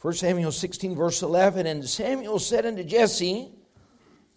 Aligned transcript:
1 0.00 0.12
Samuel 0.12 0.52
16, 0.52 0.94
verse 0.94 1.22
11, 1.22 1.66
and 1.66 1.84
Samuel 1.84 2.38
said 2.38 2.64
unto 2.64 2.84
Jesse, 2.84 3.50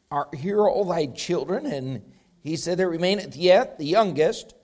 Are 0.10 0.28
here 0.36 0.68
all 0.68 0.86
thy 0.86 1.06
children? 1.06 1.68
And 1.68 2.02
he 2.42 2.56
said, 2.56 2.80
There 2.80 2.90
remaineth 2.90 3.36
yet 3.36 3.78
the 3.78 3.86
youngest. 3.86 4.56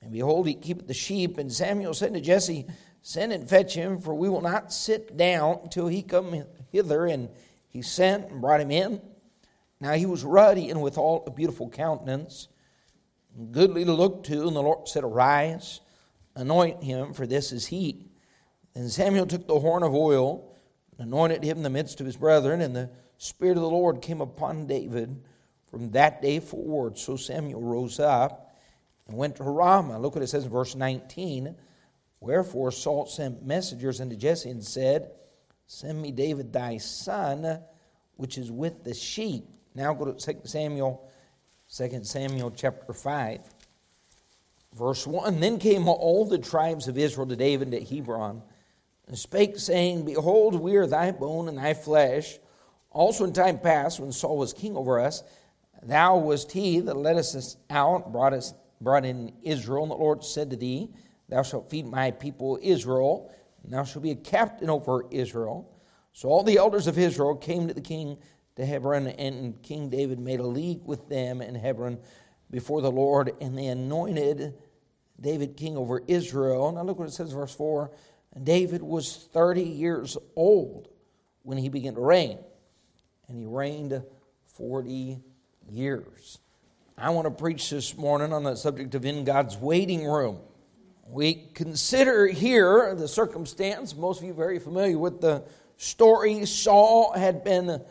And 0.00 0.10
behold, 0.10 0.46
he 0.46 0.54
keepeth 0.54 0.86
the 0.86 0.94
sheep. 0.94 1.36
And 1.36 1.52
Samuel 1.52 1.92
said 1.92 2.14
to 2.14 2.22
Jesse, 2.22 2.64
Send 3.02 3.34
and 3.34 3.46
fetch 3.46 3.74
him, 3.74 4.00
for 4.00 4.14
we 4.14 4.30
will 4.30 4.40
not 4.40 4.72
sit 4.72 5.14
down 5.14 5.68
till 5.68 5.88
he 5.88 6.02
come 6.02 6.44
hither. 6.72 7.04
And 7.04 7.28
he 7.68 7.82
sent 7.82 8.30
and 8.30 8.40
brought 8.40 8.62
him 8.62 8.70
in. 8.70 9.02
Now 9.78 9.92
he 9.92 10.06
was 10.06 10.24
ruddy 10.24 10.70
and 10.70 10.80
withal 10.80 11.22
a 11.26 11.30
beautiful 11.30 11.68
countenance, 11.68 12.48
goodly 13.50 13.84
to 13.84 13.92
look 13.92 14.24
to. 14.24 14.46
And 14.46 14.56
the 14.56 14.62
Lord 14.62 14.88
said, 14.88 15.04
Arise, 15.04 15.82
anoint 16.34 16.82
him, 16.82 17.12
for 17.12 17.26
this 17.26 17.52
is 17.52 17.66
he. 17.66 18.09
And 18.74 18.90
Samuel 18.90 19.26
took 19.26 19.46
the 19.46 19.58
horn 19.58 19.82
of 19.82 19.94
oil 19.94 20.56
and 20.92 21.08
anointed 21.08 21.42
him 21.42 21.58
in 21.58 21.62
the 21.62 21.70
midst 21.70 22.00
of 22.00 22.06
his 22.06 22.16
brethren. 22.16 22.60
And 22.60 22.74
the 22.74 22.90
Spirit 23.18 23.56
of 23.56 23.62
the 23.62 23.68
Lord 23.68 24.02
came 24.02 24.20
upon 24.20 24.66
David 24.66 25.22
from 25.70 25.90
that 25.92 26.22
day 26.22 26.40
forward. 26.40 26.98
So 26.98 27.16
Samuel 27.16 27.60
rose 27.60 28.00
up 28.00 28.54
and 29.08 29.16
went 29.16 29.36
to 29.36 29.44
Ramah. 29.44 29.98
Look 29.98 30.14
what 30.14 30.24
it 30.24 30.28
says 30.28 30.44
in 30.44 30.50
verse 30.50 30.74
19. 30.74 31.54
Wherefore 32.20 32.70
Saul 32.70 33.06
sent 33.06 33.44
messengers 33.44 34.00
unto 34.00 34.16
Jesse 34.16 34.50
and 34.50 34.62
said, 34.62 35.10
Send 35.66 36.02
me 36.02 36.10
David 36.10 36.52
thy 36.52 36.78
son, 36.78 37.60
which 38.16 38.36
is 38.36 38.50
with 38.50 38.84
the 38.84 38.94
sheep. 38.94 39.44
Now 39.74 39.94
go 39.94 40.12
to 40.12 40.32
2 40.34 40.40
Samuel, 40.44 41.08
2 41.74 42.00
Samuel 42.02 42.50
chapter 42.50 42.92
5, 42.92 43.40
verse 44.76 45.06
1. 45.06 45.40
Then 45.40 45.58
came 45.58 45.88
all 45.88 46.24
the 46.24 46.38
tribes 46.38 46.88
of 46.88 46.98
Israel 46.98 47.26
to 47.28 47.36
David 47.36 47.72
at 47.72 47.88
Hebron, 47.88 48.42
and 49.10 49.18
spake, 49.18 49.58
saying, 49.58 50.04
Behold, 50.04 50.54
we 50.54 50.76
are 50.76 50.86
thy 50.86 51.10
bone 51.10 51.48
and 51.48 51.58
thy 51.58 51.74
flesh. 51.74 52.38
Also 52.90 53.24
in 53.24 53.32
time 53.32 53.58
past, 53.58 53.98
when 53.98 54.12
Saul 54.12 54.38
was 54.38 54.52
king 54.52 54.76
over 54.76 55.00
us, 55.00 55.24
thou 55.82 56.18
wast 56.18 56.52
he 56.52 56.78
that 56.78 56.96
led 56.96 57.16
us 57.16 57.56
out, 57.70 58.12
brought 58.12 58.32
us 58.32 58.54
brought 58.80 59.04
in 59.04 59.32
Israel, 59.42 59.82
and 59.82 59.90
the 59.90 59.96
Lord 59.96 60.22
said 60.22 60.50
to 60.50 60.56
thee, 60.56 60.90
Thou 61.28 61.42
shalt 61.42 61.68
feed 61.68 61.86
my 61.86 62.12
people 62.12 62.56
Israel, 62.62 63.34
and 63.64 63.72
thou 63.72 63.82
shalt 63.82 64.04
be 64.04 64.12
a 64.12 64.16
captain 64.16 64.70
over 64.70 65.04
Israel. 65.10 65.76
So 66.12 66.28
all 66.28 66.44
the 66.44 66.58
elders 66.58 66.86
of 66.86 66.96
Israel 66.96 67.34
came 67.34 67.66
to 67.66 67.74
the 67.74 67.80
king 67.80 68.16
to 68.54 68.64
Hebron, 68.64 69.08
and 69.08 69.60
King 69.60 69.90
David 69.90 70.20
made 70.20 70.38
a 70.38 70.46
league 70.46 70.82
with 70.84 71.08
them 71.08 71.42
in 71.42 71.56
Hebron 71.56 71.98
before 72.48 72.80
the 72.80 72.92
Lord, 72.92 73.32
and 73.40 73.58
they 73.58 73.66
anointed 73.66 74.54
David 75.20 75.56
king 75.56 75.76
over 75.76 76.00
Israel. 76.06 76.70
Now 76.70 76.84
look 76.84 77.00
what 77.00 77.08
it 77.08 77.12
says, 77.12 77.32
verse 77.32 77.54
4 77.56 77.90
David 78.42 78.82
was 78.82 79.28
30 79.32 79.62
years 79.62 80.16
old 80.36 80.88
when 81.42 81.58
he 81.58 81.68
began 81.68 81.94
to 81.94 82.00
reign, 82.00 82.38
and 83.28 83.36
he 83.36 83.46
reigned 83.46 84.02
40 84.56 85.20
years. 85.68 86.38
I 86.96 87.10
want 87.10 87.26
to 87.26 87.30
preach 87.30 87.70
this 87.70 87.96
morning 87.96 88.32
on 88.32 88.44
the 88.44 88.56
subject 88.56 88.94
of 88.94 89.04
in 89.04 89.24
God's 89.24 89.56
waiting 89.56 90.06
room. 90.06 90.38
We 91.08 91.34
consider 91.54 92.26
here 92.26 92.94
the 92.94 93.08
circumstance, 93.08 93.96
most 93.96 94.20
of 94.20 94.24
you 94.24 94.34
very 94.34 94.58
familiar 94.58 94.98
with 94.98 95.20
the 95.20 95.42
story. 95.76 96.44
Saul 96.46 97.12
had 97.12 97.42
been 97.42 97.82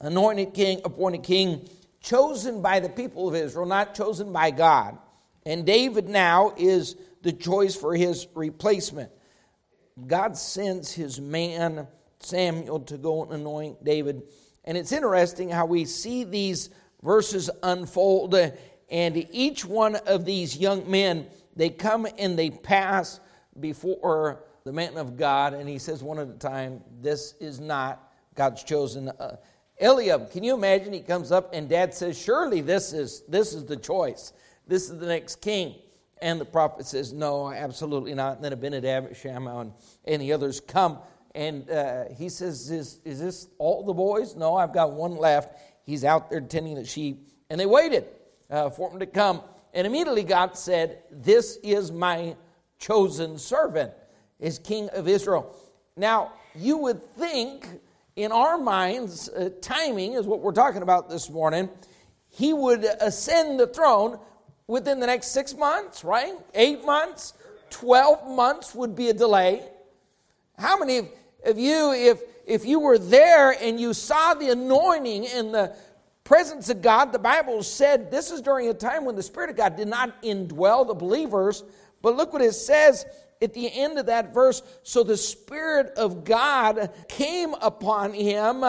anointed 0.00 0.54
king, 0.54 0.80
appointed 0.84 1.22
king, 1.22 1.68
chosen 2.00 2.62
by 2.62 2.80
the 2.80 2.88
people 2.88 3.28
of 3.28 3.34
Israel, 3.34 3.66
not 3.66 3.94
chosen 3.94 4.32
by 4.32 4.50
God. 4.50 4.96
And 5.44 5.66
David 5.66 6.08
now 6.08 6.54
is 6.56 6.96
the 7.22 7.32
choice 7.32 7.74
for 7.74 7.94
his 7.94 8.26
replacement. 8.34 9.10
God 10.06 10.36
sends 10.36 10.92
his 10.92 11.20
man 11.20 11.86
Samuel 12.20 12.80
to 12.80 12.96
go 12.96 13.22
and 13.22 13.32
anoint 13.32 13.84
David. 13.84 14.22
And 14.64 14.76
it's 14.76 14.92
interesting 14.92 15.50
how 15.50 15.66
we 15.66 15.84
see 15.84 16.24
these 16.24 16.70
verses 17.02 17.50
unfold, 17.62 18.34
and 18.90 19.26
each 19.32 19.64
one 19.64 19.96
of 19.96 20.24
these 20.24 20.56
young 20.56 20.88
men, 20.90 21.26
they 21.56 21.68
come 21.68 22.06
and 22.18 22.38
they 22.38 22.50
pass 22.50 23.20
before 23.58 24.44
the 24.64 24.72
man 24.72 24.96
of 24.96 25.16
God, 25.16 25.54
and 25.54 25.68
he 25.68 25.78
says 25.78 26.02
one 26.02 26.18
at 26.18 26.28
a 26.28 26.32
time, 26.32 26.82
This 27.00 27.34
is 27.40 27.58
not 27.58 28.12
God's 28.34 28.62
chosen. 28.62 29.08
Uh, 29.08 29.36
Eliab, 29.80 30.30
can 30.30 30.44
you 30.44 30.54
imagine? 30.54 30.92
He 30.92 31.00
comes 31.00 31.32
up 31.32 31.52
and 31.52 31.68
dad 31.68 31.92
says, 31.92 32.16
Surely 32.16 32.60
this 32.60 32.92
is, 32.92 33.22
this 33.28 33.52
is 33.52 33.64
the 33.64 33.76
choice. 33.76 34.32
This 34.66 34.88
is 34.88 34.98
the 34.98 35.06
next 35.06 35.40
king. 35.40 35.74
And 36.22 36.40
the 36.40 36.44
prophet 36.44 36.86
says, 36.86 37.12
No, 37.12 37.52
absolutely 37.52 38.14
not. 38.14 38.36
And 38.36 38.44
then 38.44 38.52
Abinadab, 38.52 39.16
Shammah, 39.16 39.58
and, 39.58 39.72
and 40.04 40.22
the 40.22 40.32
others 40.32 40.60
come. 40.60 41.00
And 41.34 41.68
uh, 41.68 42.04
he 42.16 42.28
says, 42.28 42.70
is, 42.70 43.00
is 43.04 43.18
this 43.18 43.48
all 43.58 43.84
the 43.84 43.92
boys? 43.92 44.36
No, 44.36 44.54
I've 44.54 44.72
got 44.72 44.92
one 44.92 45.16
left. 45.16 45.58
He's 45.84 46.04
out 46.04 46.30
there 46.30 46.40
tending 46.40 46.76
the 46.76 46.84
sheep. 46.84 47.28
And 47.50 47.58
they 47.58 47.66
waited 47.66 48.04
uh, 48.50 48.70
for 48.70 48.92
him 48.92 49.00
to 49.00 49.06
come. 49.06 49.42
And 49.74 49.86
immediately 49.86 50.22
God 50.22 50.56
said, 50.56 51.02
This 51.10 51.58
is 51.64 51.90
my 51.90 52.36
chosen 52.78 53.36
servant, 53.36 53.92
is 54.38 54.60
king 54.60 54.90
of 54.90 55.08
Israel. 55.08 55.56
Now, 55.96 56.34
you 56.54 56.78
would 56.78 57.02
think 57.02 57.66
in 58.14 58.30
our 58.30 58.58
minds, 58.58 59.28
uh, 59.28 59.50
timing 59.60 60.12
is 60.12 60.24
what 60.24 60.40
we're 60.40 60.52
talking 60.52 60.82
about 60.82 61.08
this 61.08 61.28
morning, 61.28 61.68
he 62.28 62.52
would 62.52 62.84
ascend 63.00 63.58
the 63.58 63.66
throne 63.66 64.18
within 64.66 65.00
the 65.00 65.06
next 65.06 65.28
six 65.28 65.54
months, 65.54 66.04
right? 66.04 66.34
Eight 66.54 66.84
months, 66.84 67.34
12 67.70 68.30
months 68.30 68.74
would 68.74 68.94
be 68.94 69.08
a 69.08 69.14
delay. 69.14 69.62
How 70.58 70.78
many 70.78 71.08
of, 71.44 71.58
you, 71.58 71.92
if 71.92 72.20
if 72.46 72.64
you 72.64 72.80
were 72.80 72.98
there 72.98 73.52
and 73.52 73.80
you 73.80 73.94
saw 73.94 74.34
the 74.34 74.50
anointing 74.50 75.26
and 75.28 75.54
the 75.54 75.74
presence 76.24 76.68
of 76.68 76.82
God, 76.82 77.12
the 77.12 77.18
Bible 77.18 77.62
said 77.62 78.10
this 78.10 78.30
is 78.30 78.40
during 78.40 78.68
a 78.68 78.74
time 78.74 79.04
when 79.04 79.16
the 79.16 79.22
Spirit 79.22 79.50
of 79.50 79.56
God 79.56 79.76
did 79.76 79.88
not 79.88 80.22
indwell 80.22 80.86
the 80.86 80.94
believers. 80.94 81.64
But 82.00 82.16
look 82.16 82.32
what 82.32 82.42
it 82.42 82.52
says 82.52 83.06
at 83.40 83.54
the 83.54 83.72
end 83.72 83.98
of 83.98 84.06
that 84.06 84.34
verse. 84.34 84.62
So 84.82 85.02
the 85.02 85.16
Spirit 85.16 85.92
of 85.96 86.24
God 86.24 86.90
came 87.08 87.54
upon 87.54 88.12
him, 88.12 88.64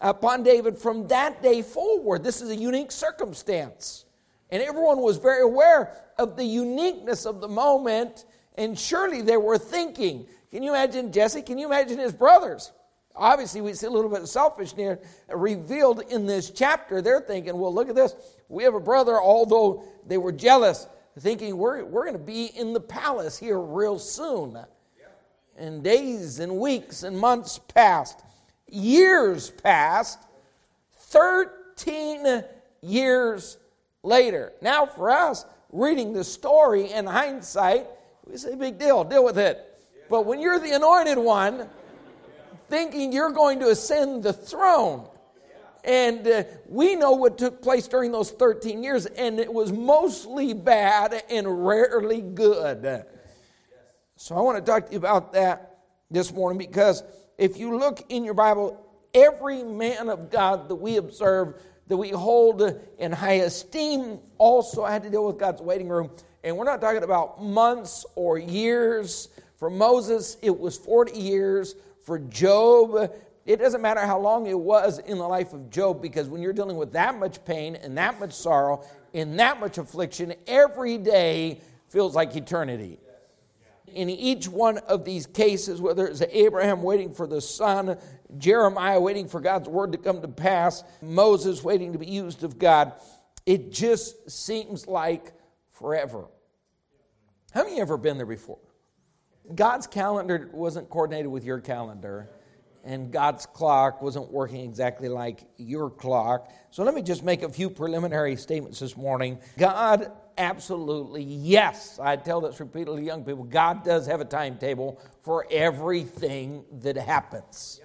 upon 0.00 0.42
David, 0.42 0.78
from 0.78 1.08
that 1.08 1.42
day 1.42 1.62
forward. 1.62 2.22
This 2.22 2.40
is 2.40 2.50
a 2.50 2.56
unique 2.56 2.92
circumstance. 2.92 4.05
And 4.50 4.62
everyone 4.62 5.00
was 5.00 5.18
very 5.18 5.42
aware 5.42 5.92
of 6.18 6.36
the 6.36 6.44
uniqueness 6.44 7.26
of 7.26 7.40
the 7.40 7.48
moment. 7.48 8.24
And 8.56 8.78
surely 8.78 9.22
they 9.22 9.36
were 9.36 9.58
thinking, 9.58 10.26
can 10.50 10.62
you 10.62 10.70
imagine 10.70 11.12
Jesse? 11.12 11.42
Can 11.42 11.58
you 11.58 11.66
imagine 11.66 11.98
his 11.98 12.12
brothers? 12.12 12.72
Obviously, 13.14 13.62
we 13.62 13.72
see 13.72 13.86
a 13.86 13.90
little 13.90 14.10
bit 14.10 14.20
of 14.20 14.28
selfishness 14.28 14.98
revealed 15.28 16.02
in 16.10 16.26
this 16.26 16.50
chapter. 16.50 17.00
They're 17.00 17.20
thinking, 17.20 17.58
well, 17.58 17.74
look 17.74 17.88
at 17.88 17.94
this. 17.94 18.14
We 18.48 18.62
have 18.64 18.74
a 18.74 18.80
brother, 18.80 19.20
although 19.20 19.84
they 20.06 20.18
were 20.18 20.32
jealous, 20.32 20.86
thinking 21.18 21.56
we're, 21.56 21.84
we're 21.84 22.04
going 22.04 22.18
to 22.18 22.18
be 22.18 22.46
in 22.46 22.74
the 22.74 22.80
palace 22.80 23.38
here 23.38 23.58
real 23.58 23.98
soon. 23.98 24.58
And 25.58 25.82
days 25.82 26.38
and 26.38 26.58
weeks 26.58 27.02
and 27.02 27.18
months 27.18 27.58
passed, 27.58 28.22
years 28.68 29.48
passed, 29.48 30.18
13 30.92 32.44
years 32.82 33.56
later. 34.06 34.52
Now, 34.62 34.86
for 34.86 35.10
us, 35.10 35.44
reading 35.70 36.12
the 36.12 36.24
story 36.24 36.92
in 36.92 37.06
hindsight, 37.06 37.86
we 38.24 38.36
say, 38.36 38.54
big 38.54 38.78
deal, 38.78 39.04
deal 39.04 39.24
with 39.24 39.38
it. 39.38 39.62
But 40.08 40.24
when 40.24 40.40
you're 40.40 40.58
the 40.58 40.72
anointed 40.72 41.18
one, 41.18 41.68
thinking 42.68 43.12
you're 43.12 43.32
going 43.32 43.60
to 43.60 43.68
ascend 43.68 44.22
the 44.22 44.32
throne. 44.32 45.08
And 45.84 46.26
uh, 46.26 46.44
we 46.68 46.96
know 46.96 47.12
what 47.12 47.38
took 47.38 47.62
place 47.62 47.86
during 47.86 48.10
those 48.10 48.32
13 48.32 48.82
years, 48.82 49.06
and 49.06 49.38
it 49.38 49.52
was 49.52 49.72
mostly 49.72 50.52
bad 50.52 51.22
and 51.30 51.66
rarely 51.66 52.20
good. 52.20 53.04
So 54.16 54.36
I 54.36 54.40
want 54.40 54.64
to 54.64 54.68
talk 54.68 54.86
to 54.86 54.92
you 54.92 54.98
about 54.98 55.34
that 55.34 55.78
this 56.10 56.32
morning 56.32 56.58
because 56.58 57.04
if 57.38 57.58
you 57.58 57.78
look 57.78 58.04
in 58.08 58.24
your 58.24 58.34
Bible, 58.34 58.84
every 59.14 59.62
man 59.62 60.08
of 60.08 60.30
God 60.30 60.68
that 60.68 60.76
we 60.76 60.96
observe, 60.96 61.54
that 61.88 61.96
we 61.96 62.10
hold 62.10 62.80
in 62.98 63.12
high 63.12 63.34
esteem, 63.34 64.18
also 64.38 64.84
had 64.84 65.02
to 65.04 65.10
deal 65.10 65.26
with 65.26 65.38
God's 65.38 65.62
waiting 65.62 65.88
room. 65.88 66.10
And 66.42 66.56
we're 66.56 66.64
not 66.64 66.80
talking 66.80 67.02
about 67.02 67.42
months 67.42 68.04
or 68.14 68.38
years. 68.38 69.28
For 69.56 69.70
Moses, 69.70 70.36
it 70.42 70.56
was 70.56 70.76
40 70.76 71.18
years 71.18 71.74
for 72.06 72.18
Job, 72.20 73.10
it 73.46 73.56
doesn't 73.56 73.80
matter 73.80 74.00
how 74.00 74.18
long 74.18 74.46
it 74.46 74.58
was 74.58 74.98
in 74.98 75.18
the 75.18 75.26
life 75.26 75.52
of 75.52 75.70
Job, 75.70 76.02
because 76.02 76.28
when 76.28 76.42
you're 76.42 76.52
dealing 76.52 76.76
with 76.76 76.92
that 76.92 77.18
much 77.18 77.44
pain 77.44 77.76
and 77.76 77.96
that 77.98 78.18
much 78.18 78.32
sorrow, 78.32 78.84
and 79.14 79.38
that 79.38 79.58
much 79.60 79.78
affliction, 79.78 80.34
every 80.46 80.98
day 80.98 81.60
feels 81.88 82.14
like 82.14 82.36
eternity. 82.36 82.98
In 83.86 84.10
each 84.10 84.48
one 84.48 84.78
of 84.78 85.04
these 85.04 85.26
cases, 85.26 85.80
whether 85.80 86.06
it's 86.06 86.22
Abraham 86.30 86.82
waiting 86.82 87.14
for 87.14 87.26
the 87.26 87.40
son, 87.40 87.96
Jeremiah 88.38 89.00
waiting 89.00 89.28
for 89.28 89.40
God's 89.40 89.68
word 89.68 89.92
to 89.92 89.98
come 89.98 90.20
to 90.22 90.28
pass, 90.28 90.82
Moses 91.00 91.62
waiting 91.62 91.92
to 91.92 91.98
be 91.98 92.06
used 92.06 92.42
of 92.44 92.58
God, 92.58 92.92
it 93.44 93.70
just 93.72 94.30
seems 94.30 94.86
like 94.86 95.32
forever. 95.70 96.26
How 97.52 97.64
many 97.64 97.80
ever 97.80 97.96
been 97.96 98.16
there 98.16 98.26
before? 98.26 98.58
God's 99.54 99.86
calendar 99.86 100.50
wasn't 100.52 100.90
coordinated 100.90 101.30
with 101.30 101.44
your 101.44 101.60
calendar. 101.60 102.28
and 102.86 103.10
God's 103.10 103.46
clock 103.46 104.00
wasn't 104.00 104.30
working 104.30 104.60
exactly 104.60 105.08
like 105.08 105.40
your 105.56 105.90
clock. 105.90 106.50
So 106.70 106.84
let 106.84 106.94
me 106.94 107.02
just 107.02 107.24
make 107.24 107.42
a 107.42 107.48
few 107.48 107.68
preliminary 107.68 108.36
statements 108.36 108.78
this 108.78 108.96
morning. 108.96 109.40
God 109.58 110.12
absolutely, 110.38 111.24
yes, 111.24 111.98
I 112.00 112.14
tell 112.16 112.40
this 112.40 112.60
repeatedly 112.60 113.00
to 113.00 113.06
young 113.06 113.24
people 113.24 113.42
God 113.42 113.84
does 113.84 114.06
have 114.06 114.20
a 114.20 114.24
timetable 114.24 115.00
for 115.22 115.46
everything 115.50 116.64
that 116.80 116.96
happens. 116.96 117.80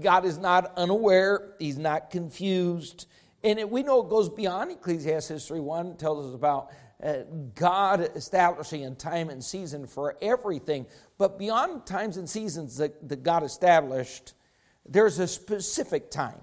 God 0.00 0.24
is 0.24 0.38
not 0.38 0.72
unaware, 0.76 1.54
He's 1.58 1.78
not 1.78 2.10
confused. 2.10 3.06
And 3.42 3.58
it, 3.58 3.68
we 3.70 3.82
know 3.82 4.02
it 4.02 4.08
goes 4.08 4.28
beyond 4.30 4.70
Ecclesiastes 4.72 5.50
3.1, 5.50 5.98
tells 5.98 6.26
us 6.26 6.34
about 6.34 6.70
uh, 7.02 7.24
God 7.54 8.00
establishing 8.14 8.86
a 8.86 8.90
time 8.92 9.28
and 9.28 9.44
season 9.44 9.86
for 9.86 10.16
everything. 10.22 10.86
But 11.18 11.38
beyond 11.38 11.84
times 11.84 12.16
and 12.16 12.28
seasons 12.28 12.78
that, 12.78 13.06
that 13.08 13.22
God 13.22 13.42
established, 13.42 14.32
there's 14.86 15.18
a 15.18 15.28
specific 15.28 16.10
time. 16.10 16.40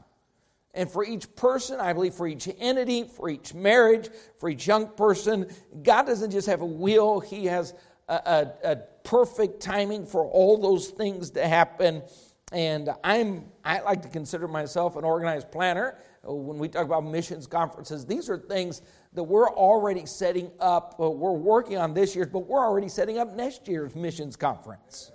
And 0.73 0.89
for 0.89 1.03
each 1.03 1.35
person, 1.35 1.79
I 1.79 1.93
believe 1.93 2.13
for 2.13 2.27
each 2.27 2.47
entity, 2.59 3.03
for 3.03 3.29
each 3.29 3.53
marriage, 3.53 4.09
for 4.39 4.49
each 4.49 4.67
young 4.67 4.87
person, 4.89 5.47
God 5.83 6.03
doesn't 6.03 6.31
just 6.31 6.47
have 6.47 6.61
a 6.61 6.65
will, 6.65 7.19
He 7.19 7.45
has 7.45 7.73
a, 8.07 8.13
a, 8.13 8.71
a 8.71 8.75
perfect 9.03 9.61
timing 9.61 10.05
for 10.05 10.25
all 10.25 10.57
those 10.57 10.89
things 10.89 11.31
to 11.31 11.47
happen. 11.47 12.03
And 12.51 12.89
I'm, 13.03 13.45
I 13.63 13.79
like 13.79 14.01
to 14.01 14.09
consider 14.09 14.47
myself 14.47 14.97
an 14.97 15.05
organized 15.05 15.51
planner. 15.51 15.97
Uh, 16.27 16.33
when 16.33 16.57
we 16.59 16.67
talk 16.67 16.85
about 16.85 17.05
missions 17.05 17.47
conferences, 17.47 18.05
these 18.05 18.29
are 18.29 18.37
things 18.37 18.81
that 19.13 19.23
we're 19.23 19.49
already 19.49 20.05
setting 20.05 20.51
up. 20.59 20.95
Uh, 20.99 21.09
we're 21.09 21.31
working 21.31 21.77
on 21.77 21.93
this 21.93 22.15
year's, 22.15 22.27
but 22.27 22.39
we're 22.39 22.65
already 22.65 22.89
setting 22.89 23.17
up 23.17 23.33
next 23.35 23.67
year's 23.67 23.95
missions 23.95 24.35
conference. 24.35 25.11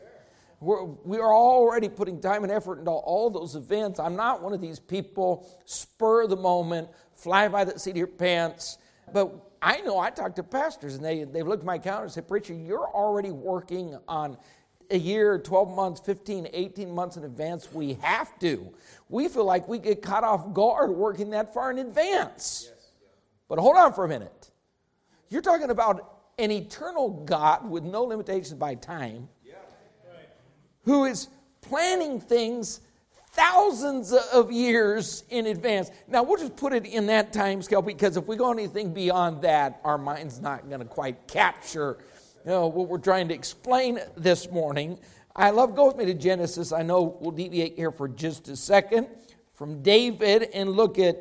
We're, 0.60 0.84
we 0.84 1.18
are 1.18 1.34
already 1.34 1.90
putting 1.90 2.20
time 2.20 2.42
and 2.42 2.50
effort 2.50 2.78
into 2.78 2.90
all 2.90 3.28
those 3.28 3.54
events. 3.54 4.00
I'm 4.00 4.16
not 4.16 4.42
one 4.42 4.54
of 4.54 4.62
these 4.62 4.80
people, 4.80 5.46
spur 5.66 6.26
the 6.26 6.36
moment, 6.36 6.88
fly 7.14 7.48
by 7.48 7.64
the 7.64 7.78
seat 7.78 7.90
of 7.90 7.96
your 7.98 8.06
pants. 8.06 8.78
But 9.12 9.34
I 9.60 9.80
know 9.82 9.98
I 9.98 10.10
talk 10.10 10.34
to 10.36 10.42
pastors 10.42 10.94
and 10.94 11.04
they, 11.04 11.24
they've 11.24 11.46
looked 11.46 11.62
at 11.62 11.66
my 11.66 11.78
calendar 11.78 12.04
and 12.04 12.12
said, 12.12 12.26
Preacher, 12.26 12.54
you're 12.54 12.88
already 12.88 13.30
working 13.30 13.98
on 14.08 14.38
a 14.90 14.98
year, 14.98 15.38
12 15.38 15.74
months, 15.74 16.00
15, 16.00 16.48
18 16.52 16.90
months 16.90 17.16
in 17.16 17.24
advance. 17.24 17.72
We 17.72 17.94
have 18.02 18.38
to. 18.40 18.72
We 19.08 19.28
feel 19.28 19.44
like 19.44 19.68
we 19.68 19.78
get 19.78 20.02
caught 20.02 20.24
off 20.24 20.52
guard 20.52 20.90
working 20.90 21.30
that 21.30 21.54
far 21.54 21.70
in 21.70 21.78
advance. 21.78 22.68
Yes. 22.70 22.90
But 23.48 23.58
hold 23.58 23.76
on 23.76 23.92
for 23.92 24.04
a 24.04 24.08
minute. 24.08 24.50
You're 25.28 25.42
talking 25.42 25.70
about 25.70 26.12
an 26.38 26.50
eternal 26.50 27.24
God 27.24 27.68
with 27.68 27.84
no 27.84 28.04
limitations 28.04 28.54
by 28.54 28.74
time 28.74 29.28
yeah. 29.44 29.54
right. 30.08 30.28
who 30.84 31.04
is 31.04 31.28
planning 31.60 32.20
things 32.20 32.80
thousands 33.36 34.12
of 34.12 34.50
years 34.50 35.24
in 35.28 35.46
advance. 35.46 35.90
Now, 36.08 36.22
we'll 36.22 36.38
just 36.38 36.56
put 36.56 36.72
it 36.72 36.86
in 36.86 37.06
that 37.06 37.32
time 37.32 37.60
scale 37.60 37.82
because 37.82 38.16
if 38.16 38.26
we 38.26 38.36
go 38.36 38.50
anything 38.50 38.94
beyond 38.94 39.42
that, 39.42 39.80
our 39.84 39.98
mind's 39.98 40.40
not 40.40 40.68
going 40.68 40.80
to 40.80 40.86
quite 40.86 41.28
capture 41.28 41.98
you 42.46 42.52
know, 42.52 42.69
what 42.69 42.88
we're 42.88 42.98
trying 42.98 43.26
to 43.26 43.34
explain 43.34 43.98
this 44.16 44.48
morning. 44.52 44.98
I 45.34 45.50
love, 45.50 45.75
go 45.75 45.88
with 45.88 45.96
me 45.96 46.04
to 46.04 46.14
Genesis. 46.14 46.70
I 46.70 46.82
know 46.82 47.19
we'll 47.20 47.32
deviate 47.32 47.75
here 47.75 47.90
for 47.90 48.06
just 48.06 48.46
a 48.48 48.54
second 48.54 49.08
from 49.52 49.82
David 49.82 50.44
and 50.54 50.70
look 50.70 50.96
at, 51.00 51.16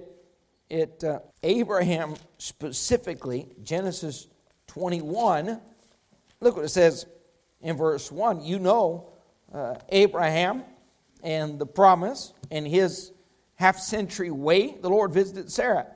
at 0.69 1.03
uh, 1.03 1.19
Abraham 1.41 2.13
specifically, 2.37 3.47
Genesis 3.63 4.27
21. 4.67 5.59
Look 6.41 6.57
what 6.57 6.65
it 6.65 6.69
says 6.69 7.07
in 7.59 7.75
verse 7.75 8.11
1. 8.11 8.43
You 8.43 8.59
know 8.59 9.09
uh, 9.51 9.75
Abraham 9.89 10.63
and 11.23 11.57
the 11.57 11.65
promise 11.65 12.33
and 12.51 12.67
his 12.67 13.11
half 13.55 13.79
century 13.79 14.29
wait, 14.29 14.83
the 14.83 14.89
Lord 14.91 15.11
visited 15.11 15.51
Sarah 15.51 15.87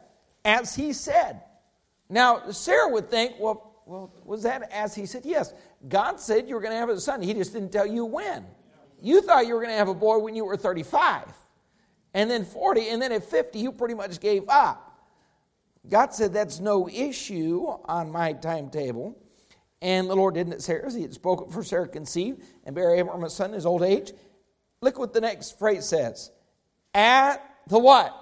as 0.43 0.75
he 0.75 0.91
said. 0.91 1.43
Now, 2.09 2.49
Sarah 2.49 2.89
would 2.89 3.11
think, 3.11 3.35
well, 3.39 3.68
well, 3.89 4.13
was 4.23 4.43
that 4.43 4.69
as 4.71 4.93
he 4.93 5.07
said? 5.07 5.23
Yes. 5.25 5.51
God 5.87 6.19
said 6.19 6.47
you 6.47 6.53
were 6.53 6.61
going 6.61 6.73
to 6.73 6.77
have 6.77 6.89
a 6.89 6.99
son. 6.99 7.23
He 7.23 7.33
just 7.33 7.53
didn't 7.53 7.71
tell 7.71 7.87
you 7.87 8.05
when. 8.05 8.45
You 9.01 9.21
thought 9.21 9.47
you 9.47 9.55
were 9.55 9.61
going 9.61 9.73
to 9.73 9.77
have 9.77 9.87
a 9.87 9.95
boy 9.95 10.19
when 10.19 10.35
you 10.35 10.45
were 10.45 10.57
35, 10.57 11.25
and 12.13 12.29
then 12.29 12.45
40, 12.45 12.89
and 12.89 13.01
then 13.01 13.11
at 13.11 13.23
50, 13.23 13.57
you 13.57 13.71
pretty 13.71 13.95
much 13.95 14.19
gave 14.19 14.47
up. 14.47 14.85
God 15.89 16.13
said 16.13 16.33
that's 16.33 16.59
no 16.59 16.87
issue 16.87 17.65
on 17.85 18.11
my 18.11 18.33
timetable. 18.33 19.17
And 19.81 20.09
the 20.09 20.15
Lord 20.15 20.35
didn't 20.35 20.61
Sarah's. 20.61 20.93
He 20.93 21.01
had 21.01 21.13
spoken 21.13 21.49
for 21.49 21.63
Sarah 21.63 21.87
conceived 21.87 22.43
and 22.65 22.75
bear 22.75 22.93
Abraham 22.93 23.23
a 23.23 23.29
son 23.29 23.51
in 23.51 23.53
his 23.55 23.65
old 23.65 23.81
age. 23.81 24.11
Look 24.81 24.99
what 24.99 25.13
the 25.13 25.21
next 25.21 25.57
phrase 25.57 25.85
says. 25.85 26.31
At 26.93 27.37
the 27.67 27.79
what? 27.79 28.13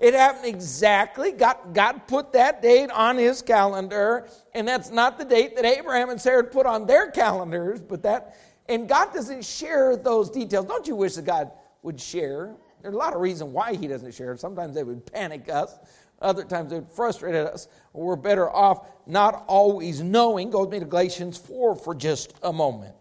It 0.00 0.14
happened 0.14 0.46
exactly. 0.46 1.32
God, 1.32 1.74
God 1.74 2.06
put 2.06 2.32
that 2.32 2.62
date 2.62 2.90
on 2.90 3.18
his 3.18 3.42
calendar, 3.42 4.26
and 4.54 4.66
that's 4.66 4.90
not 4.90 5.18
the 5.18 5.26
date 5.26 5.56
that 5.56 5.66
Abraham 5.66 6.08
and 6.08 6.18
Sarah 6.18 6.42
put 6.42 6.64
on 6.64 6.86
their 6.86 7.10
calendars, 7.10 7.82
but 7.82 8.02
that, 8.04 8.34
and 8.66 8.88
God 8.88 9.12
doesn't 9.12 9.44
share 9.44 9.96
those 9.96 10.30
details. 10.30 10.64
Don't 10.64 10.88
you 10.88 10.96
wish 10.96 11.16
that 11.16 11.26
God 11.26 11.52
would 11.82 12.00
share? 12.00 12.56
There's 12.80 12.94
a 12.94 12.96
lot 12.96 13.12
of 13.12 13.20
reason 13.20 13.52
why 13.52 13.74
he 13.74 13.86
doesn't 13.86 14.14
share. 14.14 14.34
Sometimes 14.38 14.74
they 14.74 14.84
would 14.84 15.04
panic 15.04 15.50
us. 15.50 15.78
Other 16.22 16.44
times 16.44 16.72
would 16.72 16.88
frustrate 16.88 17.34
us. 17.34 17.68
We're 17.92 18.16
better 18.16 18.50
off 18.50 18.86
not 19.06 19.44
always 19.46 20.00
knowing. 20.00 20.50
Go 20.50 20.60
with 20.60 20.70
me 20.70 20.78
to 20.78 20.86
Galatians 20.86 21.36
4 21.36 21.76
for 21.76 21.94
just 21.94 22.34
a 22.42 22.52
moment. 22.52 22.94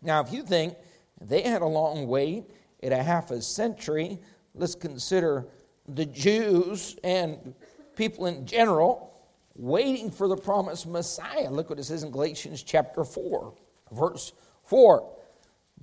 Now, 0.00 0.20
if 0.20 0.32
you 0.32 0.44
think 0.44 0.76
they 1.20 1.42
had 1.42 1.62
a 1.62 1.66
long 1.66 2.06
wait 2.06 2.44
at 2.82 2.92
a 2.92 3.02
half 3.02 3.32
a 3.32 3.42
century, 3.42 4.20
let's 4.54 4.74
consider 4.74 5.46
the 5.88 6.06
Jews 6.06 6.96
and 7.04 7.54
people 7.96 8.26
in 8.26 8.46
general 8.46 9.14
waiting 9.54 10.10
for 10.10 10.28
the 10.28 10.36
promised 10.36 10.86
Messiah. 10.86 11.50
Look 11.50 11.70
what 11.70 11.78
it 11.78 11.84
says 11.84 12.02
in 12.02 12.10
Galatians 12.10 12.62
chapter 12.62 13.04
4, 13.04 13.54
verse 13.92 14.32
4. 14.64 15.12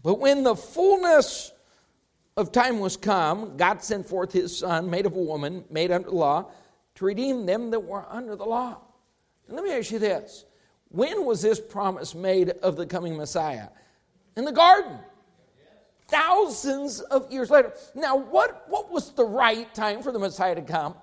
But 0.02 0.20
when 0.20 0.44
the 0.44 0.56
fullness 0.56 1.52
of 2.36 2.52
time 2.52 2.80
was 2.80 2.98
come, 2.98 3.58
God 3.58 3.84
sent 3.84 4.08
forth 4.08 4.32
his 4.32 4.58
Son, 4.58 4.90
made 4.90 5.06
of 5.06 5.16
a 5.16 5.22
woman, 5.22 5.66
made 5.70 5.92
under 5.92 6.10
the 6.10 6.16
law, 6.16 6.52
to 6.96 7.06
redeem 7.06 7.46
them 7.46 7.72
that 7.72 7.80
were 7.80 8.06
under 8.10 8.36
the 8.36 8.46
law. 8.46 8.78
And 9.48 9.56
let 9.56 9.66
me 9.66 9.72
ask 9.72 9.92
you 9.92 10.00
this 10.00 10.46
when 10.90 11.26
was 11.26 11.42
this 11.42 11.60
promise 11.60 12.14
made 12.14 12.50
of 12.50 12.76
the 12.76 12.86
coming 12.86 13.18
Messiah? 13.18 13.70
In 14.36 14.46
the 14.46 14.52
garden 14.52 15.00
thousands 16.14 17.02
of 17.02 17.32
years 17.32 17.50
later. 17.50 17.74
Now, 17.96 18.16
what, 18.16 18.66
what 18.70 18.92
was 18.92 19.12
the 19.14 19.26
right 19.26 19.74
time 19.74 20.04
for 20.04 20.12
the 20.12 20.20
Messiah 20.20 20.54
to 20.54 20.62
come? 20.62 20.94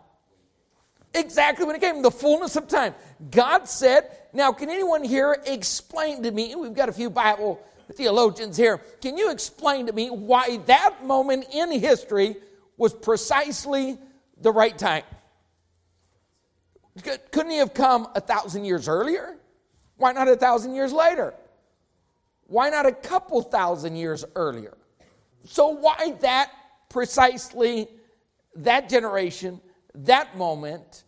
Exactly 1.13 1.65
when 1.67 1.75
it 1.75 1.81
came, 1.81 2.03
the 2.03 2.11
fullness 2.11 2.55
of 2.55 2.69
time. 2.69 2.95
God 3.33 3.69
said, 3.69 4.09
now, 4.33 4.53
can 4.53 4.71
anyone 4.71 5.03
here 5.03 5.37
explain 5.47 6.23
to 6.23 6.31
me? 6.31 6.55
We've 6.55 6.73
got 6.73 6.89
a 6.89 6.93
few 6.93 7.11
Bible 7.11 7.61
theologians 7.93 8.57
here. 8.57 8.79
Can 9.03 9.19
you 9.19 9.33
explain 9.33 9.87
to 9.87 9.93
me 9.93 10.11
why 10.11 10.59
that 10.67 11.05
moment 11.05 11.47
in 11.53 11.73
history 11.73 12.37
was 12.77 12.95
precisely 12.95 13.99
the 14.41 14.53
right 14.53 14.79
time? 14.79 15.03
Couldn't 17.33 17.51
he 17.51 17.59
have 17.59 17.75
come 17.75 18.07
a 18.15 18.21
thousand 18.21 18.65
years 18.65 18.87
earlier? 18.87 19.37
Why 19.97 20.13
not 20.13 20.29
a 20.29 20.37
thousand 20.37 20.77
years 20.77 20.93
later? 20.93 21.35
Why 22.47 22.71
not 22.71 22.87
a 22.87 22.93
couple 22.93 23.43
thousand 23.43 23.97
years 23.97 24.25
earlier? 24.37 24.77
So, 25.45 25.69
why 25.69 26.17
that 26.21 26.51
precisely, 26.89 27.89
that 28.57 28.89
generation, 28.89 29.61
that 29.95 30.37
moment? 30.37 31.05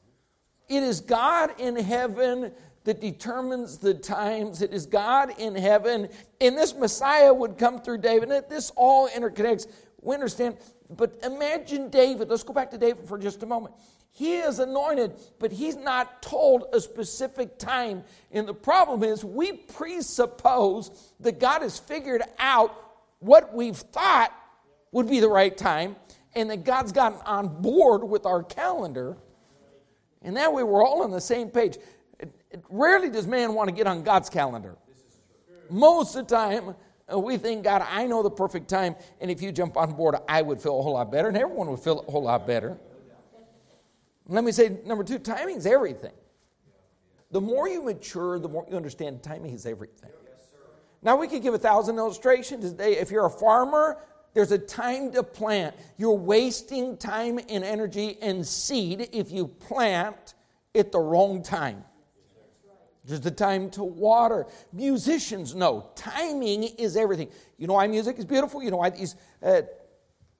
It 0.68 0.82
is 0.82 1.00
God 1.00 1.60
in 1.60 1.76
heaven 1.76 2.52
that 2.84 3.00
determines 3.00 3.78
the 3.78 3.94
times. 3.94 4.62
It 4.62 4.72
is 4.72 4.86
God 4.86 5.38
in 5.38 5.54
heaven. 5.54 6.08
And 6.40 6.56
this 6.56 6.74
Messiah 6.74 7.32
would 7.32 7.58
come 7.58 7.80
through 7.80 7.98
David. 7.98 8.30
And 8.30 8.44
this 8.48 8.72
all 8.74 9.08
interconnects. 9.08 9.66
We 10.00 10.14
understand. 10.14 10.56
But 10.90 11.18
imagine 11.22 11.90
David. 11.90 12.28
Let's 12.28 12.42
go 12.42 12.52
back 12.52 12.70
to 12.72 12.78
David 12.78 13.06
for 13.06 13.18
just 13.18 13.42
a 13.42 13.46
moment. 13.46 13.74
He 14.14 14.36
is 14.36 14.58
anointed, 14.58 15.14
but 15.38 15.50
he's 15.50 15.76
not 15.76 16.20
told 16.20 16.64
a 16.74 16.80
specific 16.80 17.58
time. 17.58 18.04
And 18.30 18.46
the 18.46 18.52
problem 18.52 19.02
is, 19.02 19.24
we 19.24 19.52
presuppose 19.52 21.12
that 21.20 21.40
God 21.40 21.62
has 21.62 21.78
figured 21.78 22.22
out 22.38 22.81
what 23.22 23.54
we've 23.54 23.76
thought 23.76 24.32
would 24.90 25.08
be 25.08 25.20
the 25.20 25.28
right 25.28 25.56
time, 25.56 25.96
and 26.34 26.50
that 26.50 26.64
God's 26.64 26.92
gotten 26.92 27.20
on 27.24 27.62
board 27.62 28.02
with 28.02 28.26
our 28.26 28.42
calendar, 28.42 29.16
and 30.22 30.36
that 30.36 30.52
way 30.52 30.62
we're 30.62 30.84
all 30.84 31.02
on 31.02 31.10
the 31.10 31.20
same 31.20 31.48
page. 31.48 31.78
It, 32.18 32.32
it, 32.50 32.64
rarely 32.68 33.10
does 33.10 33.26
man 33.26 33.54
want 33.54 33.68
to 33.68 33.74
get 33.74 33.86
on 33.86 34.02
God's 34.02 34.28
calendar. 34.28 34.76
Most 35.70 36.16
of 36.16 36.26
the 36.26 36.34
time, 36.34 36.74
uh, 37.12 37.18
we 37.18 37.36
think, 37.36 37.64
God, 37.64 37.86
I 37.88 38.06
know 38.06 38.22
the 38.22 38.30
perfect 38.30 38.68
time, 38.68 38.96
and 39.20 39.30
if 39.30 39.40
you 39.40 39.52
jump 39.52 39.76
on 39.76 39.92
board, 39.92 40.16
I 40.28 40.42
would 40.42 40.60
feel 40.60 40.78
a 40.78 40.82
whole 40.82 40.94
lot 40.94 41.10
better, 41.12 41.28
and 41.28 41.36
everyone 41.36 41.68
would 41.68 41.80
feel 41.80 42.04
a 42.06 42.10
whole 42.10 42.24
lot 42.24 42.46
better. 42.46 42.76
Let 44.26 44.44
me 44.44 44.52
say, 44.52 44.78
number 44.84 45.04
two, 45.04 45.18
timing 45.18 45.56
is 45.56 45.66
everything. 45.66 46.12
The 47.30 47.40
more 47.40 47.68
you 47.68 47.82
mature, 47.82 48.38
the 48.38 48.48
more 48.48 48.66
you 48.68 48.76
understand 48.76 49.22
timing 49.22 49.54
is 49.54 49.64
everything. 49.64 50.10
Now, 51.02 51.16
we 51.16 51.26
could 51.26 51.42
give 51.42 51.54
a 51.54 51.58
thousand 51.58 51.98
illustrations 51.98 52.70
today. 52.70 52.96
If 52.96 53.10
you're 53.10 53.26
a 53.26 53.30
farmer, 53.30 53.98
there's 54.34 54.52
a 54.52 54.58
time 54.58 55.12
to 55.12 55.22
plant. 55.22 55.74
You're 55.96 56.16
wasting 56.16 56.96
time 56.96 57.38
and 57.48 57.64
energy 57.64 58.18
and 58.22 58.46
seed 58.46 59.08
if 59.12 59.30
you 59.30 59.48
plant 59.48 60.34
at 60.74 60.92
the 60.92 61.00
wrong 61.00 61.42
time. 61.42 61.84
There's 63.04 63.20
the 63.20 63.32
time 63.32 63.68
to 63.70 63.82
water. 63.82 64.46
Musicians 64.72 65.56
know 65.56 65.90
timing 65.96 66.62
is 66.62 66.96
everything. 66.96 67.28
You 67.58 67.66
know 67.66 67.74
why 67.74 67.88
music 67.88 68.18
is 68.18 68.24
beautiful? 68.24 68.62
You 68.62 68.70
know 68.70 68.76
why 68.76 68.90
these 68.90 69.16
uh, 69.42 69.62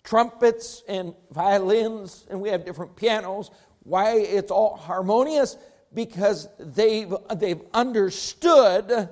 trumpets 0.04 0.84
and 0.88 1.14
violins 1.32 2.24
and 2.30 2.40
we 2.40 2.50
have 2.50 2.64
different 2.64 2.94
pianos, 2.94 3.50
why 3.82 4.12
it's 4.12 4.52
all 4.52 4.76
harmonious? 4.76 5.56
Because 5.92 6.48
they've, 6.58 7.12
they've 7.34 7.60
understood 7.74 9.08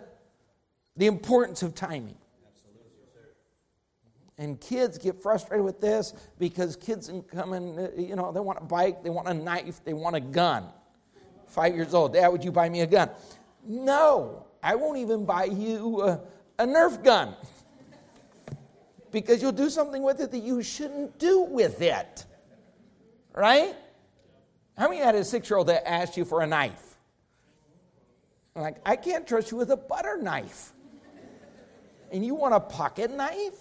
the 0.97 1.06
importance 1.06 1.62
of 1.62 1.75
timing. 1.75 2.16
And 4.38 4.59
kids 4.59 4.97
get 4.97 5.23
frustrated 5.23 5.64
with 5.64 5.80
this 5.80 6.14
because 6.38 6.75
kids 6.75 7.12
come 7.30 7.52
in, 7.52 7.90
you 7.97 8.16
know, 8.16 8.32
they 8.32 8.40
want 8.40 8.59
a 8.59 8.64
bike, 8.64 9.02
they 9.02 9.11
want 9.11 9.28
a 9.28 9.35
knife, 9.35 9.85
they 9.85 9.92
want 9.92 10.16
a 10.16 10.20
gun. 10.20 10.64
Five 11.47 11.75
years 11.75 11.92
old, 11.92 12.14
Dad, 12.14 12.28
would 12.28 12.42
you 12.42 12.50
buy 12.50 12.68
me 12.70 12.80
a 12.80 12.87
gun? 12.87 13.11
No, 13.66 14.47
I 14.62 14.76
won't 14.76 14.99
even 14.99 15.26
buy 15.26 15.44
you 15.44 16.02
a, 16.02 16.20
a 16.59 16.66
Nerf 16.66 17.04
gun 17.04 17.35
because 19.11 19.42
you'll 19.42 19.52
do 19.52 19.68
something 19.68 20.02
with 20.02 20.20
it 20.20 20.30
that 20.30 20.38
you 20.38 20.62
shouldn't 20.62 21.18
do 21.18 21.42
with 21.42 21.82
it. 21.82 22.25
Right? 23.35 23.75
How 24.78 24.88
many 24.88 25.02
had 25.02 25.14
a 25.14 25.25
six 25.25 25.50
year 25.50 25.59
old 25.59 25.66
that 25.66 25.87
asked 25.87 26.16
you 26.16 26.25
for 26.25 26.40
a 26.40 26.47
knife? 26.47 26.97
Like, 28.54 28.78
I 28.85 28.97
can't 28.97 29.26
trust 29.26 29.50
you 29.50 29.56
with 29.56 29.70
a 29.70 29.76
butter 29.76 30.18
knife. 30.20 30.73
And 32.10 32.24
you 32.24 32.34
want 32.34 32.54
a 32.54 32.60
pocket 32.60 33.10
knife? 33.10 33.58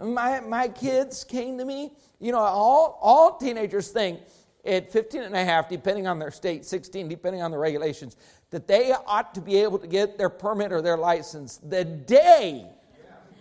My, 0.00 0.40
my 0.40 0.68
kids 0.68 1.24
came 1.24 1.58
to 1.58 1.64
me. 1.64 1.92
You 2.18 2.32
know, 2.32 2.38
all, 2.38 2.98
all 3.00 3.36
teenagers 3.36 3.88
think 3.88 4.20
at 4.64 4.90
15 4.92 5.22
and 5.22 5.34
a 5.34 5.44
half, 5.44 5.68
depending 5.68 6.06
on 6.06 6.18
their 6.18 6.30
state, 6.30 6.64
16, 6.64 7.08
depending 7.08 7.42
on 7.42 7.50
the 7.50 7.58
regulations, 7.58 8.16
that 8.50 8.66
they 8.66 8.92
ought 9.06 9.34
to 9.34 9.40
be 9.40 9.56
able 9.56 9.78
to 9.78 9.86
get 9.86 10.18
their 10.18 10.28
permit 10.28 10.72
or 10.72 10.82
their 10.82 10.96
license 10.96 11.58
the 11.58 11.84
day 11.84 12.66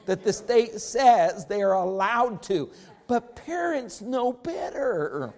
that 0.06 0.24
the 0.24 0.34
state 0.34 0.80
says 0.80 1.46
they 1.46 1.62
are 1.62 1.74
allowed 1.74 2.42
to. 2.44 2.70
But 3.08 3.36
parents 3.36 4.02
know 4.02 4.34
better. 4.34 5.34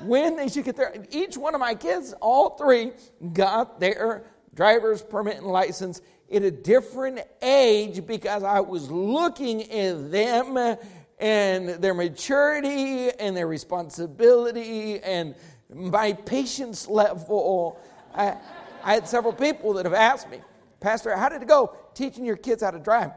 When 0.00 0.36
they 0.36 0.48
should 0.48 0.64
get 0.64 0.76
their, 0.76 0.94
each 1.10 1.36
one 1.36 1.54
of 1.54 1.60
my 1.60 1.74
kids, 1.74 2.12
all 2.20 2.50
three, 2.50 2.92
got 3.32 3.80
their 3.80 4.24
driver's 4.54 5.02
permit 5.02 5.36
and 5.36 5.46
license 5.46 6.00
at 6.32 6.42
a 6.42 6.50
different 6.50 7.20
age 7.40 8.06
because 8.06 8.42
I 8.42 8.60
was 8.60 8.90
looking 8.90 9.70
at 9.70 10.10
them 10.10 10.76
and 11.18 11.68
their 11.68 11.94
maturity 11.94 13.10
and 13.10 13.36
their 13.36 13.46
responsibility 13.46 15.00
and 15.00 15.34
my 15.72 16.12
patience 16.12 16.88
level. 16.88 17.80
I, 18.14 18.36
I 18.82 18.94
had 18.94 19.08
several 19.08 19.32
people 19.32 19.74
that 19.74 19.84
have 19.84 19.94
asked 19.94 20.30
me, 20.30 20.40
Pastor, 20.80 21.16
how 21.16 21.28
did 21.28 21.42
it 21.42 21.48
go 21.48 21.76
teaching 21.94 22.24
your 22.24 22.36
kids 22.36 22.62
how 22.62 22.70
to 22.70 22.78
drive? 22.78 23.12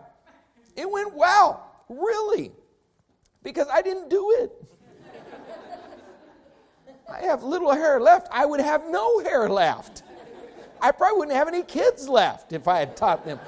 It 0.76 0.90
went 0.90 1.14
well, 1.14 1.84
really, 1.90 2.52
because 3.44 3.68
I 3.72 3.82
didn't 3.82 4.10
do 4.10 4.32
it. 4.40 4.52
I 7.12 7.22
have 7.24 7.44
little 7.44 7.74
hair 7.74 8.00
left. 8.00 8.28
I 8.32 8.46
would 8.46 8.62
have 8.62 8.84
no 8.88 9.20
hair 9.20 9.50
left. 9.50 10.04
I 10.82 10.92
probably 10.92 11.20
wouldn't 11.20 11.38
have 11.38 11.48
any 11.48 11.64
kids 11.64 12.08
left 12.08 12.54
if 12.54 12.68
I 12.68 12.80
had 12.80 12.96
taught 12.96 13.26
them. 13.26 13.40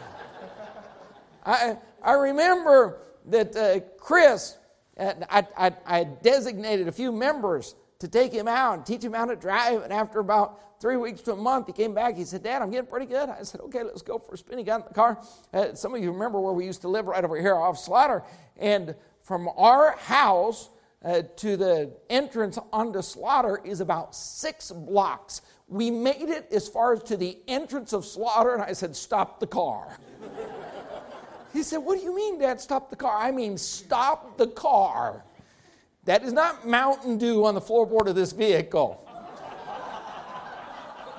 I, 1.45 1.77
I 2.03 2.13
remember 2.13 2.99
that 3.27 3.55
uh, 3.55 3.79
Chris, 3.97 4.57
uh, 4.97 5.13
I, 5.29 5.45
I, 5.57 5.71
I 5.85 6.03
designated 6.03 6.87
a 6.87 6.91
few 6.91 7.11
members 7.11 7.75
to 7.99 8.07
take 8.07 8.31
him 8.33 8.47
out 8.47 8.73
and 8.73 8.85
teach 8.85 9.03
him 9.03 9.13
how 9.13 9.25
to 9.25 9.35
drive. 9.35 9.83
And 9.83 9.93
after 9.93 10.19
about 10.19 10.81
three 10.81 10.97
weeks 10.97 11.21
to 11.21 11.33
a 11.33 11.35
month, 11.35 11.67
he 11.67 11.73
came 11.73 11.93
back. 11.93 12.17
He 12.17 12.25
said, 12.25 12.43
Dad, 12.43 12.61
I'm 12.61 12.71
getting 12.71 12.89
pretty 12.89 13.05
good. 13.05 13.29
I 13.29 13.43
said, 13.43 13.61
Okay, 13.61 13.83
let's 13.83 14.01
go 14.01 14.17
for 14.17 14.33
a 14.33 14.37
spin. 14.37 14.57
He 14.57 14.63
got 14.63 14.81
in 14.81 14.87
the 14.87 14.93
car. 14.93 15.21
Uh, 15.53 15.73
some 15.73 15.93
of 15.93 16.01
you 16.01 16.11
remember 16.11 16.39
where 16.39 16.53
we 16.53 16.65
used 16.65 16.81
to 16.81 16.87
live 16.87 17.07
right 17.07 17.23
over 17.23 17.39
here 17.39 17.55
off 17.55 17.77
Slaughter. 17.77 18.23
And 18.57 18.95
from 19.21 19.49
our 19.55 19.95
house 19.97 20.69
uh, 21.03 21.23
to 21.37 21.57
the 21.57 21.91
entrance 22.09 22.59
onto 22.71 23.01
Slaughter 23.01 23.59
is 23.63 23.81
about 23.81 24.15
six 24.15 24.71
blocks. 24.71 25.41
We 25.67 25.89
made 25.89 26.29
it 26.29 26.47
as 26.51 26.67
far 26.67 26.93
as 26.93 27.03
to 27.03 27.17
the 27.17 27.37
entrance 27.47 27.93
of 27.93 28.05
Slaughter, 28.05 28.53
and 28.53 28.61
I 28.61 28.73
said, 28.73 28.95
Stop 28.95 29.39
the 29.39 29.47
car. 29.47 29.97
he 31.53 31.63
said, 31.63 31.77
What 31.77 31.97
do 31.97 32.03
you 32.03 32.15
mean, 32.15 32.39
Dad, 32.39 32.61
stop 32.61 32.89
the 32.89 32.95
car? 32.95 33.17
I 33.17 33.31
mean, 33.31 33.57
stop 33.57 34.37
the 34.37 34.47
car. 34.47 35.23
That 36.05 36.23
is 36.23 36.33
not 36.33 36.67
Mountain 36.67 37.17
Dew 37.17 37.45
on 37.45 37.55
the 37.55 37.61
floorboard 37.61 38.07
of 38.07 38.15
this 38.15 38.31
vehicle. 38.31 39.07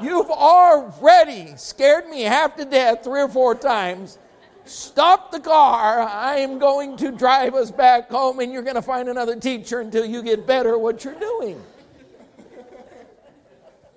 You've 0.01 0.31
already 0.31 1.55
scared 1.57 2.09
me 2.09 2.23
half 2.23 2.57
to 2.57 2.65
death 2.65 3.05
three 3.05 3.23
or 3.23 3.29
four 3.29 3.55
times. 3.55 4.19
Stop 4.65 5.33
the 5.33 5.41
car. 5.41 6.01
I 6.01 6.37
am 6.37 6.59
going 6.59 6.97
to 6.99 7.11
drive 7.11 7.55
us 7.55 7.71
back 7.71 8.11
home, 8.11 8.39
and 8.41 8.53
you're 8.53 8.63
going 8.63 8.77
to 8.77 8.83
find 8.83 9.09
another 9.09 9.37
teacher 9.37 9.81
until 9.81 10.05
you 10.05 10.23
get 10.23 10.47
better 10.47 10.79
what 10.79 11.05
you're 11.05 11.19
doing. 11.19 11.63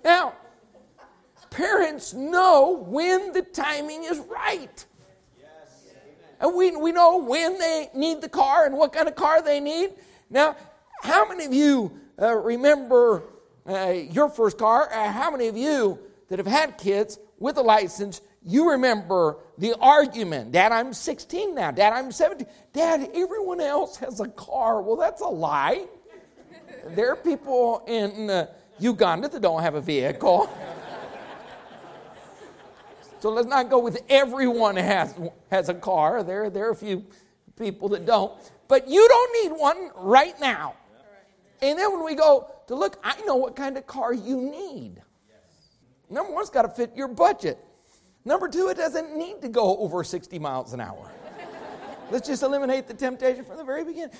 Now, 0.03 0.33
parents 1.49 2.13
know 2.13 2.83
when 2.87 3.31
the 3.31 3.41
timing 3.41 4.03
is 4.03 4.19
right. 4.19 4.85
And 6.39 6.55
we, 6.55 6.75
we 6.75 6.91
know 6.91 7.17
when 7.17 7.57
they 7.57 7.89
need 7.95 8.21
the 8.21 8.29
car 8.29 8.65
and 8.65 8.75
what 8.75 8.91
kind 8.91 9.07
of 9.07 9.15
car 9.15 9.41
they 9.41 9.59
need. 9.59 9.93
Now, 10.29 10.55
how 11.01 11.27
many 11.27 11.45
of 11.45 11.53
you 11.53 11.99
uh, 12.21 12.35
remember 12.35 13.23
uh, 13.67 13.89
your 13.89 14.29
first 14.29 14.57
car? 14.57 14.91
Uh, 14.91 15.11
how 15.11 15.31
many 15.31 15.47
of 15.47 15.55
you 15.55 15.99
that 16.29 16.39
have 16.39 16.47
had 16.47 16.77
kids 16.77 17.19
with 17.39 17.57
a 17.57 17.61
license, 17.61 18.21
you 18.45 18.71
remember 18.71 19.37
the 19.57 19.75
argument? 19.79 20.51
Dad, 20.51 20.71
I'm 20.71 20.93
16 20.93 21.55
now. 21.55 21.71
Dad, 21.71 21.93
I'm 21.93 22.11
17. 22.11 22.45
Dad, 22.73 23.09
everyone 23.15 23.59
else 23.59 23.97
has 23.97 24.19
a 24.19 24.27
car. 24.27 24.81
Well, 24.83 24.95
that's 24.95 25.21
a 25.21 25.27
lie. 25.27 25.85
there 26.89 27.11
are 27.11 27.15
people 27.15 27.83
in 27.87 28.29
uh, 28.29 28.47
Uganda 28.77 29.27
that 29.29 29.41
don't 29.41 29.63
have 29.63 29.73
a 29.73 29.81
vehicle. 29.81 30.49
So 33.19 33.31
let's 33.31 33.47
not 33.47 33.71
go 33.71 33.79
with 33.79 34.03
everyone 34.07 34.75
has, 34.75 35.15
has 35.49 35.67
a 35.69 35.73
car. 35.73 36.21
There, 36.21 36.51
there 36.51 36.67
are 36.67 36.71
a 36.71 36.75
few 36.75 37.03
people 37.57 37.89
that 37.89 38.05
don't. 38.05 38.31
But 38.67 38.87
you 38.87 39.07
don't 39.07 39.43
need 39.43 39.59
one 39.59 39.89
right 39.95 40.39
now. 40.39 40.75
And 41.59 41.79
then 41.79 41.91
when 41.91 42.05
we 42.05 42.13
go 42.13 42.51
to 42.67 42.75
look, 42.75 42.99
I 43.03 43.19
know 43.21 43.37
what 43.37 43.55
kind 43.55 43.77
of 43.79 43.87
car 43.87 44.13
you 44.13 44.37
need. 44.39 45.01
Number 46.07 46.31
one, 46.31 46.41
it's 46.41 46.51
got 46.51 46.63
to 46.63 46.69
fit 46.69 46.95
your 46.95 47.07
budget. 47.07 47.64
Number 48.25 48.47
two, 48.47 48.69
it 48.69 48.77
doesn't 48.77 49.15
need 49.15 49.41
to 49.43 49.49
go 49.49 49.77
over 49.77 50.03
60 50.03 50.39
miles 50.39 50.73
an 50.73 50.81
hour. 50.81 51.11
Let's 52.09 52.27
just 52.27 52.43
eliminate 52.43 52.87
the 52.87 52.93
temptation 52.93 53.45
from 53.45 53.57
the 53.57 53.63
very 53.63 53.83
beginning. 53.83 54.15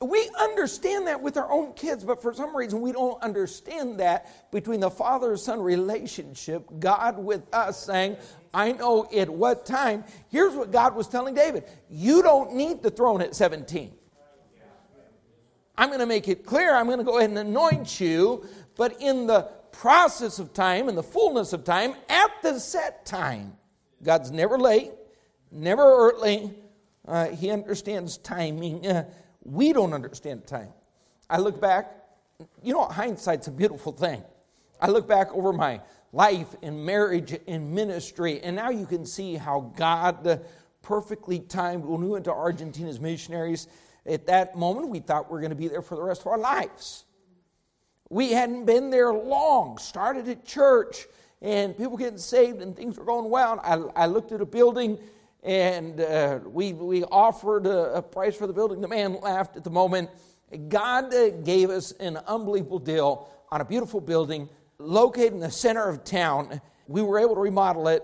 We 0.00 0.28
understand 0.38 1.06
that 1.06 1.20
with 1.20 1.36
our 1.36 1.50
own 1.50 1.72
kids, 1.72 2.04
but 2.04 2.20
for 2.20 2.34
some 2.34 2.54
reason 2.54 2.80
we 2.80 2.92
don't 2.92 3.20
understand 3.22 4.00
that 4.00 4.50
between 4.50 4.80
the 4.80 4.90
father 4.90 5.36
son 5.36 5.60
relationship, 5.62 6.64
God 6.78 7.18
with 7.18 7.42
us 7.54 7.84
saying, 7.84 8.16
I 8.52 8.72
know 8.72 9.08
at 9.16 9.30
what 9.30 9.66
time. 9.66 10.04
Here's 10.30 10.54
what 10.54 10.70
God 10.70 10.94
was 10.94 11.08
telling 11.08 11.34
David 11.34 11.64
You 11.88 12.22
don't 12.22 12.54
need 12.54 12.82
the 12.82 12.90
throne 12.90 13.22
at 13.22 13.34
17. 13.34 13.92
I'm 15.76 15.88
going 15.88 16.00
to 16.00 16.06
make 16.06 16.28
it 16.28 16.44
clear, 16.44 16.74
I'm 16.74 16.86
going 16.86 16.98
to 16.98 17.04
go 17.04 17.18
ahead 17.18 17.30
and 17.30 17.38
anoint 17.38 18.00
you, 18.00 18.46
but 18.76 19.00
in 19.00 19.26
the 19.26 19.50
process 19.78 20.38
of 20.38 20.54
time, 20.54 20.88
and 20.88 20.96
the 20.96 21.02
fullness 21.02 21.52
of 21.52 21.64
time, 21.64 21.94
at 22.08 22.30
the 22.42 22.58
set 22.58 23.04
time. 23.04 23.56
God's 24.02 24.30
never 24.30 24.58
late, 24.58 24.92
never 25.50 25.82
early. 25.82 26.54
Uh, 27.06 27.28
he 27.28 27.50
understands 27.50 28.16
timing. 28.18 28.86
Uh, 28.86 29.04
we 29.42 29.72
don't 29.72 29.92
understand 29.92 30.46
time. 30.46 30.70
I 31.28 31.38
look 31.38 31.60
back, 31.60 31.92
you 32.62 32.72
know, 32.72 32.84
hindsight's 32.84 33.46
a 33.48 33.50
beautiful 33.50 33.92
thing. 33.92 34.22
I 34.80 34.88
look 34.88 35.06
back 35.08 35.32
over 35.32 35.52
my 35.52 35.80
life 36.12 36.54
in 36.62 36.84
marriage 36.84 37.38
and 37.46 37.74
ministry, 37.74 38.40
and 38.40 38.56
now 38.56 38.70
you 38.70 38.86
can 38.86 39.04
see 39.04 39.34
how 39.34 39.72
God 39.76 40.44
perfectly 40.82 41.40
timed 41.40 41.84
when 41.84 42.00
we 42.00 42.08
went 42.08 42.24
to 42.26 42.32
Argentina 42.32 42.88
as 42.88 43.00
missionaries. 43.00 43.68
At 44.06 44.26
that 44.26 44.56
moment, 44.56 44.88
we 44.88 45.00
thought 45.00 45.30
we 45.30 45.38
are 45.38 45.40
going 45.40 45.50
to 45.50 45.56
be 45.56 45.68
there 45.68 45.82
for 45.82 45.96
the 45.96 46.02
rest 46.02 46.20
of 46.22 46.28
our 46.28 46.38
lives. 46.38 47.03
We 48.10 48.32
hadn't 48.32 48.66
been 48.66 48.90
there 48.90 49.12
long, 49.12 49.78
started 49.78 50.28
at 50.28 50.44
church, 50.44 51.06
and 51.40 51.76
people 51.76 51.96
getting 51.96 52.18
saved, 52.18 52.62
and 52.62 52.76
things 52.76 52.98
were 52.98 53.04
going 53.04 53.30
well. 53.30 53.60
I, 53.62 54.04
I 54.04 54.06
looked 54.06 54.32
at 54.32 54.40
a 54.40 54.46
building 54.46 54.98
and 55.44 56.00
uh, 56.00 56.40
we, 56.44 56.72
we 56.72 57.04
offered 57.04 57.66
a, 57.66 57.96
a, 57.96 58.02
price 58.02 58.34
for 58.34 58.46
the 58.46 58.52
building. 58.52 58.80
The 58.80 58.88
man 58.88 59.18
laughed 59.20 59.56
at 59.56 59.64
the 59.64 59.70
moment. 59.70 60.08
God 60.68 61.12
uh, 61.12 61.30
gave 61.30 61.68
us 61.68 61.92
an 61.92 62.16
unbelievable 62.26 62.78
deal 62.78 63.28
on 63.52 63.60
a 63.60 63.64
beautiful 63.64 64.00
building 64.00 64.48
located 64.78 65.34
in 65.34 65.40
the 65.40 65.50
center 65.50 65.86
of 65.86 66.02
town. 66.02 66.62
We 66.88 67.02
were 67.02 67.18
able 67.18 67.34
to 67.34 67.42
remodel 67.42 67.88
it. 67.88 68.02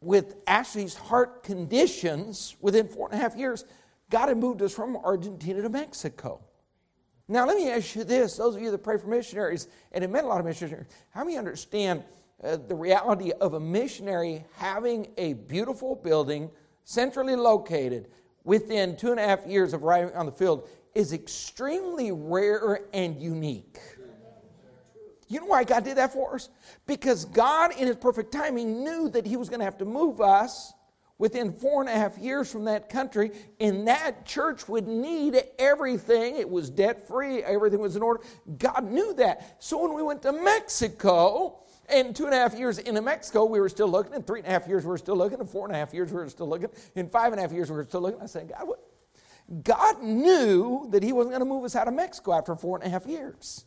with 0.00 0.36
Ashley's 0.46 0.94
heart 0.94 1.44
conditions, 1.44 2.56
within 2.60 2.88
four 2.88 3.08
and 3.10 3.18
a 3.18 3.22
half 3.22 3.36
years, 3.36 3.64
God 4.10 4.28
had 4.28 4.38
moved 4.38 4.60
us 4.60 4.74
from 4.74 4.96
Argentina 4.96 5.62
to 5.62 5.68
Mexico. 5.68 6.40
Now, 7.30 7.46
let 7.46 7.56
me 7.56 7.70
ask 7.70 7.94
you 7.94 8.02
this 8.02 8.36
those 8.36 8.56
of 8.56 8.60
you 8.60 8.72
that 8.72 8.78
pray 8.78 8.98
for 8.98 9.06
missionaries, 9.06 9.68
and 9.92 10.02
it 10.02 10.10
meant 10.10 10.26
a 10.26 10.28
lot 10.28 10.40
of 10.40 10.46
missionaries, 10.46 10.88
how 11.10 11.22
many 11.22 11.38
understand 11.38 12.02
uh, 12.42 12.56
the 12.56 12.74
reality 12.74 13.30
of 13.30 13.54
a 13.54 13.60
missionary 13.60 14.44
having 14.56 15.06
a 15.16 15.34
beautiful 15.34 15.94
building, 15.94 16.50
centrally 16.82 17.36
located, 17.36 18.08
within 18.42 18.96
two 18.96 19.12
and 19.12 19.20
a 19.20 19.22
half 19.22 19.46
years 19.46 19.72
of 19.72 19.84
arriving 19.84 20.12
on 20.16 20.26
the 20.26 20.32
field 20.32 20.68
is 20.92 21.12
extremely 21.12 22.10
rare 22.10 22.80
and 22.92 23.22
unique. 23.22 23.78
You 25.28 25.38
know 25.38 25.46
why 25.46 25.62
God 25.62 25.84
did 25.84 25.98
that 25.98 26.12
for 26.12 26.34
us? 26.34 26.48
Because 26.88 27.26
God, 27.26 27.70
in 27.78 27.86
His 27.86 27.94
perfect 27.94 28.32
timing, 28.32 28.82
knew 28.82 29.08
that 29.10 29.24
He 29.24 29.36
was 29.36 29.48
going 29.48 29.60
to 29.60 29.64
have 29.64 29.78
to 29.78 29.84
move 29.84 30.20
us 30.20 30.72
within 31.20 31.52
four 31.52 31.82
and 31.82 31.90
a 31.90 31.92
half 31.92 32.16
years 32.16 32.50
from 32.50 32.64
that 32.64 32.88
country, 32.88 33.30
and 33.60 33.86
that 33.86 34.24
church 34.24 34.66
would 34.70 34.88
need 34.88 35.36
everything. 35.58 36.36
It 36.36 36.48
was 36.48 36.70
debt 36.70 37.06
free, 37.06 37.42
everything 37.42 37.78
was 37.78 37.94
in 37.94 38.02
order. 38.02 38.22
God 38.56 38.90
knew 38.90 39.12
that. 39.14 39.62
So 39.62 39.82
when 39.82 39.92
we 39.92 40.02
went 40.02 40.22
to 40.22 40.32
Mexico, 40.32 41.58
and 41.90 42.16
two 42.16 42.24
and 42.24 42.32
a 42.32 42.38
half 42.38 42.58
years 42.58 42.78
into 42.78 43.02
Mexico, 43.02 43.44
we 43.44 43.60
were 43.60 43.68
still 43.68 43.88
looking. 43.88 44.14
In 44.14 44.22
three 44.22 44.38
and 44.38 44.48
a 44.48 44.50
half 44.50 44.66
years, 44.66 44.84
we 44.84 44.90
were 44.90 44.98
still 44.98 45.16
looking. 45.16 45.40
In 45.40 45.46
four 45.46 45.66
and 45.66 45.74
a 45.74 45.78
half 45.78 45.92
years, 45.92 46.10
we 46.10 46.16
were 46.16 46.28
still 46.28 46.48
looking. 46.48 46.70
In 46.94 47.10
five 47.10 47.32
and 47.32 47.38
a 47.38 47.42
half 47.42 47.52
years, 47.52 47.68
we 47.68 47.76
were 47.76 47.84
still 47.84 48.00
looking. 48.00 48.22
I 48.22 48.26
said, 48.26 48.48
God, 48.48 48.66
what? 48.66 48.80
God 49.64 50.02
knew 50.02 50.88
that 50.90 51.02
He 51.02 51.12
wasn't 51.12 51.32
going 51.32 51.40
to 51.40 51.46
move 51.46 51.64
us 51.64 51.76
out 51.76 51.88
of 51.88 51.94
Mexico 51.94 52.32
after 52.32 52.54
four 52.54 52.78
and 52.78 52.86
a 52.86 52.88
half 52.88 53.06
years. 53.06 53.64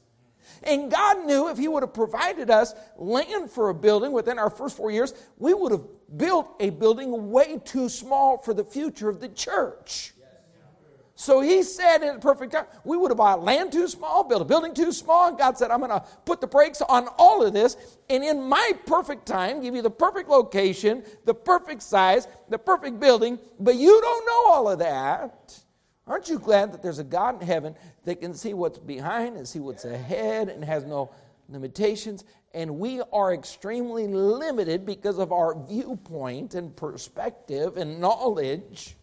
And 0.64 0.92
God 0.92 1.26
knew 1.26 1.50
if 1.50 1.58
He 1.58 1.68
would 1.68 1.84
have 1.84 1.94
provided 1.94 2.50
us 2.50 2.74
land 2.98 3.52
for 3.52 3.70
a 3.70 3.74
building 3.74 4.12
within 4.12 4.40
our 4.40 4.50
first 4.50 4.78
four 4.78 4.92
years, 4.92 5.14
we 5.38 5.54
would 5.54 5.72
have 5.72 5.86
built 6.16 6.56
a 6.60 6.70
building 6.70 7.32
way 7.32 7.60
too 7.64 7.90
small 7.90 8.38
for 8.38 8.54
the 8.54 8.64
future 8.64 9.10
of 9.10 9.20
the 9.20 9.30
church. 9.30 10.14
So 11.16 11.42
he 11.42 11.62
said 11.62 12.02
in 12.02 12.16
the 12.16 12.20
perfect 12.20 12.54
time, 12.54 12.66
we 12.84 12.98
would 12.98 13.12
have 13.12 13.18
bought 13.18 13.44
land 13.44 13.72
too 13.72 13.88
small, 13.88 14.24
built 14.24 14.42
a 14.42 14.46
building 14.46 14.74
too 14.74 14.92
small. 14.92 15.30
And 15.30 15.38
God 15.38 15.58
said, 15.58 15.70
I'm 15.70 15.80
going 15.80 15.92
to 15.92 16.04
put 16.26 16.42
the 16.42 16.48
brakes 16.48 16.82
on 16.82 17.08
all 17.18 17.46
of 17.46 17.54
this. 17.54 17.78
And 18.10 18.24
in 18.24 18.42
my 18.42 18.72
perfect 18.88 19.28
time, 19.28 19.62
give 19.62 19.76
you 19.76 19.84
the 19.84 19.92
perfect 19.92 20.28
location, 20.28 21.04
the 21.26 21.36
perfect 21.36 21.84
size, 21.84 22.28
the 22.50 22.58
perfect 22.58 23.00
building. 23.00 23.38
But 23.60 23.76
you 23.76 24.02
don't 24.02 24.26
know 24.26 24.54
all 24.54 24.70
of 24.70 24.80
that. 24.80 25.60
Aren't 26.06 26.30
you 26.30 26.38
glad 26.38 26.74
that 26.74 26.82
there's 26.82 27.00
a 27.00 27.04
God 27.04 27.42
in 27.42 27.48
heaven 27.48 27.76
that 28.04 28.20
can 28.20 28.34
see 28.34 28.54
what's 28.54 28.78
behind 28.78 29.38
and 29.38 29.48
see 29.48 29.60
what's 29.60 29.86
ahead 29.86 30.50
and 30.50 30.64
has 30.64 30.84
no 30.84 31.12
limitations? 31.48 32.26
And 32.54 32.78
we 32.78 33.02
are 33.14 33.34
extremely 33.34 34.08
limited 34.08 34.86
because 34.86 35.18
of 35.18 35.32
our 35.32 35.58
viewpoint 35.66 36.56
and 36.56 36.76
perspective 36.76 37.78
and 37.78 38.02
knowledge. 38.02 38.98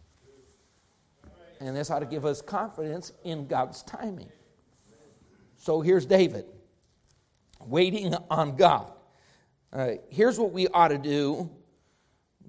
And 1.59 1.75
this 1.77 1.91
ought 1.91 2.01
to 2.01 2.07
give 2.07 2.27
us 2.27 2.43
confidence 2.43 3.13
in 3.25 3.47
God's 3.47 3.83
timing. 3.83 4.31
So 5.57 5.81
here's 5.81 6.07
David 6.07 6.45
waiting 7.67 8.15
on 8.31 8.57
God. 8.57 8.93
Uh, 9.73 9.93
here's 10.11 10.39
what 10.39 10.53
we 10.53 10.69
ought 10.69 10.89
to 10.89 10.99
do. 10.99 11.51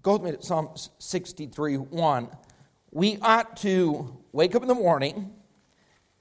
Go 0.02 0.14
with 0.14 0.24
me 0.24 0.32
to 0.32 0.42
Psalm 0.42 0.70
63 1.00 1.78
1 1.78 2.28
we 2.92 3.18
ought 3.22 3.58
to 3.58 4.18
wake 4.32 4.54
up 4.56 4.62
in 4.62 4.68
the 4.68 4.76
morning 4.76 5.34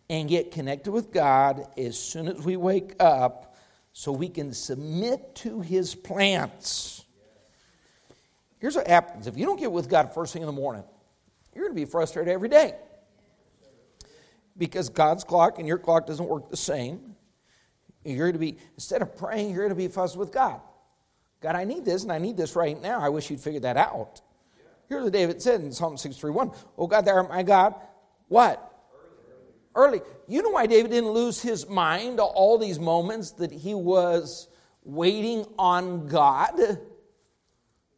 and 0.08 0.28
get 0.28 0.50
connected 0.50 0.92
with 0.92 1.12
God 1.12 1.66
as 1.76 1.98
soon 1.98 2.28
as 2.28 2.44
we 2.44 2.56
wake 2.56 2.94
up 3.00 3.56
so 3.92 4.12
we 4.12 4.28
can 4.28 4.52
submit 4.52 5.34
to 5.36 5.60
his 5.60 5.94
plans. 5.94 7.04
Here's 8.60 8.76
what 8.76 8.86
happens 8.86 9.26
if 9.26 9.36
you 9.36 9.46
don't 9.46 9.58
get 9.58 9.72
with 9.72 9.88
God 9.88 10.14
first 10.14 10.32
thing 10.32 10.42
in 10.42 10.46
the 10.46 10.52
morning, 10.52 10.84
you're 11.54 11.64
going 11.64 11.74
to 11.74 11.80
be 11.80 11.90
frustrated 11.90 12.32
every 12.32 12.48
day. 12.48 12.74
Because 14.56 14.90
God's 14.90 15.24
clock 15.24 15.58
and 15.58 15.66
your 15.66 15.78
clock 15.78 16.06
doesn't 16.06 16.28
work 16.28 16.50
the 16.50 16.56
same. 16.56 17.16
You're 18.04 18.30
going 18.30 18.32
to 18.34 18.38
be, 18.38 18.58
instead 18.74 19.00
of 19.02 19.16
praying, 19.16 19.50
you're 19.50 19.62
going 19.62 19.70
to 19.70 19.74
be 19.74 19.88
fussed 19.88 20.16
with 20.16 20.32
God. 20.32 20.60
God, 21.40 21.56
I 21.56 21.64
need 21.64 21.84
this 21.84 22.02
and 22.02 22.12
I 22.12 22.18
need 22.18 22.36
this 22.36 22.54
right 22.54 22.80
now. 22.80 23.00
I 23.00 23.08
wish 23.08 23.30
you'd 23.30 23.40
figure 23.40 23.60
that 23.60 23.76
out. 23.76 24.20
Here's 24.90 25.04
what 25.04 25.12
David 25.12 25.40
said 25.40 25.60
in 25.60 25.70
Psalm 25.72 25.96
631 25.96 26.50
Oh 26.76 26.88
God, 26.88 27.08
art 27.08 27.28
my 27.28 27.44
God. 27.44 27.76
What? 28.26 28.66
Early. 29.72 30.00
You 30.26 30.42
know 30.42 30.50
why 30.50 30.66
David 30.66 30.90
didn't 30.90 31.10
lose 31.10 31.40
his 31.40 31.68
mind 31.68 32.18
all 32.18 32.58
these 32.58 32.80
moments 32.80 33.30
that 33.32 33.52
he 33.52 33.72
was 33.72 34.48
waiting 34.82 35.46
on 35.56 36.08
God? 36.08 36.80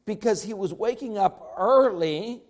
Because 0.04 0.42
he 0.42 0.52
was 0.52 0.74
waking 0.74 1.16
up 1.16 1.54
early 1.56 2.42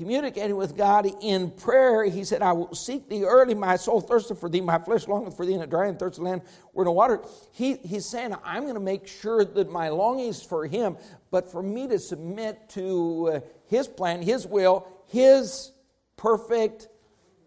communicating 0.00 0.56
with 0.56 0.78
God 0.78 1.06
in 1.20 1.50
prayer, 1.50 2.04
he 2.04 2.24
said, 2.24 2.40
I 2.40 2.52
will 2.52 2.74
seek 2.74 3.08
thee 3.08 3.24
early. 3.24 3.54
My 3.54 3.76
soul 3.76 4.00
thirsteth 4.00 4.38
for 4.38 4.48
thee. 4.48 4.62
My 4.62 4.78
flesh 4.78 5.06
longeth 5.06 5.36
for 5.36 5.44
thee 5.44 5.52
in 5.52 5.60
a 5.60 5.66
dry 5.66 5.88
and 5.88 5.98
thirsty 5.98 6.22
land 6.22 6.40
where 6.72 6.86
no 6.86 6.92
water. 6.92 7.20
He, 7.52 7.74
he's 7.76 8.06
saying, 8.06 8.34
I'm 8.42 8.62
going 8.62 8.74
to 8.74 8.80
make 8.80 9.06
sure 9.06 9.44
that 9.44 9.70
my 9.70 9.90
longings 9.90 10.42
for 10.42 10.66
him, 10.66 10.96
but 11.30 11.50
for 11.50 11.62
me 11.62 11.86
to 11.88 11.98
submit 11.98 12.68
to 12.70 13.30
uh, 13.34 13.40
his 13.66 13.86
plan, 13.86 14.22
his 14.22 14.46
will, 14.46 14.86
his 15.06 15.72
perfect 16.16 16.88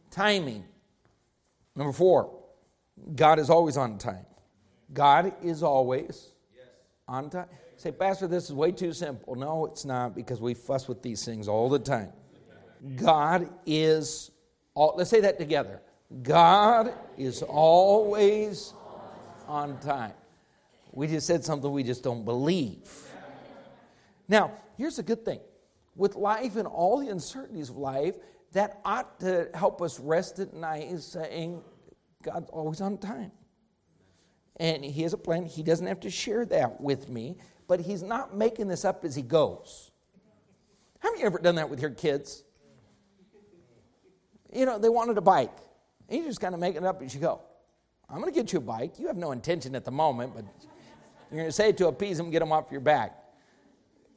timing. 0.09 0.63
Number 1.75 1.93
four, 1.93 2.31
God 3.15 3.39
is 3.39 3.49
always 3.49 3.77
on 3.77 3.97
time. 3.97 4.25
God 4.93 5.33
is 5.41 5.63
always 5.63 6.31
on 7.07 7.29
time. 7.29 7.47
Say, 7.77 7.91
Pastor, 7.91 8.27
this 8.27 8.45
is 8.45 8.53
way 8.53 8.71
too 8.71 8.93
simple. 8.93 9.35
No, 9.35 9.65
it's 9.65 9.83
not 9.83 10.15
because 10.15 10.39
we 10.39 10.53
fuss 10.53 10.87
with 10.87 11.01
these 11.01 11.25
things 11.25 11.47
all 11.47 11.69
the 11.69 11.79
time. 11.79 12.13
God 12.95 13.49
is, 13.65 14.31
all, 14.73 14.93
let's 14.97 15.09
say 15.09 15.21
that 15.21 15.39
together. 15.39 15.81
God 16.21 16.93
is 17.17 17.41
always 17.41 18.73
on 19.47 19.79
time. 19.79 20.13
We 20.91 21.07
just 21.07 21.25
said 21.25 21.43
something 21.43 21.71
we 21.71 21.83
just 21.83 22.03
don't 22.03 22.23
believe. 22.23 22.89
Now, 24.27 24.51
here's 24.77 24.99
a 24.99 25.03
good 25.03 25.25
thing. 25.25 25.39
With 25.95 26.15
life 26.15 26.55
and 26.55 26.67
all 26.67 26.99
the 26.99 27.09
uncertainties 27.09 27.69
of 27.69 27.77
life, 27.77 28.15
that 28.53 28.79
ought 28.85 29.19
to 29.19 29.49
help 29.53 29.81
us 29.81 29.99
rest 29.99 30.39
at 30.39 30.53
night 30.53 30.99
saying, 30.99 31.61
God's 32.23 32.49
always 32.49 32.81
on 32.81 32.97
time. 32.97 33.31
And 34.57 34.83
He 34.83 35.01
has 35.03 35.13
a 35.13 35.17
plan. 35.17 35.45
He 35.45 35.63
doesn't 35.63 35.87
have 35.87 35.99
to 36.01 36.09
share 36.09 36.45
that 36.47 36.79
with 36.79 37.09
me, 37.09 37.37
but 37.67 37.79
He's 37.79 38.03
not 38.03 38.35
making 38.35 38.67
this 38.67 38.85
up 38.85 39.03
as 39.05 39.15
He 39.15 39.21
goes. 39.21 39.91
Have 40.99 41.13
you 41.19 41.25
ever 41.25 41.39
done 41.39 41.55
that 41.55 41.69
with 41.69 41.81
your 41.81 41.91
kids? 41.91 42.43
you 44.53 44.65
know, 44.65 44.77
they 44.77 44.89
wanted 44.89 45.17
a 45.17 45.21
bike. 45.21 45.51
And 46.07 46.19
you 46.19 46.25
just 46.25 46.39
kind 46.39 46.53
of 46.53 46.59
make 46.59 46.75
it 46.75 46.83
up 46.83 47.01
as 47.01 47.13
you 47.13 47.21
go. 47.21 47.41
I'm 48.09 48.19
going 48.19 48.31
to 48.31 48.39
get 48.39 48.53
you 48.53 48.59
a 48.59 48.61
bike. 48.61 48.99
You 48.99 49.07
have 49.07 49.17
no 49.17 49.31
intention 49.31 49.75
at 49.75 49.85
the 49.85 49.91
moment, 49.91 50.33
but 50.35 50.45
you're 51.31 51.39
going 51.39 51.49
to 51.49 51.51
say 51.51 51.69
it 51.69 51.77
to 51.77 51.87
appease 51.87 52.17
them, 52.17 52.29
get 52.29 52.39
them 52.39 52.51
off 52.51 52.71
your 52.71 52.81
back. 52.81 53.17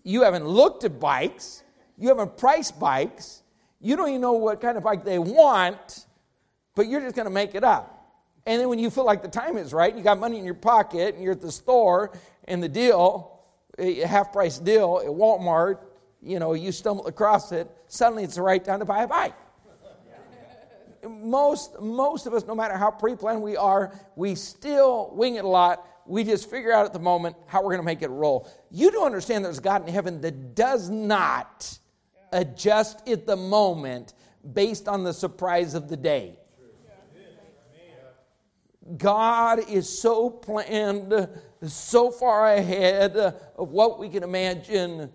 You 0.06 0.22
haven't 0.22 0.46
looked 0.46 0.84
at 0.84 1.00
bikes. 1.00 1.64
You 1.98 2.08
haven't 2.08 2.36
priced 2.36 2.78
bikes. 2.78 3.42
You 3.80 3.96
don't 3.96 4.08
even 4.08 4.20
know 4.20 4.34
what 4.34 4.60
kind 4.60 4.76
of 4.76 4.84
bike 4.84 5.04
they 5.04 5.18
want, 5.18 6.06
but 6.76 6.86
you're 6.86 7.00
just 7.00 7.16
going 7.16 7.26
to 7.26 7.34
make 7.34 7.56
it 7.56 7.64
up. 7.64 7.92
And 8.46 8.60
then 8.60 8.68
when 8.68 8.78
you 8.78 8.88
feel 8.88 9.04
like 9.04 9.22
the 9.22 9.28
time 9.28 9.56
is 9.56 9.72
right, 9.72 9.92
you 9.92 10.04
got 10.04 10.20
money 10.20 10.38
in 10.38 10.44
your 10.44 10.54
pocket, 10.54 11.16
and 11.16 11.24
you're 11.24 11.32
at 11.32 11.40
the 11.40 11.50
store, 11.50 12.16
and 12.44 12.62
the 12.62 12.68
deal, 12.68 13.40
a 13.78 14.06
half 14.06 14.32
price 14.32 14.58
deal 14.58 15.02
at 15.04 15.10
Walmart, 15.10 15.78
you 16.22 16.38
know, 16.38 16.52
you 16.52 16.70
stumble 16.70 17.08
across 17.08 17.50
it, 17.50 17.68
suddenly 17.88 18.22
it's 18.22 18.36
the 18.36 18.42
right 18.42 18.64
time 18.64 18.78
to 18.78 18.84
buy 18.84 19.02
a 19.02 19.08
bike 19.08 19.34
most, 21.08 21.80
most 21.80 22.26
of 22.26 22.34
us, 22.34 22.46
no 22.46 22.54
matter 22.54 22.76
how 22.76 22.90
pre 22.90 23.14
planned 23.14 23.42
we 23.42 23.56
are, 23.56 23.92
we 24.14 24.34
still 24.34 25.10
wing 25.12 25.36
it 25.36 25.44
a 25.44 25.48
lot. 25.48 25.86
We 26.06 26.24
just 26.24 26.50
figure 26.50 26.72
out 26.72 26.86
at 26.86 26.92
the 26.92 26.98
moment 26.98 27.36
how 27.46 27.60
we're 27.62 27.70
going 27.70 27.78
to 27.78 27.84
make 27.84 28.02
it 28.02 28.08
roll. 28.08 28.48
You 28.70 28.90
don't 28.90 29.06
understand 29.06 29.44
there's 29.44 29.60
God 29.60 29.86
in 29.86 29.92
heaven 29.92 30.20
that 30.20 30.54
does 30.54 30.88
not 30.88 31.78
adjust 32.32 33.08
at 33.08 33.26
the 33.26 33.36
moment 33.36 34.14
based 34.52 34.88
on 34.88 35.04
the 35.04 35.12
surprise 35.12 35.74
of 35.74 35.88
the 35.88 35.96
day. 35.96 36.38
God 38.96 39.68
is 39.68 39.98
so 39.98 40.30
planned, 40.30 41.28
so 41.62 42.10
far 42.10 42.54
ahead 42.54 43.16
of 43.16 43.72
what 43.72 43.98
we 43.98 44.08
can 44.08 44.22
imagine. 44.22 45.10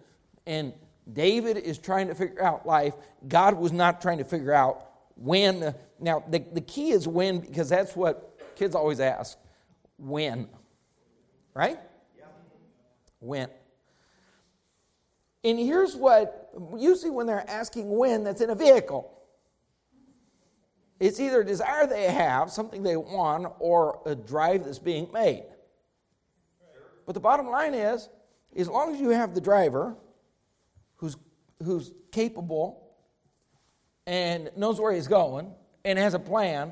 And 0.46 0.74
David 1.12 1.58
is 1.58 1.78
trying 1.78 2.08
to 2.08 2.16
figure 2.16 2.44
out 2.44 2.66
life. 2.66 2.96
God 3.28 3.58
was 3.58 3.72
not 3.72 4.02
trying 4.02 4.18
to 4.18 4.26
figure 4.26 4.54
out 4.54 4.88
when, 5.16 5.74
now 6.00 6.24
the, 6.30 6.40
the 6.52 6.62
key 6.62 6.92
is 6.92 7.08
when 7.08 7.40
because 7.40 7.70
that's 7.70 7.96
what 7.96 8.38
kids 8.56 8.76
always 8.76 9.00
ask. 9.00 9.38
When? 9.98 10.50
Right? 11.54 11.80
When? 13.20 13.50
And 15.44 15.58
here's 15.60 15.96
what, 15.96 16.52
usually 16.78 17.12
when 17.12 17.26
they're 17.26 17.50
asking 17.50 17.90
when, 17.98 18.24
that's 18.24 18.42
in 18.42 18.50
a 18.50 18.56
vehicle. 18.56 19.12
It's 21.00 21.20
either 21.20 21.42
a 21.42 21.46
desire 21.46 21.88
they 21.88 22.06
have, 22.06 22.52
something 22.52 22.84
they 22.84 22.96
want, 22.96 23.52
or 23.60 24.02
a 24.06 24.14
drive 24.14 24.66
that's 24.66 24.78
being 24.78 25.12
made. 25.12 25.46
But 27.08 27.14
the 27.14 27.20
bottom 27.20 27.50
line 27.50 27.74
is, 27.74 28.08
as 28.56 28.68
long 28.68 28.94
as 28.94 29.02
you 29.02 29.10
have 29.10 29.34
the 29.34 29.42
driver, 29.42 29.96
who's, 30.98 31.18
who's 31.64 31.92
capable 32.12 32.92
and 34.06 34.52
knows 34.56 34.80
where 34.80 34.92
he's 34.92 35.08
going 35.08 35.52
and 35.84 35.98
has 35.98 36.14
a 36.14 36.20
plan, 36.20 36.72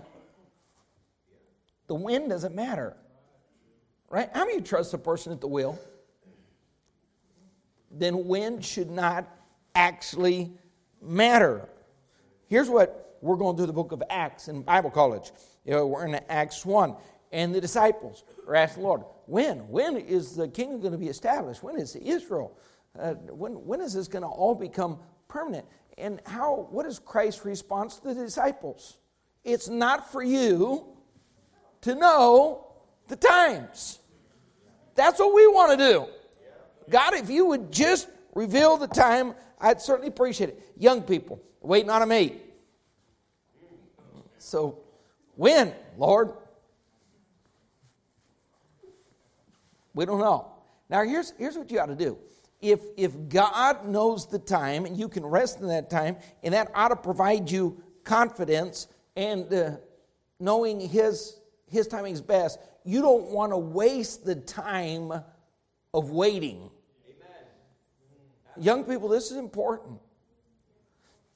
the 1.87 1.95
wind 1.95 2.29
doesn't 2.29 2.53
matter. 2.53 2.95
Right? 4.09 4.29
How 4.33 4.45
many 4.45 4.61
trust 4.61 4.91
the 4.91 4.97
person 4.97 5.31
at 5.31 5.41
the 5.41 5.47
wheel? 5.47 5.79
Then 7.91 8.25
wind 8.25 8.65
should 8.65 8.89
not 8.89 9.27
actually 9.75 10.51
matter. 11.01 11.69
Here's 12.47 12.69
what 12.69 13.17
we're 13.21 13.35
going 13.35 13.57
through 13.57 13.67
the 13.67 13.73
book 13.73 13.91
of 13.91 14.01
Acts 14.09 14.47
in 14.47 14.61
Bible 14.61 14.89
college. 14.89 15.31
You 15.65 15.73
know, 15.73 15.87
we're 15.87 16.07
in 16.07 16.15
Acts 16.29 16.65
1. 16.65 16.95
And 17.31 17.53
the 17.53 17.61
disciples 17.61 18.23
are 18.47 18.55
asking 18.55 18.81
the 18.81 18.87
Lord, 18.87 19.01
when? 19.27 19.67
When 19.69 19.97
is 19.97 20.35
the 20.35 20.47
kingdom 20.47 20.79
going 20.79 20.93
to 20.93 20.97
be 20.97 21.09
established? 21.09 21.61
When 21.61 21.77
is 21.77 21.95
Israel? 21.95 22.57
Uh, 22.97 23.13
when, 23.13 23.53
when 23.65 23.81
is 23.81 23.93
this 23.93 24.07
going 24.07 24.23
to 24.23 24.27
all 24.27 24.55
become 24.55 24.99
permanent? 25.27 25.65
And 25.97 26.21
how, 26.25 26.67
what 26.71 26.85
is 26.87 26.97
Christ's 26.97 27.45
response 27.45 27.97
to 27.99 28.13
the 28.13 28.23
disciples? 28.23 28.97
It's 29.43 29.69
not 29.69 30.11
for 30.11 30.23
you 30.23 30.87
to 31.81 31.93
know 31.93 32.68
the 33.09 33.17
times. 33.17 33.99
That's 34.95 35.19
what 35.19 35.33
we 35.33 35.47
want 35.47 35.77
to 35.77 35.85
do. 35.85 36.05
God, 36.89 37.13
if 37.13 37.29
you 37.29 37.45
would 37.45 37.71
just 37.71 38.07
reveal 38.33 38.77
the 38.77 38.87
time, 38.87 39.35
I'd 39.59 39.81
certainly 39.81 40.07
appreciate 40.07 40.49
it. 40.49 40.73
Young 40.77 41.01
people, 41.01 41.41
waiting 41.61 41.89
on 41.89 42.01
a 42.01 42.05
mate. 42.05 42.41
So, 44.37 44.79
when, 45.35 45.73
Lord? 45.97 46.33
We 49.93 50.05
don't 50.05 50.19
know. 50.19 50.53
Now, 50.89 51.03
here's, 51.03 51.33
here's 51.37 51.57
what 51.57 51.69
you 51.71 51.79
ought 51.79 51.87
to 51.87 51.95
do. 51.95 52.17
If, 52.61 52.79
if 52.97 53.13
God 53.29 53.87
knows 53.87 54.27
the 54.27 54.39
time 54.39 54.85
and 54.85 54.97
you 54.97 55.07
can 55.07 55.25
rest 55.25 55.59
in 55.59 55.67
that 55.67 55.89
time, 55.89 56.17
and 56.43 56.53
that 56.53 56.71
ought 56.73 56.89
to 56.89 56.95
provide 56.95 57.49
you 57.49 57.81
confidence 58.03 58.87
and 59.15 59.53
uh, 59.53 59.71
knowing 60.39 60.79
His, 60.79 61.39
His 61.67 61.87
timing 61.87 62.13
is 62.13 62.21
best, 62.21 62.59
you 62.83 63.01
don't 63.01 63.25
want 63.25 63.51
to 63.51 63.57
waste 63.57 64.25
the 64.25 64.35
time 64.35 65.11
of 65.93 66.11
waiting. 66.11 66.69
Amen. 67.05 68.63
Young 68.63 68.83
people, 68.83 69.07
this 69.07 69.31
is 69.31 69.37
important. 69.37 69.99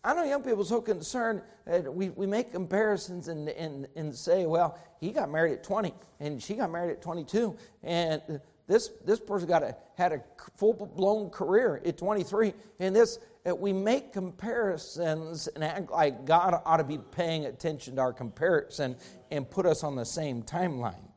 I 0.05 0.13
know 0.13 0.23
young 0.23 0.43
people 0.43 0.61
are 0.61 0.65
so 0.65 0.81
concerned 0.81 1.41
that 1.65 1.93
we, 1.93 2.09
we 2.09 2.27
make 2.27 2.51
comparisons 2.51 3.29
and, 3.29 3.47
and, 3.49 3.87
and 3.95 4.13
say, 4.13 4.45
well, 4.45 4.77
he 4.99 5.11
got 5.11 5.31
married 5.31 5.53
at 5.53 5.63
20 5.63 5.93
and 6.19 6.43
she 6.43 6.55
got 6.55 6.69
married 6.69 6.91
at 6.91 7.01
22. 7.01 7.55
And 7.83 8.41
this, 8.67 8.89
this 9.05 9.19
person 9.19 9.47
got 9.47 9.63
a, 9.63 9.75
had 9.95 10.11
a 10.11 10.21
full 10.57 10.73
blown 10.73 11.29
career 11.29 11.81
at 11.85 11.97
23. 11.97 12.53
And 12.79 12.93
this, 12.93 13.19
we 13.45 13.71
make 13.71 14.11
comparisons 14.11 15.47
and 15.47 15.63
act 15.63 15.89
like 15.89 16.25
God 16.25 16.61
ought 16.65 16.77
to 16.77 16.83
be 16.83 16.97
paying 16.97 17.45
attention 17.45 17.95
to 17.95 18.01
our 18.01 18.13
comparison 18.13 18.97
and 19.31 19.49
put 19.49 19.65
us 19.65 19.85
on 19.85 19.95
the 19.95 20.05
same 20.05 20.43
timeline. 20.43 21.12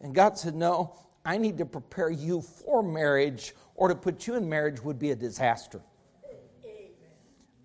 And 0.00 0.14
God 0.14 0.38
said, 0.38 0.54
no, 0.54 0.94
I 1.24 1.36
need 1.36 1.58
to 1.58 1.66
prepare 1.66 2.10
you 2.10 2.40
for 2.40 2.82
marriage, 2.82 3.54
or 3.74 3.88
to 3.88 3.94
put 3.94 4.26
you 4.26 4.36
in 4.36 4.48
marriage 4.48 4.82
would 4.82 4.98
be 4.98 5.10
a 5.10 5.16
disaster. 5.16 5.80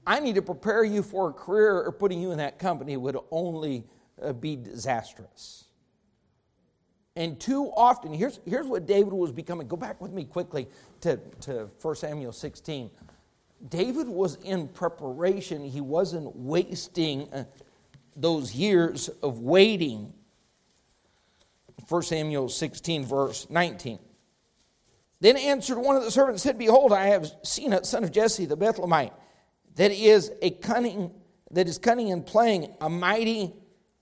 I 0.08 0.20
need 0.20 0.36
to 0.36 0.42
prepare 0.42 0.84
you 0.84 1.02
for 1.02 1.30
a 1.30 1.34
career, 1.34 1.82
or 1.82 1.92
putting 1.92 2.22
you 2.22 2.32
in 2.32 2.38
that 2.38 2.60
company 2.60 2.96
would 2.98 3.18
only 3.32 3.86
uh, 4.22 4.34
be 4.34 4.56
disastrous. 4.56 5.66
And 7.16 7.40
too 7.40 7.72
often, 7.76 8.14
here's, 8.14 8.40
here's 8.46 8.68
what 8.68 8.86
David 8.86 9.14
was 9.14 9.32
becoming. 9.32 9.68
Go 9.68 9.78
back 9.78 10.02
with 10.02 10.12
me 10.12 10.26
quickly 10.26 10.68
to, 11.02 11.18
to 11.42 11.70
1 11.82 11.96
Samuel 11.96 12.34
16. 12.34 12.92
David 13.70 14.08
was 14.08 14.36
in 14.44 14.68
preparation, 14.68 15.64
he 15.64 15.82
wasn't 15.82 16.36
wasting 16.36 17.32
uh, 17.34 17.46
those 18.16 18.54
years 18.54 19.10
of 19.24 19.40
waiting. 19.40 20.14
1 21.88 22.02
Samuel 22.04 22.50
16, 22.50 23.06
verse 23.06 23.48
19. 23.50 24.00
Then 25.20 25.38
answered 25.38 25.78
one 25.78 25.96
of 25.96 26.04
the 26.04 26.12
servants, 26.12 26.44
said, 26.44 26.58
Behold, 26.58 26.92
I 26.92 27.08
have 27.08 27.32
seen 27.44 27.74
a 27.74 27.84
son 27.84 28.04
of 28.04 28.12
Jesse 28.12 28.46
the 28.46 28.58
Bethlehemite 28.58 29.14
that 29.76 29.92
is 29.92 30.32
a 30.42 30.52
cunning, 30.52 31.12
that 31.52 31.68
is 31.68 31.78
cunning 31.78 32.12
and 32.12 32.26
playing, 32.26 32.76
a 32.82 32.90
mighty, 32.90 33.54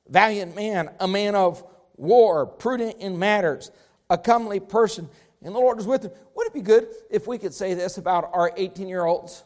valiant 0.08 0.56
man, 0.56 0.90
a 1.00 1.08
man 1.08 1.36
of 1.36 1.64
war, 1.98 2.46
prudent 2.46 2.98
in 3.00 3.18
matters, 3.18 3.72
a 4.10 4.18
comely 4.18 4.60
person. 4.60 5.10
And 5.42 5.54
the 5.54 5.60
Lord 5.60 5.80
is 5.80 5.88
with 5.88 6.04
him. 6.04 6.12
Would 6.36 6.48
it 6.48 6.54
be 6.54 6.62
good 6.62 6.88
if 7.10 7.28
we 7.28 7.38
could 7.38 7.54
say 7.54 7.74
this 7.74 7.98
about 7.98 8.30
our 8.34 8.52
18 8.56 8.88
year 8.88 9.06
olds? 9.06 9.44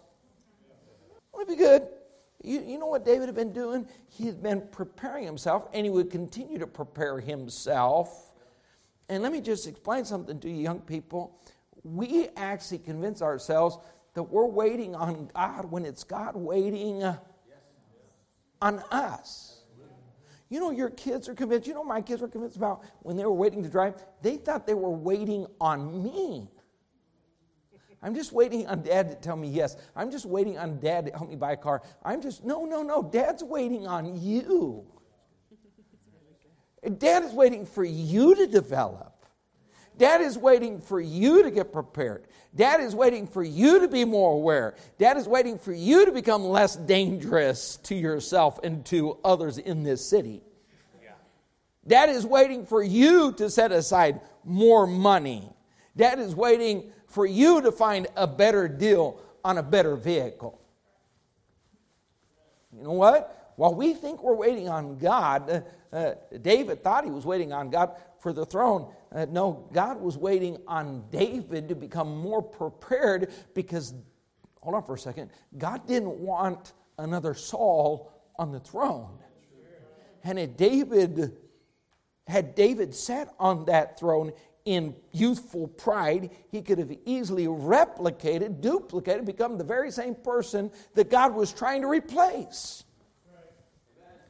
Would 1.33 1.43
it 1.43 1.49
be 1.49 1.55
good? 1.55 1.87
You, 2.43 2.61
you 2.61 2.77
know 2.77 2.87
what 2.87 3.03
David 3.03 3.27
had 3.27 3.35
been 3.35 3.53
doing? 3.53 3.87
He 4.09 4.25
had 4.25 4.41
been 4.41 4.61
preparing 4.71 5.25
himself, 5.25 5.67
and 5.73 5.85
he 5.85 5.89
would 5.89 6.11
continue 6.11 6.59
to 6.59 6.67
prepare 6.67 7.19
himself. 7.19 8.26
And 9.09 9.23
let 9.23 9.31
me 9.31 9.41
just 9.41 9.67
explain 9.67 10.05
something 10.05 10.39
to 10.39 10.49
you, 10.49 10.57
young 10.57 10.81
people. 10.81 11.39
We 11.83 12.29
actually 12.35 12.79
convince 12.79 13.21
ourselves 13.21 13.77
that 14.13 14.23
we're 14.23 14.45
waiting 14.45 14.95
on 14.95 15.29
God 15.33 15.71
when 15.71 15.85
it's 15.85 16.03
God 16.03 16.35
waiting 16.35 17.03
on 18.61 18.79
us. 18.91 19.61
You 20.49 20.59
know, 20.59 20.71
your 20.71 20.89
kids 20.89 21.27
are 21.27 21.35
convinced, 21.35 21.67
you 21.67 21.73
know, 21.73 21.83
my 21.83 22.01
kids 22.01 22.21
were 22.21 22.27
convinced 22.27 22.55
about 22.55 22.83
when 23.01 23.17
they 23.17 23.25
were 23.25 23.33
waiting 23.33 23.63
to 23.63 23.69
drive, 23.69 23.95
they 24.21 24.37
thought 24.37 24.65
they 24.65 24.73
were 24.73 24.89
waiting 24.89 25.45
on 25.59 26.03
me. 26.03 26.49
I'm 28.01 28.15
just 28.15 28.31
waiting 28.31 28.67
on 28.67 28.83
dad 28.83 29.09
to 29.09 29.15
tell 29.15 29.35
me 29.35 29.49
yes. 29.49 29.75
I'm 29.95 30.11
just 30.11 30.25
waiting 30.25 30.57
on 30.57 30.79
dad 30.79 31.07
to 31.07 31.11
help 31.11 31.29
me 31.29 31.35
buy 31.35 31.53
a 31.53 31.57
car. 31.57 31.81
I'm 32.03 32.21
just, 32.21 32.45
no, 32.45 32.63
no, 32.65 32.83
no. 32.83 33.03
Dad's 33.03 33.43
waiting 33.43 33.87
on 33.87 34.15
you. 34.21 34.85
Dad 36.89 37.23
is 37.23 37.33
waiting 37.33 37.65
for 37.65 37.83
you 37.83 38.35
to 38.35 38.47
develop. 38.47 39.25
Dad 39.97 40.21
is 40.21 40.37
waiting 40.37 40.79
for 40.79 40.99
you 40.99 41.43
to 41.43 41.51
get 41.51 41.73
prepared. 41.73 42.27
Dad 42.55 42.79
is 42.81 42.93
waiting 42.93 43.27
for 43.27 43.43
you 43.43 43.79
to 43.81 43.87
be 43.87 44.05
more 44.05 44.33
aware. 44.33 44.75
Dad 44.99 45.17
is 45.17 45.27
waiting 45.27 45.57
for 45.57 45.73
you 45.73 46.05
to 46.05 46.11
become 46.11 46.43
less 46.43 46.75
dangerous 46.75 47.77
to 47.77 47.95
yourself 47.95 48.59
and 48.63 48.85
to 48.87 49.17
others 49.23 49.57
in 49.57 49.83
this 49.83 50.07
city. 50.07 50.43
Dad 51.87 52.09
is 52.09 52.25
waiting 52.25 52.65
for 52.65 52.83
you 52.83 53.31
to 53.33 53.49
set 53.49 53.71
aside 53.71 54.19
more 54.43 54.85
money. 54.85 55.49
Dad 55.95 56.19
is 56.19 56.35
waiting 56.35 56.91
for 57.07 57.25
you 57.25 57.61
to 57.61 57.71
find 57.71 58.07
a 58.15 58.27
better 58.27 58.67
deal 58.67 59.21
on 59.43 59.57
a 59.57 59.63
better 59.63 59.95
vehicle. 59.95 60.61
You 62.75 62.83
know 62.83 62.91
what? 62.91 63.53
While 63.55 63.73
we 63.73 63.93
think 63.93 64.21
we're 64.21 64.35
waiting 64.35 64.69
on 64.69 64.97
God, 64.97 65.63
uh, 65.93 66.11
David 66.41 66.83
thought 66.83 67.05
he 67.05 67.11
was 67.11 67.25
waiting 67.25 67.53
on 67.53 67.69
God 67.69 67.91
for 68.19 68.33
the 68.33 68.45
throne. 68.45 68.91
Uh, 69.11 69.25
no, 69.29 69.69
God 69.73 70.01
was 70.01 70.17
waiting 70.17 70.57
on 70.67 71.05
David 71.11 71.69
to 71.69 71.75
become 71.75 72.17
more 72.17 72.41
prepared 72.41 73.31
because, 73.53 73.93
hold 74.61 74.75
on 74.75 74.83
for 74.83 74.95
a 74.95 74.99
second, 74.99 75.31
God 75.57 75.87
didn't 75.87 76.17
want 76.17 76.73
another 76.97 77.33
Saul 77.33 78.11
on 78.37 78.51
the 78.51 78.59
throne. 78.59 79.19
And 80.23 80.37
had 80.37 80.57
David, 80.57 81.37
had 82.27 82.53
David 82.55 82.93
sat 82.93 83.33
on 83.39 83.65
that 83.65 83.97
throne 83.97 84.33
in 84.65 84.93
youthful 85.13 85.69
pride, 85.69 86.29
he 86.51 86.61
could 86.61 86.77
have 86.77 86.91
easily 87.05 87.45
replicated, 87.45 88.59
duplicated, 88.59 89.25
become 89.25 89.57
the 89.57 89.63
very 89.63 89.91
same 89.91 90.13
person 90.13 90.69
that 90.95 91.09
God 91.09 91.33
was 91.33 91.53
trying 91.53 91.81
to 91.83 91.87
replace. 91.87 92.83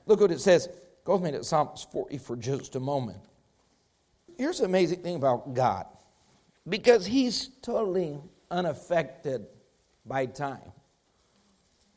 Look 0.06 0.22
what 0.22 0.32
it 0.32 0.40
says. 0.40 0.70
Go 1.08 1.16
with 1.16 1.24
me 1.24 1.32
to 1.32 1.44
Psalms 1.44 1.88
40 1.90 2.18
for 2.18 2.36
just 2.36 2.76
a 2.76 2.80
moment 2.80 3.22
here's 4.38 4.60
the 4.60 4.66
amazing 4.66 5.02
thing 5.02 5.16
about 5.16 5.54
God 5.54 5.86
because 6.68 7.06
He's 7.06 7.50
totally 7.62 8.20
unaffected 8.50 9.46
by 10.06 10.26
time. 10.26 10.72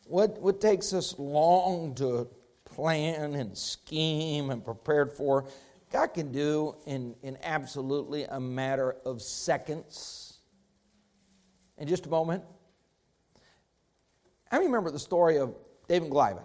What, 0.07 0.41
what 0.41 0.61
takes 0.61 0.93
us 0.93 1.15
long 1.19 1.95
to 1.97 2.29
plan 2.65 3.35
and 3.35 3.57
scheme 3.57 4.51
and 4.51 4.65
prepare 4.65 5.07
for, 5.07 5.47
God 5.93 6.09
can 6.09 6.33
do 6.33 6.77
in, 6.87 7.15
in 7.23 7.39
absolutely 7.43 8.25
a 8.25 8.41
matter 8.41 8.97
of 9.05 9.23
seconds. 9.23 10.39
In 11.79 11.89
just 11.89 12.07
a 12.07 12.09
moment. 12.09 12.45
I 14.51 14.59
remember 14.59 14.91
the 14.91 14.99
story 14.99 15.39
of 15.39 15.55
David 15.89 16.05
and 16.05 16.11
Goliath. 16.11 16.45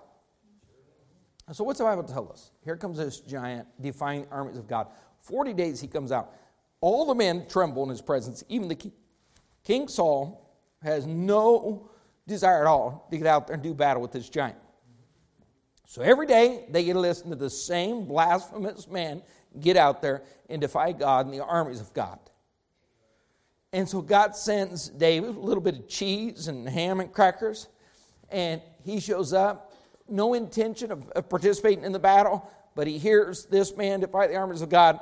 So, 1.52 1.64
what's 1.64 1.80
the 1.80 1.86
Bible 1.86 2.04
tell 2.04 2.32
us? 2.32 2.52
Here 2.66 2.76
comes 2.76 2.98
this 2.98 3.20
giant 3.20 3.68
defying 3.80 4.26
armies 4.32 4.58
of 4.58 4.68
God. 4.68 4.88
40 5.22 5.54
days 5.54 5.80
he 5.80 5.88
comes 5.88 6.12
out. 6.12 6.34
All 6.82 7.06
the 7.06 7.16
men 7.16 7.46
tremble 7.48 7.84
in 7.84 7.90
his 7.90 8.02
presence, 8.02 8.44
even 8.50 8.68
the 8.68 8.76
king. 8.76 8.92
King 9.64 9.88
Saul 9.88 10.52
has 10.84 11.06
no 11.06 11.90
desire 12.28 12.62
at 12.62 12.68
all 12.68 13.08
to 13.10 13.18
get 13.18 13.28
out 13.28 13.48
there 13.48 13.54
and 13.54 13.64
do 13.64 13.74
battle 13.74 14.02
with 14.02 14.12
this 14.12 14.30
giant. 14.30 14.58
So 15.88 16.02
every 16.02 16.28
day 16.28 16.66
they 16.70 16.84
get 16.84 16.94
to 16.94 17.00
listen 17.00 17.30
to 17.30 17.36
the 17.36 17.50
same 17.50 18.06
blasphemous 18.06 18.88
man 18.88 19.22
get 19.60 19.78
out 19.78 20.02
there 20.02 20.24
and 20.50 20.60
defy 20.62 20.92
God 20.92 21.26
and 21.26 21.34
the 21.34 21.44
armies 21.44 21.80
of 21.80 21.94
God. 21.94 22.20
And 23.72 23.88
so 23.88 24.02
God 24.02 24.36
sends 24.36 24.90
David 24.90 25.36
a 25.36 25.40
little 25.40 25.62
bit 25.64 25.76
of 25.76 25.88
cheese 25.88 26.48
and 26.48 26.68
ham 26.68 27.00
and 27.00 27.12
crackers, 27.12 27.68
and 28.30 28.62
he 28.84 29.00
shows 29.00 29.34
up, 29.34 29.74
no 30.08 30.34
intention 30.34 30.92
of, 30.92 31.10
of 31.12 31.30
participating 31.30 31.84
in 31.84 31.92
the 31.92 32.00
battle, 32.00 32.50
but 32.76 32.88
he 32.88 32.98
hears 32.98 33.46
this 33.46 33.76
man 33.76 34.02
to 34.02 34.08
fight 34.08 34.30
the 34.30 34.36
armies 34.36 34.62
of 34.62 34.70
God. 34.70 35.00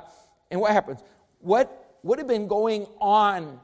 And 0.50 0.60
what 0.60 0.72
happens? 0.72 1.00
What 1.40 1.98
would 2.02 2.18
have 2.18 2.28
been 2.28 2.46
going 2.46 2.86
on 3.00 3.60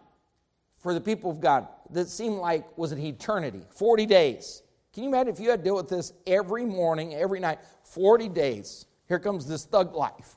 for 0.81 0.95
the 0.95 1.01
people 1.01 1.31
of 1.31 1.41
God 1.41 1.69
that 1.91 2.09
seemed 2.09 2.37
like 2.37 2.77
was 2.77 2.93
an 2.93 2.99
eternity 2.99 3.61
40 3.71 4.07
days. 4.07 4.63
Can 4.93 5.05
you 5.05 5.09
imagine 5.11 5.33
if 5.33 5.41
you 5.41 5.51
had 5.51 5.61
to 5.61 5.65
deal 5.65 5.77
with 5.77 5.89
this 5.89 6.13
every 6.27 6.65
morning, 6.65 7.15
every 7.15 7.39
night, 7.39 7.59
40 7.85 8.29
days? 8.29 8.87
Here 9.07 9.19
comes 9.19 9.47
this 9.47 9.65
thug 9.65 9.95
life 9.95 10.37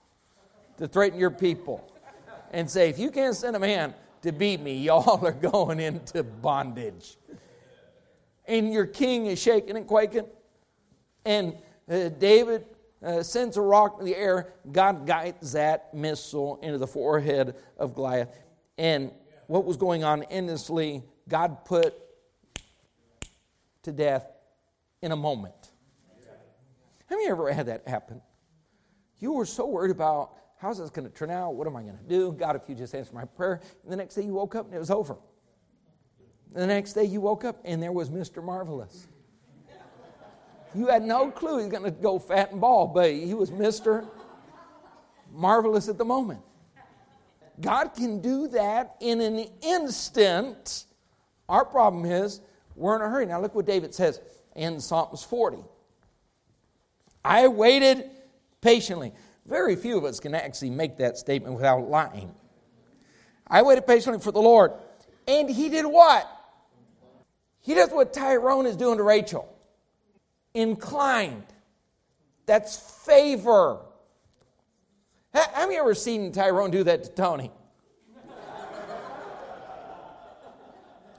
to 0.77 0.87
threaten 0.87 1.17
your 1.17 1.31
people 1.31 1.89
and 2.51 2.69
say, 2.69 2.89
if 2.89 2.99
you 2.99 3.09
can't 3.09 3.35
send 3.35 3.55
a 3.55 3.59
man 3.59 3.93
to 4.21 4.31
beat 4.31 4.59
me, 4.59 4.77
y'all 4.77 5.25
are 5.25 5.31
going 5.51 5.79
into 5.79 6.23
bondage. 6.23 7.17
And 8.45 8.71
your 8.73 8.85
king 8.85 9.27
is 9.27 9.41
shaking 9.41 9.77
and 9.77 9.87
quaking. 9.87 10.25
And 11.25 11.55
uh, 11.89 12.09
David 12.09 12.65
uh, 13.03 13.23
sends 13.23 13.57
a 13.57 13.61
rock 13.61 13.97
in 13.99 14.05
the 14.05 14.15
air. 14.15 14.53
God 14.71 15.05
guides 15.05 15.53
that 15.53 15.93
missile 15.93 16.59
into 16.61 16.77
the 16.77 16.87
forehead 16.87 17.55
of 17.77 17.95
Goliath. 17.95 18.29
And 18.77 19.11
what 19.47 19.65
was 19.65 19.77
going 19.77 20.03
on 20.03 20.23
endlessly, 20.23 21.03
God 21.27 21.65
put 21.65 21.95
to 23.83 23.91
death 23.91 24.27
in 25.01 25.11
a 25.11 25.15
moment. 25.15 25.53
Have 27.07 27.19
you 27.19 27.29
ever 27.29 27.51
had 27.51 27.67
that 27.67 27.87
happen? 27.87 28.21
You 29.19 29.33
were 29.33 29.45
so 29.45 29.67
worried 29.67 29.91
about 29.91 30.31
how's 30.57 30.79
this 30.79 30.89
going 30.89 31.07
to 31.07 31.13
turn 31.13 31.29
out? 31.29 31.55
What 31.55 31.67
am 31.67 31.75
I 31.75 31.83
going 31.83 31.97
to 31.97 32.03
do? 32.03 32.31
God, 32.31 32.55
if 32.55 32.63
you 32.67 32.75
just 32.75 32.95
answer 32.95 33.13
my 33.13 33.25
prayer. 33.25 33.61
And 33.83 33.91
the 33.91 33.97
next 33.97 34.15
day 34.15 34.23
you 34.23 34.33
woke 34.33 34.55
up 34.55 34.65
and 34.65 34.73
it 34.73 34.79
was 34.79 34.89
over. 34.89 35.17
The 36.53 36.65
next 36.65 36.93
day 36.93 37.03
you 37.03 37.19
woke 37.19 37.43
up 37.43 37.59
and 37.65 37.83
there 37.83 37.91
was 37.91 38.09
Mr. 38.09 38.43
Marvelous. 38.43 39.07
You 40.75 40.87
had 40.87 41.03
no 41.03 41.29
clue 41.29 41.57
he 41.57 41.65
was 41.65 41.71
going 41.71 41.83
to 41.83 41.91
go 41.91 42.17
fat 42.17 42.51
and 42.51 42.59
bald, 42.59 42.93
but 42.93 43.11
he 43.11 43.33
was 43.33 43.51
Mr. 43.51 44.07
Marvelous 45.31 45.87
at 45.87 45.97
the 45.97 46.05
moment. 46.05 46.41
God 47.61 47.89
can 47.89 48.21
do 48.21 48.47
that 48.49 48.95
in 48.99 49.21
an 49.21 49.45
instant. 49.61 50.85
Our 51.47 51.63
problem 51.63 52.05
is 52.05 52.41
we're 52.75 52.95
in 52.95 53.01
a 53.03 53.09
hurry. 53.09 53.27
Now, 53.27 53.39
look 53.39 53.53
what 53.53 53.67
David 53.67 53.93
says 53.93 54.19
in 54.55 54.79
Psalms 54.79 55.23
40. 55.23 55.57
I 57.23 57.47
waited 57.47 58.09
patiently. 58.61 59.13
Very 59.45 59.75
few 59.75 59.97
of 59.97 60.05
us 60.05 60.19
can 60.19 60.33
actually 60.33 60.71
make 60.71 60.97
that 60.97 61.17
statement 61.17 61.55
without 61.55 61.87
lying. 61.87 62.33
I 63.47 63.61
waited 63.61 63.85
patiently 63.85 64.19
for 64.19 64.31
the 64.31 64.41
Lord. 64.41 64.71
And 65.27 65.49
he 65.49 65.69
did 65.69 65.85
what? 65.85 66.27
He 67.61 67.75
does 67.75 67.91
what 67.91 68.13
Tyrone 68.13 68.65
is 68.65 68.75
doing 68.75 68.97
to 68.97 69.03
Rachel 69.03 69.52
inclined. 70.53 71.45
That's 72.45 73.03
favor. 73.05 73.79
Have 75.33 75.71
you 75.71 75.79
ever 75.79 75.95
seen 75.95 76.31
Tyrone 76.31 76.71
do 76.71 76.83
that 76.83 77.03
to 77.05 77.09
Tony? 77.11 77.51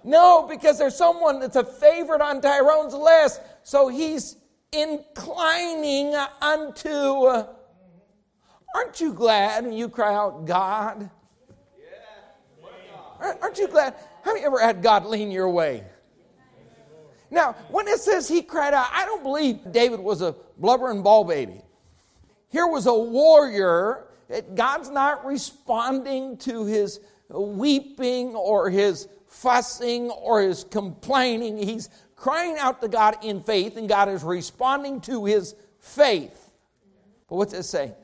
No, 0.05 0.47
because 0.47 0.79
there's 0.79 0.95
someone 0.95 1.41
that's 1.41 1.57
a 1.57 1.65
favorite 1.65 2.21
on 2.21 2.43
Tyrone's 2.43 2.93
list, 2.93 3.41
so 3.63 3.89
he's 3.89 4.37
inclining 4.71 6.15
unto. 6.43 7.45
Aren't 8.75 9.01
you 9.01 9.15
glad 9.15 9.65
when 9.65 9.73
you 9.73 9.89
cry 9.89 10.15
out, 10.15 10.45
God? 10.45 11.11
Aren't 13.41 13.59
you 13.59 13.67
glad? 13.69 13.95
Have 14.23 14.37
you 14.37 14.45
ever 14.45 14.59
had 14.61 14.83
God 14.83 15.07
lean 15.07 15.31
your 15.31 15.49
way? 15.49 15.85
Now, 17.35 17.55
when 17.69 17.89
it 17.89 17.99
says 17.99 18.29
he 18.29 18.43
cried 18.43 18.75
out, 18.75 18.87
I 18.93 19.05
don't 19.07 19.25
believe 19.25 19.73
David 19.73 19.99
was 19.99 20.23
a 20.23 20.37
blubbering 20.57 21.03
bawl 21.03 21.25
baby. 21.25 21.61
Here 22.49 22.67
was 22.67 22.87
a 22.87 22.95
warrior. 22.95 24.05
God's 24.55 24.89
not 24.89 25.27
responding 25.27 26.37
to 26.39 26.65
his 26.65 27.01
weeping 27.29 28.37
or 28.37 28.71
his 28.71 29.09
fussing 29.27 30.11
or 30.11 30.43
his 30.43 30.63
complaining. 30.63 31.59
He's 31.59 31.89
crying 32.15 32.57
out 32.57 32.81
to 32.83 32.89
God 32.89 33.17
in 33.25 33.43
faith, 33.43 33.77
and 33.77 33.89
God 33.89 34.09
is 34.09 34.23
responding 34.23 35.01
to 35.03 35.25
his 35.25 35.57
faith. 35.81 36.53
But 37.29 37.35
what's 37.35 37.53
it 37.53 37.65
say? 37.65 37.95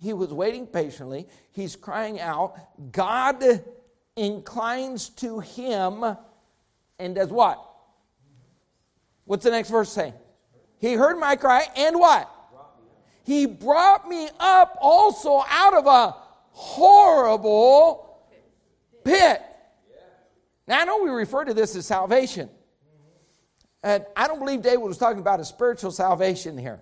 He 0.00 0.12
was 0.12 0.32
waiting 0.32 0.68
patiently. 0.68 1.26
He's 1.50 1.74
crying 1.74 2.20
out. 2.20 2.56
God 2.92 3.42
inclines 4.14 5.08
to 5.08 5.40
him 5.40 6.04
and 7.00 7.14
does 7.16 7.30
what? 7.30 7.71
What's 9.32 9.44
the 9.44 9.50
next 9.50 9.70
verse 9.70 9.90
say? 9.90 10.12
He 10.78 10.92
heard 10.92 11.18
my 11.18 11.36
cry 11.36 11.66
and 11.74 11.98
what? 11.98 12.30
He 13.24 13.46
brought 13.46 14.06
me 14.06 14.28
up 14.38 14.76
also 14.78 15.42
out 15.48 15.72
of 15.72 15.86
a 15.86 16.14
horrible 16.50 18.28
pit. 19.02 19.40
Now, 20.68 20.82
I 20.82 20.84
know 20.84 21.02
we 21.02 21.08
refer 21.08 21.46
to 21.46 21.54
this 21.54 21.74
as 21.76 21.86
salvation. 21.86 22.50
And 23.82 24.04
I 24.14 24.28
don't 24.28 24.38
believe 24.38 24.60
David 24.60 24.82
was 24.82 24.98
talking 24.98 25.20
about 25.20 25.40
a 25.40 25.46
spiritual 25.46 25.92
salvation 25.92 26.58
here. 26.58 26.80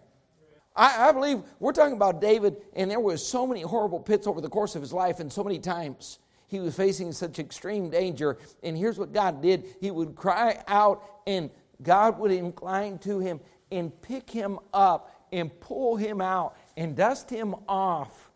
I, 0.75 1.11
I, 1.11 1.13
believe 1.13 1.43
we're 1.61 1.71
talking 1.71 1.95
about 1.95 2.21
David, 2.21 2.57
and 2.75 2.91
there 2.91 2.99
was 2.99 3.25
so 3.25 3.47
many 3.47 3.63
horrible 3.63 4.01
pits 4.01 4.27
over 4.27 4.41
the 4.41 4.49
course 4.49 4.75
of 4.75 4.83
his 4.83 4.93
life, 4.93 5.21
and 5.21 5.33
so 5.33 5.45
many 5.45 5.61
times 5.61 6.19
he 6.49 6.59
was 6.59 6.75
facing 6.75 7.13
such 7.13 7.39
extreme 7.39 7.91
danger. 7.91 8.39
And 8.65 8.77
here's 8.77 8.99
what 8.99 9.13
God 9.13 9.41
did 9.41 9.65
He 9.81 9.93
would 9.93 10.17
cry 10.17 10.61
out, 10.67 11.05
and 11.29 11.49
God 11.83 12.19
would 12.19 12.31
incline 12.31 12.99
to 12.99 13.19
him 13.19 13.41
and 13.71 14.01
pick 14.03 14.31
him 14.31 14.59
up 14.73 15.27
and 15.33 15.59
pull 15.61 15.97
him 15.97 16.21
out 16.21 16.57
and 16.77 16.97
dust 16.97 17.31
him 17.31 17.55
off 17.69 18.31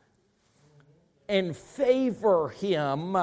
and 1.28 1.56
favor 1.56 2.48
him. 2.50 3.16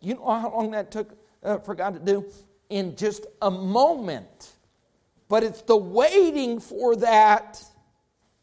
You 0.00 0.14
know 0.14 0.30
how 0.40 0.52
long 0.52 0.70
that 0.72 0.90
took 0.90 1.16
uh, 1.42 1.58
for 1.58 1.74
God 1.74 1.94
to 1.94 2.00
do? 2.00 2.26
In 2.70 2.96
just 2.96 3.26
a 3.40 3.50
moment. 3.50 4.52
But 5.28 5.42
it's 5.42 5.62
the 5.62 5.76
waiting 5.76 6.60
for 6.60 6.96
that, 6.96 7.62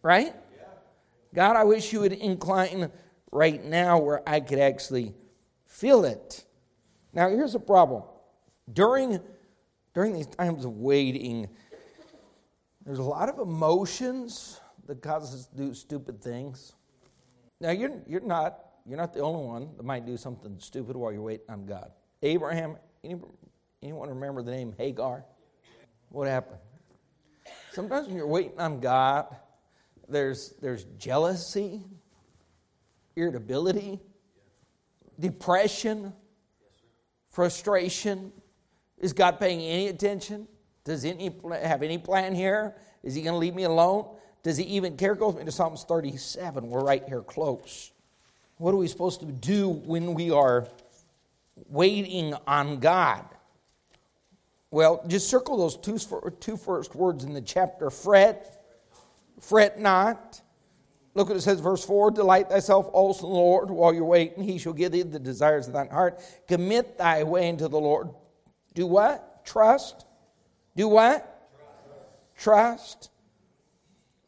right? 0.01 0.35
God, 1.33 1.55
I 1.55 1.63
wish 1.63 1.93
you 1.93 1.99
would 1.99 2.13
incline 2.13 2.91
right 3.31 3.63
now 3.63 3.99
where 3.99 4.27
I 4.27 4.39
could 4.39 4.59
actually 4.59 5.13
feel 5.67 6.03
it. 6.05 6.43
Now, 7.13 7.29
here's 7.29 7.55
a 7.55 7.59
problem. 7.59 8.03
During 8.71 9.19
during 9.93 10.13
these 10.13 10.27
times 10.27 10.65
of 10.65 10.77
waiting, 10.77 11.49
there's 12.85 12.99
a 12.99 13.03
lot 13.03 13.29
of 13.29 13.39
emotions 13.39 14.59
that 14.87 15.01
cause 15.01 15.33
us 15.33 15.47
to 15.47 15.55
do 15.55 15.73
stupid 15.73 16.21
things. 16.21 16.73
Now 17.59 17.71
you're 17.71 18.01
you're 18.07 18.21
not 18.21 18.59
you're 18.85 18.97
not 18.97 19.13
the 19.13 19.19
only 19.19 19.45
one 19.45 19.69
that 19.77 19.83
might 19.83 20.05
do 20.05 20.17
something 20.17 20.57
stupid 20.59 20.95
while 20.95 21.11
you're 21.11 21.21
waiting 21.21 21.45
on 21.49 21.65
God. 21.65 21.91
Abraham, 22.21 22.77
anyone 23.03 24.09
remember 24.09 24.41
the 24.41 24.51
name 24.51 24.73
Hagar? 24.77 25.25
What 26.09 26.27
happened? 26.27 26.59
Sometimes 27.71 28.07
when 28.07 28.17
you're 28.17 28.27
waiting 28.27 28.59
on 28.59 28.79
God, 28.79 29.27
there's 30.07 30.53
there's 30.61 30.85
jealousy, 30.97 31.83
irritability, 33.15 33.99
depression, 35.19 36.13
frustration, 37.29 38.31
is 38.99 39.13
God 39.13 39.39
paying 39.39 39.61
any 39.61 39.87
attention? 39.87 40.47
Does 40.83 41.03
he 41.03 41.31
have 41.51 41.83
any 41.83 41.97
plan 41.97 42.35
here? 42.35 42.75
Is 43.03 43.15
he 43.15 43.21
going 43.21 43.33
to 43.33 43.37
leave 43.37 43.55
me 43.55 43.63
alone? 43.63 44.07
Does 44.43 44.57
he 44.57 44.63
even 44.65 44.97
care? 44.97 45.15
Go 45.15 45.27
with 45.27 45.37
me 45.37 45.45
to 45.45 45.51
Psalms 45.51 45.83
37. 45.83 46.69
We're 46.69 46.83
right 46.83 47.03
here 47.07 47.21
close. 47.21 47.91
What 48.57 48.73
are 48.73 48.77
we 48.77 48.87
supposed 48.87 49.19
to 49.21 49.25
do 49.25 49.69
when 49.69 50.13
we 50.13 50.31
are 50.31 50.67
waiting 51.69 52.33
on 52.47 52.79
God? 52.79 53.25
Well, 54.71 55.03
just 55.07 55.29
circle 55.29 55.57
those 55.57 55.77
two, 55.77 55.97
two 56.39 56.57
first 56.57 56.93
words 56.93 57.23
in 57.23 57.33
the 57.33 57.41
chapter 57.41 57.89
fret, 57.89 58.63
fret 59.39 59.79
not. 59.79 60.41
Look 61.15 61.27
what 61.27 61.37
it 61.37 61.41
says, 61.41 61.59
verse 61.59 61.83
4 61.83 62.11
Delight 62.11 62.49
thyself 62.49 62.87
also 62.93 63.25
in 63.27 63.33
the 63.33 63.39
Lord 63.39 63.71
while 63.71 63.93
you're 63.93 64.05
waiting. 64.05 64.43
He 64.43 64.57
shall 64.57 64.73
give 64.73 64.91
thee 64.91 65.01
the 65.01 65.19
desires 65.19 65.67
of 65.67 65.73
thine 65.73 65.89
heart. 65.89 66.21
Commit 66.47 66.97
thy 66.97 67.23
way 67.23 67.49
into 67.49 67.67
the 67.67 67.79
Lord. 67.79 68.09
Do 68.79 68.87
what? 68.87 69.43
Trust. 69.43 70.05
Do 70.73 70.87
what? 70.87 71.51
Trust. 72.37 72.37
Trust. 72.37 73.09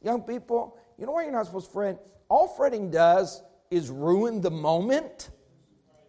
Young 0.03 0.23
people, 0.23 0.77
you 0.97 1.05
know 1.05 1.13
why 1.13 1.23
you're 1.23 1.31
not 1.31 1.45
supposed 1.45 1.67
to 1.67 1.71
fret? 1.71 2.01
All 2.27 2.49
fretting 2.49 2.91
does 2.91 3.43
is 3.69 3.89
ruin 3.89 4.41
the 4.41 4.51
moment. 4.51 5.29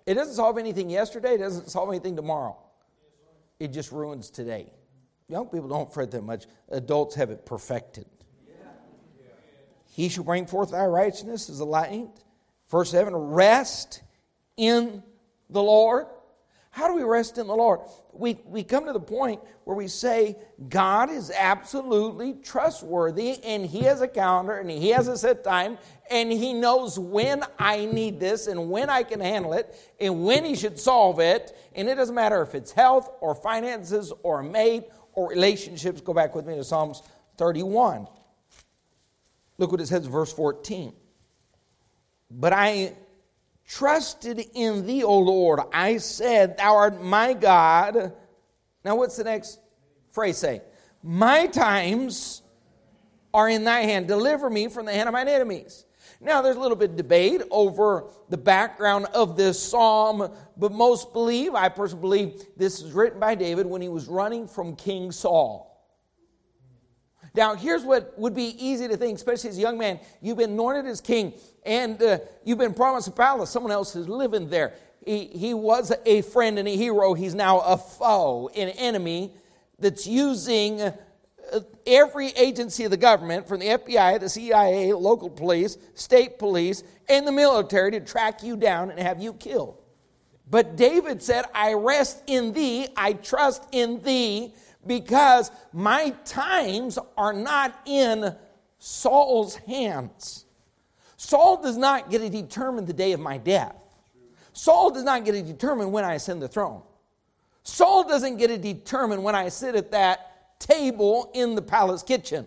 It 0.06 0.14
doesn't 0.14 0.34
solve 0.34 0.58
anything 0.58 0.90
yesterday, 0.90 1.34
it 1.34 1.38
doesn't 1.38 1.70
solve 1.70 1.88
anything 1.90 2.16
tomorrow. 2.16 2.58
It 3.60 3.68
just 3.68 3.92
ruins 3.92 4.28
today. 4.28 4.72
Young 5.28 5.46
people 5.46 5.68
don't 5.68 5.94
fret 5.94 6.10
that 6.10 6.22
much, 6.22 6.46
adults 6.68 7.14
have 7.14 7.30
it 7.30 7.46
perfected. 7.46 8.06
He 9.92 10.08
shall 10.08 10.24
bring 10.24 10.46
forth 10.46 10.72
thy 10.72 10.86
righteousness 10.86 11.48
as 11.48 11.60
a 11.60 11.64
light. 11.64 12.10
Verse 12.68 12.90
7 12.90 13.14
Rest 13.14 14.02
in 14.56 15.04
the 15.48 15.62
Lord. 15.62 16.06
How 16.72 16.88
do 16.88 16.94
we 16.94 17.02
rest 17.02 17.36
in 17.36 17.46
the 17.46 17.54
Lord? 17.54 17.80
We, 18.14 18.38
we 18.46 18.64
come 18.64 18.86
to 18.86 18.94
the 18.94 19.00
point 19.00 19.42
where 19.64 19.76
we 19.76 19.88
say 19.88 20.38
God 20.70 21.10
is 21.10 21.30
absolutely 21.30 22.32
trustworthy 22.42 23.44
and 23.44 23.66
He 23.66 23.80
has 23.80 24.00
a 24.00 24.08
calendar 24.08 24.56
and 24.56 24.70
He 24.70 24.88
has 24.88 25.06
a 25.06 25.18
set 25.18 25.44
time 25.44 25.76
and 26.10 26.32
He 26.32 26.54
knows 26.54 26.98
when 26.98 27.44
I 27.58 27.84
need 27.84 28.18
this 28.18 28.46
and 28.46 28.70
when 28.70 28.88
I 28.88 29.02
can 29.02 29.20
handle 29.20 29.52
it 29.52 29.76
and 30.00 30.24
when 30.24 30.46
He 30.46 30.56
should 30.56 30.80
solve 30.80 31.20
it. 31.20 31.54
And 31.74 31.90
it 31.90 31.96
doesn't 31.96 32.14
matter 32.14 32.40
if 32.40 32.54
it's 32.54 32.72
health 32.72 33.10
or 33.20 33.34
finances 33.34 34.10
or 34.22 34.40
a 34.40 34.44
mate 34.44 34.84
or 35.12 35.28
relationships. 35.28 36.00
Go 36.00 36.14
back 36.14 36.34
with 36.34 36.46
me 36.46 36.54
to 36.54 36.64
Psalms 36.64 37.02
31. 37.36 38.08
Look 39.58 39.72
what 39.72 39.80
it 39.82 39.88
says, 39.88 40.06
verse 40.06 40.32
14. 40.32 40.94
But 42.30 42.54
I 42.54 42.94
trusted 43.72 44.44
in 44.54 44.86
thee, 44.86 45.02
O 45.02 45.18
Lord. 45.18 45.60
I 45.72 45.96
said, 45.96 46.58
Thou 46.58 46.76
art 46.76 47.02
my 47.02 47.32
God. 47.32 48.12
Now, 48.84 48.96
what's 48.96 49.16
the 49.16 49.24
next 49.24 49.58
phrase 50.10 50.36
say? 50.36 50.62
My 51.02 51.46
times 51.46 52.42
are 53.32 53.48
in 53.48 53.64
thy 53.64 53.80
hand. 53.80 54.08
Deliver 54.08 54.50
me 54.50 54.68
from 54.68 54.86
the 54.86 54.92
hand 54.92 55.08
of 55.08 55.14
mine 55.14 55.28
enemies. 55.28 55.86
Now, 56.20 56.42
there's 56.42 56.56
a 56.56 56.60
little 56.60 56.76
bit 56.76 56.90
of 56.90 56.96
debate 56.96 57.42
over 57.50 58.04
the 58.28 58.36
background 58.36 59.06
of 59.06 59.36
this 59.36 59.60
psalm, 59.60 60.30
but 60.56 60.70
most 60.70 61.12
believe, 61.12 61.54
I 61.54 61.68
personally 61.68 62.00
believe, 62.00 62.46
this 62.56 62.80
is 62.80 62.92
written 62.92 63.18
by 63.18 63.34
David 63.34 63.66
when 63.66 63.80
he 63.80 63.88
was 63.88 64.06
running 64.06 64.46
from 64.46 64.76
King 64.76 65.10
Saul. 65.10 65.71
Now, 67.34 67.54
here's 67.54 67.82
what 67.82 68.18
would 68.18 68.34
be 68.34 68.54
easy 68.58 68.88
to 68.88 68.96
think, 68.96 69.16
especially 69.16 69.50
as 69.50 69.58
a 69.58 69.60
young 69.60 69.78
man. 69.78 70.00
You've 70.20 70.36
been 70.36 70.50
anointed 70.50 70.86
as 70.86 71.00
king, 71.00 71.32
and 71.64 72.00
uh, 72.02 72.18
you've 72.44 72.58
been 72.58 72.74
promised 72.74 73.08
a 73.08 73.12
palace. 73.12 73.50
Someone 73.50 73.72
else 73.72 73.96
is 73.96 74.08
living 74.08 74.50
there. 74.50 74.74
He, 75.04 75.26
he 75.26 75.54
was 75.54 75.92
a 76.04 76.22
friend 76.22 76.58
and 76.58 76.68
a 76.68 76.76
hero. 76.76 77.14
He's 77.14 77.34
now 77.34 77.60
a 77.60 77.78
foe, 77.78 78.48
an 78.54 78.68
enemy 78.70 79.32
that's 79.78 80.06
using 80.06 80.82
uh, 80.82 80.92
every 81.86 82.28
agency 82.28 82.84
of 82.84 82.90
the 82.90 82.96
government, 82.98 83.48
from 83.48 83.60
the 83.60 83.66
FBI, 83.66 84.20
the 84.20 84.28
CIA, 84.28 84.92
local 84.92 85.30
police, 85.30 85.78
state 85.94 86.38
police, 86.38 86.84
and 87.08 87.26
the 87.26 87.32
military 87.32 87.92
to 87.92 88.00
track 88.00 88.42
you 88.42 88.56
down 88.56 88.90
and 88.90 89.00
have 89.00 89.22
you 89.22 89.32
killed. 89.32 89.78
But 90.48 90.76
David 90.76 91.22
said, 91.22 91.46
I 91.54 91.72
rest 91.72 92.22
in 92.26 92.52
thee, 92.52 92.88
I 92.94 93.14
trust 93.14 93.64
in 93.72 94.02
thee 94.02 94.54
because 94.86 95.50
my 95.72 96.10
times 96.24 96.98
are 97.16 97.32
not 97.32 97.78
in 97.86 98.34
Saul's 98.78 99.56
hands. 99.56 100.44
Saul 101.16 101.62
does 101.62 101.76
not 101.76 102.10
get 102.10 102.18
to 102.18 102.28
determine 102.28 102.84
the 102.84 102.92
day 102.92 103.12
of 103.12 103.20
my 103.20 103.38
death. 103.38 103.76
Saul 104.52 104.90
does 104.90 105.04
not 105.04 105.24
get 105.24 105.32
to 105.32 105.42
determine 105.42 105.92
when 105.92 106.04
I 106.04 106.14
ascend 106.14 106.42
the 106.42 106.48
throne. 106.48 106.82
Saul 107.62 108.08
doesn't 108.08 108.38
get 108.38 108.48
to 108.48 108.58
determine 108.58 109.22
when 109.22 109.34
I 109.34 109.48
sit 109.48 109.76
at 109.76 109.92
that 109.92 110.58
table 110.58 111.30
in 111.32 111.54
the 111.54 111.62
palace 111.62 112.02
kitchen. 112.02 112.46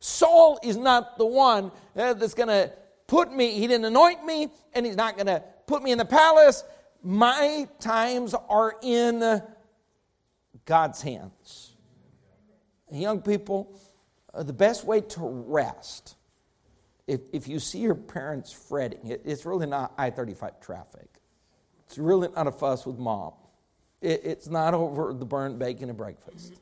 Saul 0.00 0.58
is 0.62 0.76
not 0.76 1.16
the 1.16 1.26
one 1.26 1.70
uh, 1.96 2.14
that's 2.14 2.34
going 2.34 2.48
to 2.48 2.72
put 3.06 3.32
me, 3.32 3.52
he 3.52 3.66
didn't 3.66 3.84
anoint 3.84 4.24
me, 4.24 4.48
and 4.74 4.84
he's 4.84 4.96
not 4.96 5.14
going 5.14 5.26
to 5.26 5.42
put 5.66 5.82
me 5.82 5.92
in 5.92 5.98
the 5.98 6.04
palace. 6.04 6.64
My 7.02 7.68
times 7.78 8.34
are 8.48 8.76
in 8.82 9.42
God's 10.66 11.00
hands. 11.00 11.74
young 12.90 13.22
people, 13.22 13.78
uh, 14.34 14.42
the 14.42 14.52
best 14.52 14.84
way 14.84 15.00
to 15.00 15.20
rest, 15.20 16.16
if, 17.06 17.20
if 17.32 17.48
you 17.48 17.58
see 17.60 17.78
your 17.78 17.94
parents 17.94 18.52
fretting, 18.52 19.06
it, 19.06 19.22
it's 19.24 19.46
really 19.46 19.66
not 19.66 19.94
I 19.96 20.10
35 20.10 20.60
traffic. 20.60 21.08
It's 21.86 21.98
really 21.98 22.28
not 22.34 22.48
a 22.48 22.52
fuss 22.52 22.84
with 22.84 22.98
mom. 22.98 23.32
It, 24.02 24.22
it's 24.24 24.48
not 24.48 24.74
over 24.74 25.14
the 25.14 25.24
burnt 25.24 25.58
bacon 25.58 25.88
and 25.88 25.96
breakfast. 25.96 26.54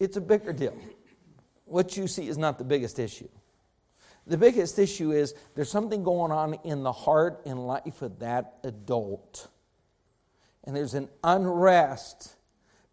It's 0.00 0.16
a 0.16 0.20
bigger 0.20 0.52
deal. 0.52 0.76
What 1.64 1.96
you 1.96 2.08
see 2.08 2.26
is 2.26 2.36
not 2.36 2.58
the 2.58 2.64
biggest 2.64 2.98
issue. 2.98 3.28
The 4.26 4.36
biggest 4.36 4.78
issue 4.78 5.12
is 5.12 5.34
there's 5.54 5.70
something 5.70 6.02
going 6.02 6.32
on 6.32 6.54
in 6.64 6.82
the 6.82 6.92
heart 6.92 7.42
and 7.46 7.66
life 7.66 8.02
of 8.02 8.18
that 8.18 8.58
adult. 8.64 9.48
And 10.64 10.76
there's 10.76 10.94
an 10.94 11.08
unrest 11.22 12.34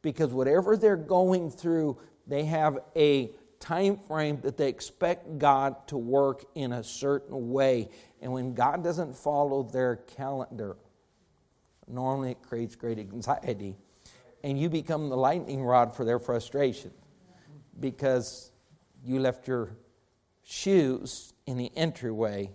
because 0.01 0.31
whatever 0.31 0.77
they're 0.77 0.95
going 0.95 1.51
through, 1.51 1.97
they 2.27 2.45
have 2.45 2.79
a 2.95 3.31
time 3.59 3.97
frame 3.97 4.39
that 4.41 4.57
they 4.57 4.69
expect 4.69 5.37
God 5.37 5.87
to 5.87 5.97
work 5.97 6.45
in 6.55 6.71
a 6.71 6.83
certain 6.83 7.51
way. 7.51 7.89
And 8.21 8.31
when 8.31 8.53
God 8.53 8.83
doesn't 8.83 9.15
follow 9.15 9.63
their 9.63 9.97
calendar, 9.97 10.77
normally 11.87 12.31
it 12.31 12.41
creates 12.41 12.75
great 12.75 12.99
anxiety. 12.99 13.75
And 14.43 14.59
you 14.59 14.69
become 14.69 15.09
the 15.09 15.17
lightning 15.17 15.63
rod 15.63 15.93
for 15.93 16.05
their 16.05 16.19
frustration 16.19 16.91
because 17.79 18.51
you 19.03 19.19
left 19.19 19.47
your 19.47 19.75
shoes 20.43 21.33
in 21.45 21.57
the 21.57 21.71
entryway 21.75 22.51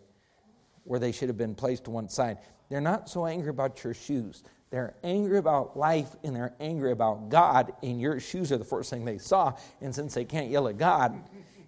where 0.85 1.01
they 1.01 1.13
should 1.13 1.29
have 1.29 1.39
been 1.39 1.55
placed 1.55 1.85
to 1.85 1.91
one 1.91 2.09
side. 2.09 2.39
They're 2.69 2.81
not 2.81 3.09
so 3.09 3.27
angry 3.27 3.51
about 3.51 3.83
your 3.85 3.95
shoes. 3.95 4.43
They're 4.75 4.97
angry 5.05 5.39
about 5.39 5.77
life 5.77 6.17
and 6.25 6.35
they're 6.35 6.53
angry 6.59 6.91
about 6.91 7.29
God, 7.29 7.75
and 7.81 8.01
your 8.01 8.19
shoes 8.19 8.51
are 8.51 8.59
the 8.59 8.65
first 8.65 8.91
thing 8.91 9.05
they 9.05 9.19
saw. 9.19 9.53
And 9.81 9.95
since 9.95 10.15
they 10.15 10.25
can't 10.25 10.51
yell 10.51 10.67
at 10.67 10.79
God, 10.79 11.13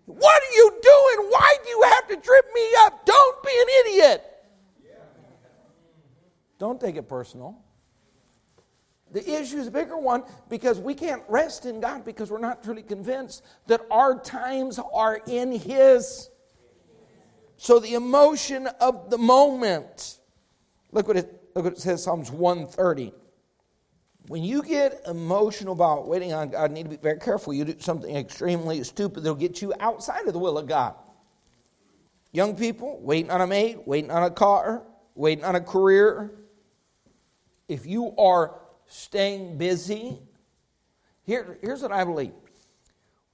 what 0.07 0.43
are 0.43 0.53
you 0.57 0.71
doing? 0.71 1.31
Why 1.31 1.57
do 1.63 1.71
you 1.71 1.83
have 1.85 2.09
to 2.09 2.17
trip 2.17 2.47
me 2.53 2.69
up? 2.81 3.07
Don't 3.07 3.43
be 3.45 3.51
an 3.53 3.67
idiot. 3.87 4.25
Don't 6.59 6.81
take 6.81 6.97
it 6.97 7.09
personal. 7.09 7.57
The 9.13 9.41
issue 9.41 9.59
is 9.59 9.69
a 9.69 9.71
bigger 9.71 9.97
one 9.97 10.25
because 10.49 10.81
we 10.81 10.93
can't 10.93 11.23
rest 11.29 11.65
in 11.65 11.79
God 11.81 12.05
because 12.05 12.29
we're 12.33 12.39
not 12.39 12.65
truly 12.65 12.83
convinced 12.83 13.45
that 13.69 13.83
our 13.89 14.19
times 14.19 14.81
are 14.93 15.21
in 15.29 15.53
His. 15.53 16.29
So 17.57 17.79
the 17.79 17.95
emotion 17.95 18.67
of 18.81 19.11
the 19.11 19.19
moment. 19.19 20.19
Look 20.91 21.07
what 21.07 21.19
it 21.19 21.46
Look 21.57 21.65
what 21.65 21.73
it 21.73 21.79
says, 21.79 22.03
Psalms 22.03 22.31
130. 22.31 23.15
When 24.29 24.45
you 24.45 24.63
get 24.63 25.01
emotional 25.07 25.73
about 25.73 26.07
waiting 26.07 26.35
on 26.35 26.51
God, 26.51 26.71
you 26.71 26.75
need 26.75 26.83
to 26.83 26.91
be 26.91 26.97
very 26.97 27.19
careful. 27.19 27.55
You 27.55 27.65
do 27.65 27.77
something 27.79 28.15
extremely 28.15 28.85
stupid 28.85 29.23
that'll 29.23 29.37
get 29.37 29.63
you 29.63 29.73
outside 29.81 30.27
of 30.27 30.35
the 30.35 30.39
will 30.39 30.59
of 30.59 30.69
God. 30.69 30.97
Young 32.31 32.57
people, 32.57 33.01
waiting 33.01 33.31
on 33.31 33.41
a 33.41 33.47
mate, 33.47 33.79
waiting 33.89 34.11
on 34.11 34.23
a 34.23 34.31
car, 34.31 34.83
waiting 35.15 35.45
on 35.47 35.55
a 35.55 35.63
career. 35.63 36.31
If 37.69 37.87
you 37.87 38.15
are 38.19 38.61
staying 38.85 39.57
busy, 39.57 40.19
here, 41.23 41.57
here's 41.63 41.81
what 41.81 41.91
I 41.91 42.05
believe. 42.05 42.35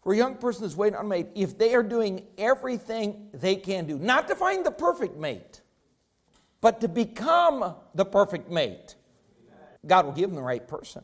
For 0.04 0.12
a 0.12 0.16
young 0.16 0.36
person 0.36 0.62
that's 0.62 0.76
waiting 0.76 0.96
on 0.96 1.06
a 1.06 1.08
mate, 1.08 1.26
if 1.34 1.58
they 1.58 1.74
are 1.74 1.82
doing 1.82 2.24
everything 2.38 3.30
they 3.34 3.56
can 3.56 3.86
do, 3.86 3.98
not 3.98 4.28
to 4.28 4.36
find 4.36 4.64
the 4.64 4.70
perfect 4.70 5.16
mate, 5.16 5.62
but 6.62 6.80
to 6.80 6.88
become 6.88 7.74
the 7.94 8.04
perfect 8.06 8.50
mate. 8.50 8.94
God 9.84 10.06
will 10.06 10.12
give 10.12 10.30
them 10.30 10.36
the 10.36 10.42
right 10.42 10.66
person. 10.66 11.02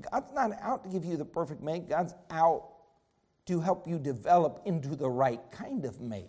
God's 0.00 0.32
not 0.32 0.52
out 0.62 0.84
to 0.84 0.88
give 0.88 1.04
you 1.04 1.16
the 1.16 1.24
perfect 1.24 1.60
mate, 1.60 1.88
God's 1.88 2.14
out 2.30 2.68
to 3.46 3.60
help 3.60 3.86
you 3.88 3.98
develop 3.98 4.62
into 4.64 4.94
the 4.94 5.10
right 5.10 5.40
kind 5.50 5.84
of 5.84 6.00
mate. 6.00 6.28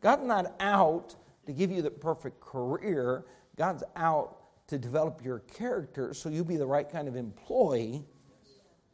God's 0.00 0.24
not 0.24 0.54
out 0.60 1.16
to 1.46 1.52
give 1.52 1.72
you 1.72 1.82
the 1.82 1.90
perfect 1.90 2.40
career, 2.40 3.24
God's 3.56 3.82
out 3.96 4.36
to 4.68 4.78
develop 4.78 5.24
your 5.24 5.40
character 5.40 6.14
so 6.14 6.28
you'll 6.28 6.44
be 6.44 6.56
the 6.56 6.66
right 6.66 6.88
kind 6.88 7.08
of 7.08 7.16
employee 7.16 8.04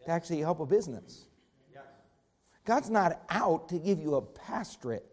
to 0.07 0.11
actually 0.11 0.41
help 0.41 0.61
a 0.61 0.67
business. 0.67 1.27
God's 2.65 2.89
not 2.89 3.23
out 3.29 3.69
to 3.69 3.79
give 3.79 4.01
you 4.01 4.15
a 4.15 4.23
pastorate. 4.23 5.10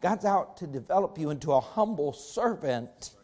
God's 0.00 0.24
out 0.24 0.56
to 0.58 0.66
develop 0.66 1.18
you 1.18 1.30
into 1.30 1.52
a 1.52 1.60
humble 1.60 2.12
servant 2.12 3.14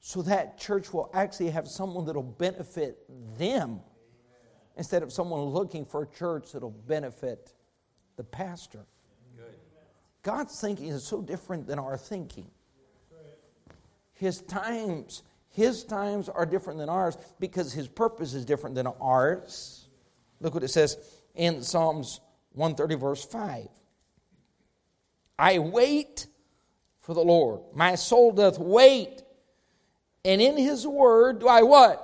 so 0.00 0.22
that 0.22 0.58
church 0.58 0.92
will 0.92 1.10
actually 1.14 1.50
have 1.50 1.66
someone 1.66 2.04
that'll 2.04 2.22
benefit 2.22 2.98
them 3.38 3.80
instead 4.76 5.02
of 5.02 5.12
someone 5.12 5.40
looking 5.40 5.84
for 5.84 6.02
a 6.02 6.06
church 6.06 6.52
that'll 6.52 6.70
benefit 6.70 7.52
the 8.16 8.24
pastor. 8.24 8.86
God's 10.22 10.60
thinking 10.60 10.88
is 10.88 11.04
so 11.04 11.22
different 11.22 11.66
than 11.66 11.78
our 11.78 11.96
thinking. 11.96 12.50
His 14.12 14.40
times, 14.42 15.22
his 15.50 15.84
times 15.84 16.28
are 16.28 16.46
different 16.46 16.78
than 16.78 16.88
ours 16.88 17.16
because 17.38 17.72
his 17.72 17.86
purpose 17.86 18.34
is 18.34 18.44
different 18.44 18.74
than 18.74 18.86
ours. 19.00 19.86
Look 20.40 20.54
what 20.54 20.64
it 20.64 20.68
says 20.68 20.98
in 21.34 21.62
Psalms 21.62 22.20
130, 22.52 22.94
verse 22.96 23.24
5. 23.24 23.68
I 25.38 25.58
wait 25.58 26.26
for 27.00 27.14
the 27.14 27.20
Lord. 27.20 27.60
My 27.74 27.94
soul 27.94 28.32
doth 28.32 28.58
wait. 28.58 29.22
And 30.24 30.40
in 30.40 30.56
his 30.56 30.86
word 30.86 31.38
do 31.40 31.48
I 31.48 31.62
what? 31.62 32.02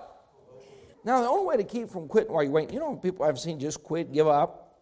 Now, 1.04 1.20
the 1.20 1.28
only 1.28 1.46
way 1.46 1.56
to 1.56 1.64
keep 1.64 1.88
from 1.88 2.06
quitting 2.06 2.32
while 2.32 2.44
you're 2.44 2.52
waiting, 2.52 2.74
you 2.74 2.80
know, 2.80 2.94
people 2.94 3.24
I've 3.24 3.38
seen 3.38 3.58
just 3.58 3.82
quit, 3.82 4.12
give 4.12 4.28
up, 4.28 4.78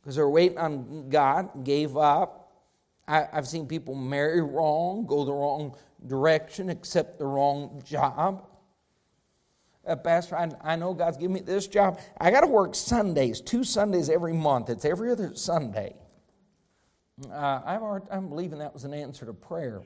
because 0.00 0.14
they're 0.14 0.28
waiting 0.28 0.58
on 0.58 1.08
God, 1.08 1.64
gave 1.64 1.96
up. 1.96 2.52
I, 3.08 3.26
have 3.32 3.48
seen 3.48 3.66
people 3.66 3.94
marry 3.94 4.40
wrong, 4.40 5.06
go 5.06 5.24
the 5.24 5.32
wrong 5.32 5.74
direction, 6.06 6.70
accept 6.70 7.18
the 7.18 7.26
wrong 7.26 7.82
job. 7.84 8.46
Uh, 9.86 9.96
Pastor, 9.96 10.36
I, 10.36 10.50
I 10.62 10.76
know 10.76 10.94
God's 10.94 11.16
given 11.16 11.34
me 11.34 11.40
this 11.40 11.66
job. 11.66 12.00
I 12.18 12.30
got 12.30 12.40
to 12.40 12.46
work 12.46 12.74
Sundays, 12.74 13.40
two 13.40 13.64
Sundays 13.64 14.08
every 14.08 14.32
month. 14.32 14.70
It's 14.70 14.84
every 14.84 15.10
other 15.10 15.34
Sunday. 15.34 15.96
Uh, 17.30 17.60
I've 17.64 17.82
already, 17.82 18.06
I'm 18.10 18.28
believing 18.28 18.58
that 18.58 18.74
was 18.74 18.84
an 18.84 18.92
answer 18.92 19.24
to 19.26 19.32
prayer. 19.32 19.82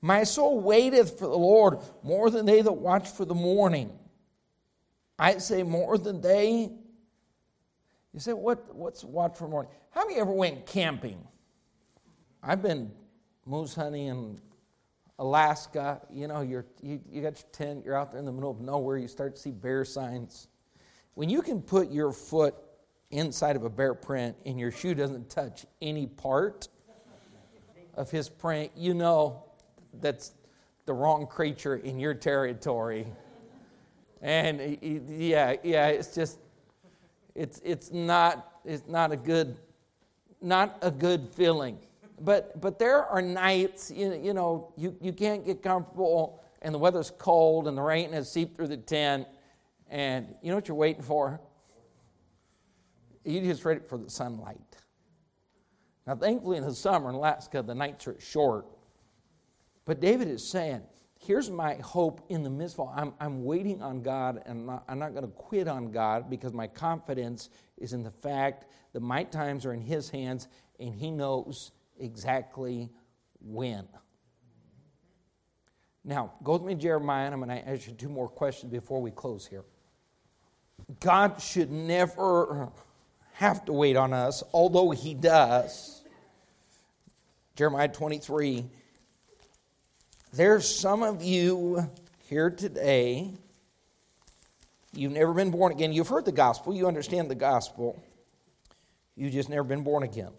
My 0.00 0.22
soul 0.24 0.60
waiteth 0.60 1.18
for 1.18 1.26
the 1.26 1.36
Lord 1.36 1.78
more 2.02 2.30
than 2.30 2.46
they 2.46 2.60
that 2.60 2.72
watch 2.72 3.08
for 3.08 3.24
the 3.24 3.34
morning. 3.34 3.90
I 5.18 5.38
say 5.38 5.62
more 5.62 5.96
than 5.96 6.20
they. 6.20 6.70
You 8.12 8.20
say, 8.20 8.32
what, 8.32 8.74
what's 8.74 9.02
watch 9.02 9.36
for 9.36 9.48
morning? 9.48 9.72
How 9.90 10.06
many 10.06 10.20
ever 10.20 10.30
went 10.30 10.66
camping? 10.66 11.26
I've 12.42 12.62
been 12.62 12.92
moose 13.46 13.74
hunting 13.74 14.06
in 14.06 14.40
Alaska. 15.18 16.02
You 16.12 16.28
know, 16.28 16.42
you're, 16.42 16.66
you, 16.82 17.00
you 17.10 17.22
got 17.22 17.40
your 17.40 17.50
tent, 17.52 17.84
you're 17.84 17.96
out 17.96 18.12
there 18.12 18.20
in 18.20 18.26
the 18.26 18.32
middle 18.32 18.50
of 18.50 18.60
nowhere, 18.60 18.98
you 18.98 19.08
start 19.08 19.36
to 19.36 19.40
see 19.40 19.50
bear 19.50 19.84
signs. 19.84 20.48
When 21.14 21.28
you 21.28 21.42
can 21.42 21.62
put 21.62 21.90
your 21.90 22.12
foot 22.12 22.54
inside 23.14 23.56
of 23.56 23.64
a 23.64 23.70
bear 23.70 23.94
print 23.94 24.36
and 24.44 24.58
your 24.58 24.70
shoe 24.70 24.94
doesn't 24.94 25.30
touch 25.30 25.66
any 25.80 26.06
part 26.06 26.68
of 27.94 28.10
his 28.10 28.28
print, 28.28 28.72
you 28.76 28.92
know 28.92 29.44
that's 30.00 30.32
the 30.86 30.92
wrong 30.92 31.26
creature 31.26 31.76
in 31.76 31.98
your 31.98 32.14
territory. 32.14 33.06
And 34.20 34.78
yeah, 35.08 35.54
yeah, 35.62 35.88
it's 35.88 36.14
just, 36.14 36.38
it's, 37.34 37.60
it's, 37.64 37.92
not, 37.92 38.60
it's 38.64 38.88
not 38.88 39.12
a 39.12 39.16
good, 39.16 39.56
not 40.40 40.76
a 40.82 40.90
good 40.90 41.28
feeling. 41.32 41.78
But, 42.20 42.60
but 42.60 42.78
there 42.78 43.04
are 43.04 43.22
nights, 43.22 43.90
you, 43.90 44.14
you 44.14 44.34
know, 44.34 44.72
you, 44.76 44.96
you 45.00 45.12
can't 45.12 45.44
get 45.44 45.62
comfortable 45.62 46.42
and 46.62 46.74
the 46.74 46.78
weather's 46.78 47.12
cold 47.18 47.68
and 47.68 47.76
the 47.76 47.82
rain 47.82 48.12
has 48.12 48.30
seeped 48.30 48.56
through 48.56 48.68
the 48.68 48.76
tent 48.76 49.26
and 49.90 50.34
you 50.42 50.48
know 50.50 50.56
what 50.56 50.68
you're 50.68 50.76
waiting 50.76 51.02
for? 51.02 51.40
You 53.24 53.40
just 53.40 53.64
read 53.64 53.78
it 53.78 53.88
for 53.88 53.98
the 53.98 54.10
sunlight. 54.10 54.58
Now, 56.06 56.14
thankfully, 56.14 56.58
in 56.58 56.64
the 56.64 56.74
summer 56.74 57.08
in 57.08 57.14
Alaska, 57.14 57.62
the 57.62 57.74
nights 57.74 58.06
are 58.06 58.20
short. 58.20 58.66
But 59.86 60.00
David 60.00 60.28
is 60.28 60.46
saying, 60.46 60.82
here's 61.18 61.50
my 61.50 61.74
hope 61.76 62.20
in 62.28 62.42
the 62.42 62.50
midst 62.50 62.76
of 62.76 62.80
all. 62.80 62.94
I'm, 62.94 63.14
I'm 63.18 63.44
waiting 63.44 63.82
on 63.82 64.02
God, 64.02 64.42
and 64.44 64.60
I'm 64.60 64.66
not, 64.66 64.84
I'm 64.88 64.98
not 64.98 65.12
going 65.12 65.24
to 65.24 65.30
quit 65.30 65.66
on 65.66 65.90
God 65.90 66.28
because 66.28 66.52
my 66.52 66.66
confidence 66.66 67.48
is 67.78 67.94
in 67.94 68.02
the 68.02 68.10
fact 68.10 68.66
that 68.92 69.00
my 69.00 69.24
times 69.24 69.64
are 69.64 69.72
in 69.72 69.80
His 69.80 70.10
hands, 70.10 70.48
and 70.78 70.94
He 70.94 71.10
knows 71.10 71.72
exactly 71.98 72.90
when. 73.40 73.88
Now, 76.04 76.34
go 76.42 76.52
with 76.52 76.62
me 76.62 76.74
Jeremiah, 76.74 77.24
and 77.24 77.34
I'm 77.34 77.40
going 77.40 77.62
to 77.62 77.66
ask 77.66 77.86
you 77.86 77.94
two 77.94 78.10
more 78.10 78.28
questions 78.28 78.70
before 78.70 79.00
we 79.00 79.10
close 79.10 79.46
here. 79.46 79.64
God 81.00 81.40
should 81.40 81.70
never 81.70 82.70
have 83.34 83.64
to 83.66 83.72
wait 83.72 83.96
on 83.96 84.12
us, 84.12 84.42
although 84.52 84.90
He 84.90 85.14
does. 85.14 86.02
Jeremiah 87.54 87.88
23 87.88 88.64
there's 90.34 90.68
some 90.68 91.04
of 91.04 91.22
you 91.22 91.88
here 92.28 92.50
today, 92.50 93.30
you've 94.92 95.12
never 95.12 95.32
been 95.32 95.52
born 95.52 95.70
again. 95.70 95.92
You've 95.92 96.08
heard 96.08 96.24
the 96.24 96.32
gospel, 96.32 96.74
you 96.74 96.88
understand 96.88 97.30
the 97.30 97.36
gospel, 97.36 98.02
you've 99.14 99.32
just 99.32 99.48
never 99.48 99.62
been 99.62 99.84
born 99.84 100.02
again. 100.02 100.32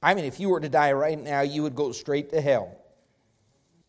I 0.00 0.14
mean, 0.14 0.26
if 0.26 0.38
you 0.38 0.48
were 0.48 0.60
to 0.60 0.68
die 0.68 0.92
right 0.92 1.20
now, 1.20 1.40
you 1.40 1.64
would 1.64 1.74
go 1.74 1.90
straight 1.90 2.30
to 2.30 2.40
hell. 2.40 2.76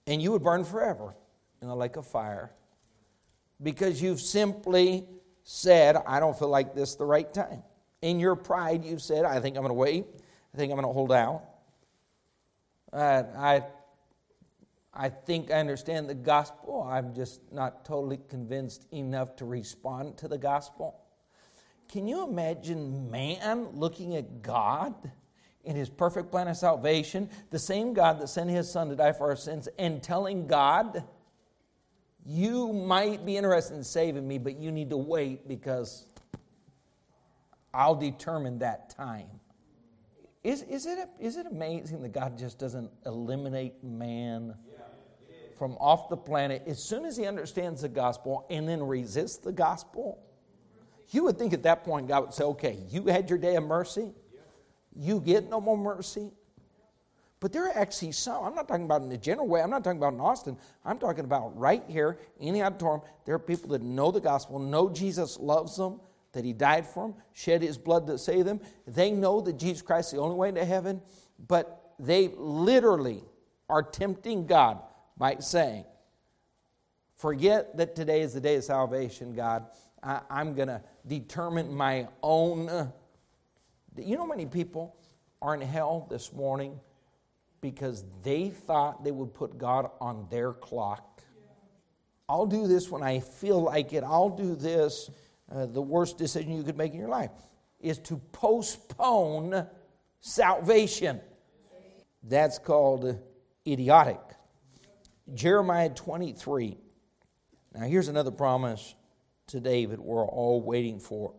And 0.07 0.19
you 0.19 0.31
would 0.31 0.41
burn 0.41 0.65
forever 0.65 1.13
in 1.61 1.67
the 1.67 1.75
lake 1.75 1.97
of 1.97 2.07
fire 2.07 2.51
because 3.61 4.01
you've 4.01 4.21
simply 4.21 5.05
said, 5.43 5.97
I 6.07 6.19
don't 6.19 6.37
feel 6.37 6.49
like 6.49 6.73
this 6.73 6.95
the 6.95 7.05
right 7.05 7.31
time. 7.31 7.61
In 8.01 8.19
your 8.19 8.35
pride, 8.35 8.83
you've 8.83 9.01
said, 9.01 9.25
I 9.25 9.39
think 9.39 9.55
I'm 9.55 9.61
going 9.61 9.69
to 9.69 9.73
wait. 9.73 10.05
I 10.53 10.57
think 10.57 10.71
I'm 10.71 10.77
going 10.77 10.87
to 10.87 10.93
hold 10.93 11.11
out. 11.11 11.43
Uh, 12.91 13.23
I 13.37 13.63
I 14.93 15.07
think 15.09 15.51
I 15.51 15.59
understand 15.59 16.09
the 16.09 16.15
gospel. 16.15 16.83
I'm 16.83 17.15
just 17.15 17.39
not 17.51 17.85
totally 17.85 18.19
convinced 18.27 18.85
enough 18.91 19.37
to 19.37 19.45
respond 19.45 20.17
to 20.17 20.27
the 20.27 20.37
gospel. 20.37 20.99
Can 21.87 22.07
you 22.07 22.27
imagine 22.27 23.09
man 23.09 23.69
looking 23.73 24.15
at 24.15 24.41
God 24.41 24.93
in 25.63 25.75
his 25.75 25.89
perfect 25.89 26.31
plan 26.31 26.47
of 26.47 26.57
salvation, 26.57 27.29
the 27.51 27.59
same 27.59 27.93
God 27.93 28.19
that 28.19 28.27
sent 28.27 28.49
his 28.49 28.69
son 28.69 28.89
to 28.89 28.95
die 28.95 29.13
for 29.13 29.29
our 29.29 29.35
sins, 29.35 29.69
and 29.77 30.01
telling 30.01 30.47
God, 30.47 31.03
You 32.25 32.71
might 32.71 33.25
be 33.25 33.37
interested 33.37 33.75
in 33.75 33.83
saving 33.83 34.27
me, 34.27 34.37
but 34.37 34.57
you 34.57 34.71
need 34.71 34.89
to 34.91 34.97
wait 34.97 35.47
because 35.47 36.05
I'll 37.73 37.95
determine 37.95 38.59
that 38.59 38.89
time. 38.89 39.27
Is, 40.43 40.63
is, 40.63 40.85
it, 40.85 41.07
is 41.19 41.37
it 41.37 41.45
amazing 41.45 42.01
that 42.01 42.13
God 42.13 42.37
just 42.37 42.57
doesn't 42.57 42.91
eliminate 43.05 43.83
man? 43.83 44.55
from 45.61 45.77
off 45.79 46.09
the 46.09 46.17
planet 46.17 46.63
as 46.65 46.83
soon 46.83 47.05
as 47.05 47.15
he 47.15 47.27
understands 47.27 47.83
the 47.83 47.87
gospel 47.87 48.47
and 48.49 48.67
then 48.67 48.81
resists 48.81 49.37
the 49.37 49.51
gospel, 49.51 50.17
you 51.11 51.23
would 51.23 51.37
think 51.37 51.53
at 51.53 51.61
that 51.61 51.83
point 51.83 52.07
God 52.07 52.21
would 52.21 52.33
say, 52.33 52.45
okay, 52.45 52.79
you 52.89 53.05
had 53.05 53.29
your 53.29 53.37
day 53.37 53.55
of 53.55 53.63
mercy. 53.63 54.11
You 54.95 55.21
get 55.21 55.51
no 55.51 55.61
more 55.61 55.77
mercy. 55.77 56.31
But 57.39 57.53
there 57.53 57.67
are 57.67 57.77
actually 57.77 58.11
some, 58.13 58.43
I'm 58.43 58.55
not 58.55 58.67
talking 58.67 58.85
about 58.85 59.03
in 59.03 59.11
a 59.11 59.17
general 59.19 59.47
way, 59.47 59.61
I'm 59.61 59.69
not 59.69 59.83
talking 59.83 59.99
about 59.99 60.13
in 60.13 60.19
Austin, 60.19 60.57
I'm 60.83 60.97
talking 60.97 61.25
about 61.25 61.55
right 61.55 61.83
here 61.87 62.17
in 62.39 62.55
the 62.55 62.63
auditorium. 62.63 63.01
There 63.25 63.35
are 63.35 63.39
people 63.39 63.69
that 63.69 63.83
know 63.83 64.09
the 64.09 64.19
gospel, 64.19 64.57
know 64.57 64.89
Jesus 64.89 65.37
loves 65.37 65.77
them, 65.77 66.01
that 66.33 66.45
he 66.45 66.53
died 66.53 66.85
for 66.85 67.07
them, 67.07 67.15
shed 67.33 67.61
his 67.61 67.77
blood 67.77 68.07
to 68.07 68.17
save 68.17 68.45
them. 68.45 68.61
They 68.87 69.11
know 69.11 69.41
that 69.41 69.57
Jesus 69.57 69.81
Christ 69.81 70.09
is 70.09 70.13
the 70.13 70.21
only 70.21 70.35
way 70.35 70.51
to 70.51 70.63
heaven, 70.65 71.01
but 71.47 71.93
they 71.99 72.29
literally 72.37 73.23
are 73.69 73.83
tempting 73.83 74.45
God 74.45 74.79
by 75.17 75.37
saying, 75.39 75.85
Forget 77.15 77.77
that 77.77 77.95
today 77.95 78.21
is 78.21 78.33
the 78.33 78.41
day 78.41 78.55
of 78.55 78.63
salvation, 78.63 79.35
God. 79.35 79.67
I, 80.01 80.21
am 80.31 80.55
going 80.55 80.69
to 80.69 80.81
determine 81.05 81.71
my 81.71 82.07
own. 82.23 82.91
You 83.95 84.17
know, 84.17 84.25
many 84.25 84.47
people 84.47 84.95
are 85.39 85.53
in 85.53 85.61
hell 85.61 86.07
this 86.09 86.33
morning 86.33 86.79
because 87.61 88.03
they 88.23 88.49
thought 88.49 89.03
they 89.03 89.11
would 89.11 89.35
put 89.35 89.59
God 89.59 89.91
on 89.99 90.25
their 90.31 90.51
clock. 90.51 91.21
I'll 92.27 92.47
do 92.47 92.65
this 92.65 92.89
when 92.89 93.03
I 93.03 93.19
feel 93.19 93.61
like 93.61 93.93
it. 93.93 94.03
I'll 94.03 94.29
do 94.29 94.55
this. 94.55 95.11
Uh, 95.53 95.65
the 95.65 95.81
worst 95.81 96.17
decision 96.17 96.55
you 96.55 96.63
could 96.63 96.77
make 96.77 96.93
in 96.93 96.99
your 96.99 97.09
life 97.09 97.31
is 97.79 97.97
to 97.99 98.17
postpone 98.31 99.67
salvation. 100.19 101.19
That's 102.23 102.59
called 102.59 103.19
idiotic. 103.67 104.19
Jeremiah 105.33 105.89
23. 105.89 106.77
Now, 107.73 107.81
here's 107.81 108.07
another 108.07 108.31
promise 108.31 108.95
to 109.47 109.59
David 109.59 109.99
we're 109.99 110.25
all 110.25 110.61
waiting 110.61 110.99
for. 110.99 111.33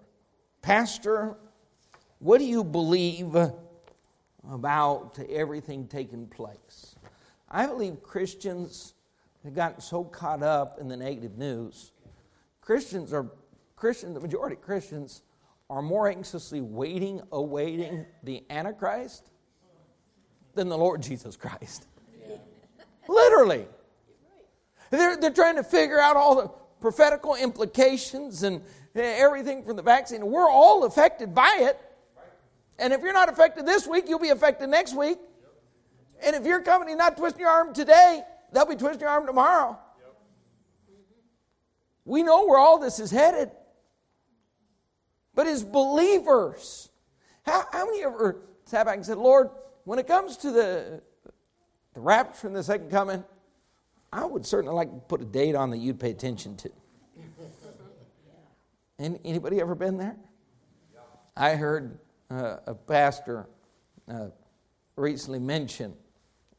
Pastor, 0.60 1.36
what 2.18 2.38
do 2.38 2.44
you 2.44 2.64
believe 2.64 3.34
about 4.50 5.18
everything 5.28 5.86
taking 5.86 6.26
place? 6.26 6.94
I 7.50 7.66
believe 7.66 8.02
Christians 8.02 8.94
have 9.44 9.54
gotten 9.54 9.80
so 9.80 10.04
caught 10.04 10.42
up 10.42 10.78
in 10.80 10.88
the 10.88 10.96
negative 10.96 11.36
news. 11.36 11.92
Christians 12.60 13.12
are, 13.12 13.30
Christians, 13.83 14.14
the 14.14 14.20
majority 14.20 14.55
of 14.55 14.62
Christians 14.62 15.22
are 15.68 15.83
more 15.83 16.09
anxiously 16.09 16.61
waiting, 16.61 17.20
awaiting 17.33 18.07
the 18.22 18.45
Antichrist 18.49 19.28
than 20.55 20.68
the 20.68 20.78
Lord 20.78 21.03
Jesus 21.03 21.37
Christ. 21.37 21.89
Literally. 23.09 23.66
They're, 24.91 25.16
they're 25.16 25.33
trying 25.33 25.57
to 25.57 25.64
figure 25.64 25.99
out 25.99 26.14
all 26.14 26.37
the 26.37 26.49
prophetical 26.80 27.35
implications 27.35 28.45
and 28.45 28.62
eh, 28.95 29.16
everything 29.18 29.64
from 29.64 29.74
the 29.74 29.83
vaccine. 29.83 30.24
We're 30.24 30.49
all 30.49 30.85
affected 30.85 31.35
by 31.35 31.53
it. 31.62 31.76
And 32.78 32.93
if 32.93 33.01
you're 33.01 33.12
not 33.12 33.30
affected 33.30 33.66
this 33.66 33.89
week, 33.89 34.05
you'll 34.07 34.20
be 34.20 34.28
affected 34.28 34.68
next 34.68 34.97
week. 34.97 35.18
And 36.22 36.37
if 36.37 36.47
your 36.47 36.62
company 36.62 36.95
not 36.95 37.16
twisting 37.16 37.41
your 37.41 37.51
arm 37.51 37.74
today, 37.74 38.22
they'll 38.53 38.64
be 38.64 38.76
twisting 38.76 39.01
your 39.01 39.11
arm 39.11 39.26
tomorrow. 39.26 39.76
We 42.05 42.22
know 42.22 42.47
where 42.47 42.59
all 42.59 42.78
this 42.78 43.01
is 43.01 43.11
headed. 43.11 43.51
But 45.35 45.47
as 45.47 45.64
believers, 45.64 46.91
how, 47.45 47.64
how 47.72 47.87
many 47.87 48.05
ever 48.05 48.43
sat 48.64 48.87
back 48.87 48.97
and 48.97 49.07
said, 49.07 49.18
Lord, 49.18 49.51
when 49.85 49.99
it 49.99 50.07
comes 50.07 50.37
to 50.39 50.51
the, 50.51 51.03
the 51.95 52.01
rapture 52.01 52.47
and 52.47 52.57
the 52.57 52.62
second 52.62 52.91
coming, 52.91 53.24
I 54.12 54.24
would 54.24 54.45
certainly 54.45 54.74
like 54.74 54.91
to 54.91 55.01
put 55.01 55.22
a 55.22 55.24
date 55.24 55.55
on 55.55 55.70
that 55.70 55.78
you'd 55.78 55.99
pay 55.99 56.11
attention 56.11 56.57
to. 56.59 56.70
And 58.99 59.18
anybody 59.24 59.61
ever 59.61 59.74
been 59.74 59.97
there? 59.97 60.16
I 61.37 61.55
heard 61.55 61.99
uh, 62.30 62.59
a 62.66 62.74
pastor 62.74 63.49
uh, 64.07 64.28
recently 64.97 65.39
mention 65.39 65.95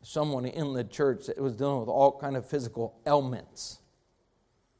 someone 0.01 0.45
in 0.45 0.73
the 0.73 0.83
church 0.83 1.27
that 1.27 1.39
was 1.39 1.55
dealing 1.55 1.79
with 1.79 1.89
all 1.89 2.17
kind 2.19 2.35
of 2.35 2.45
physical 2.45 2.99
ailments. 3.05 3.79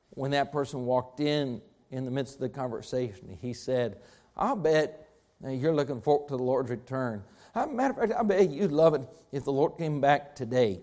When 0.10 0.32
that 0.32 0.52
person 0.52 0.86
walked 0.86 1.20
in 1.20 1.62
in 1.94 2.06
the 2.06 2.12
midst 2.12 2.36
of 2.36 2.41
the 2.41 2.50
conversation, 2.50 3.38
he 3.41 3.54
said, 3.54 4.02
"I'll 4.36 4.56
bet 4.56 5.08
you're 5.41 5.76
looking 5.76 6.02
forward 6.02 6.28
to 6.30 6.38
the 6.38 6.44
Lord's 6.44 6.70
return. 6.70 7.24
Matter 7.56 7.91
of 7.91 8.10
fact, 8.10 8.20
I 8.20 8.24
bet 8.24 8.50
you'd 8.50 8.72
love 8.72 8.94
it 8.96 9.08
if 9.32 9.44
the 9.44 9.52
Lord 9.52 9.78
came 9.78 10.02
back 10.02 10.36
today." 10.36 10.82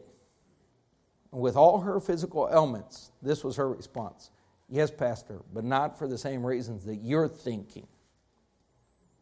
With 1.33 1.57
all 1.57 1.81
her 1.81 2.01
physical 2.01 2.49
ailments, 2.51 3.13
this 3.23 3.45
was 3.45 3.57
her 3.57 3.69
response 3.69 4.31
Yes, 4.73 4.93
Pastor, 4.93 5.43
but 5.53 5.65
not 5.65 5.99
for 5.99 6.07
the 6.07 6.17
same 6.17 6.47
reasons 6.47 6.85
that 6.85 6.99
you're 6.99 7.27
thinking. 7.27 7.89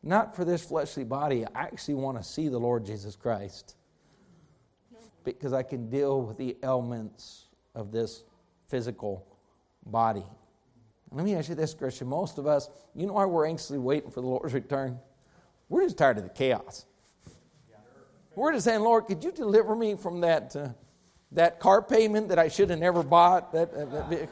Not 0.03 0.37
for 0.37 0.45
this 0.45 0.63
fleshly 0.63 1.05
body. 1.05 1.47
I 1.47 1.63
actually 1.63 1.95
want 1.95 2.19
to 2.19 2.23
see 2.23 2.49
the 2.49 2.61
Lord 2.61 2.85
Jesus 2.85 3.17
Christ 3.17 3.75
because 5.25 5.55
I 5.55 5.63
can 5.63 5.89
deal 5.89 6.21
with 6.21 6.37
the 6.37 6.59
ailments 6.63 7.47
of 7.75 7.93
this 7.93 8.25
physical 8.67 9.27
body. 9.87 10.27
Let 11.11 11.25
me 11.25 11.35
ask 11.35 11.49
you 11.49 11.55
this, 11.55 11.75
Christian. 11.75 12.09
Most 12.09 12.39
of 12.39 12.47
us, 12.47 12.69
you 12.95 13.07
know 13.07 13.15
why 13.15 13.25
we're 13.25 13.47
anxiously 13.47 13.79
waiting 13.79 14.11
for 14.11 14.21
the 14.21 14.27
Lord's 14.27 14.53
return? 14.53 14.99
We're 15.69 15.85
just 15.85 15.99
tired 15.99 16.19
of 16.19 16.25
the 16.25 16.31
chaos. 16.31 16.85
We're 18.35 18.53
just 18.53 18.65
saying, 18.65 18.81
Lord, 18.81 19.07
could 19.07 19.25
you 19.25 19.33
deliver 19.33 19.75
me 19.75 19.97
from 19.97 20.21
that, 20.21 20.55
uh, 20.55 20.69
that 21.33 21.61
car 21.61 21.83
payment 21.83 22.29
that 22.29 22.39
I 22.39 22.49
should 22.49 22.71
have 22.71 22.79
never 22.79 23.03
bought? 23.03 23.53
That, 23.53 23.73
uh, 23.75 24.09
that 24.09 24.29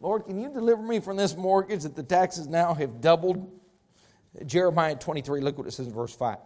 Lord, 0.00 0.24
can 0.26 0.38
you 0.38 0.48
deliver 0.48 0.82
me 0.82 1.00
from 1.00 1.16
this 1.16 1.36
mortgage 1.36 1.82
that 1.82 1.96
the 1.96 2.02
taxes 2.02 2.46
now 2.46 2.74
have 2.74 3.00
doubled? 3.00 3.50
Jeremiah 4.44 4.94
23, 4.94 5.40
look 5.40 5.58
what 5.58 5.66
it 5.66 5.72
says 5.72 5.86
in 5.86 5.92
verse 5.92 6.14
5. 6.14 6.38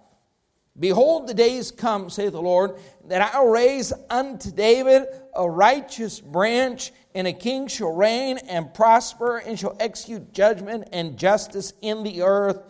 Behold, 0.80 1.28
the 1.28 1.34
days 1.34 1.70
come, 1.70 2.08
saith 2.08 2.32
the 2.32 2.40
Lord, 2.40 2.76
that 3.04 3.34
I'll 3.34 3.48
raise 3.48 3.92
unto 4.08 4.50
David 4.50 5.06
a 5.36 5.48
righteous 5.48 6.18
branch, 6.18 6.90
and 7.14 7.26
a 7.26 7.32
king 7.34 7.68
shall 7.68 7.94
reign 7.94 8.38
and 8.48 8.72
prosper, 8.72 9.36
and 9.36 9.58
shall 9.58 9.76
execute 9.78 10.32
judgment 10.32 10.88
and 10.90 11.18
justice 11.18 11.74
in 11.82 12.02
the 12.02 12.22
earth. 12.22 12.62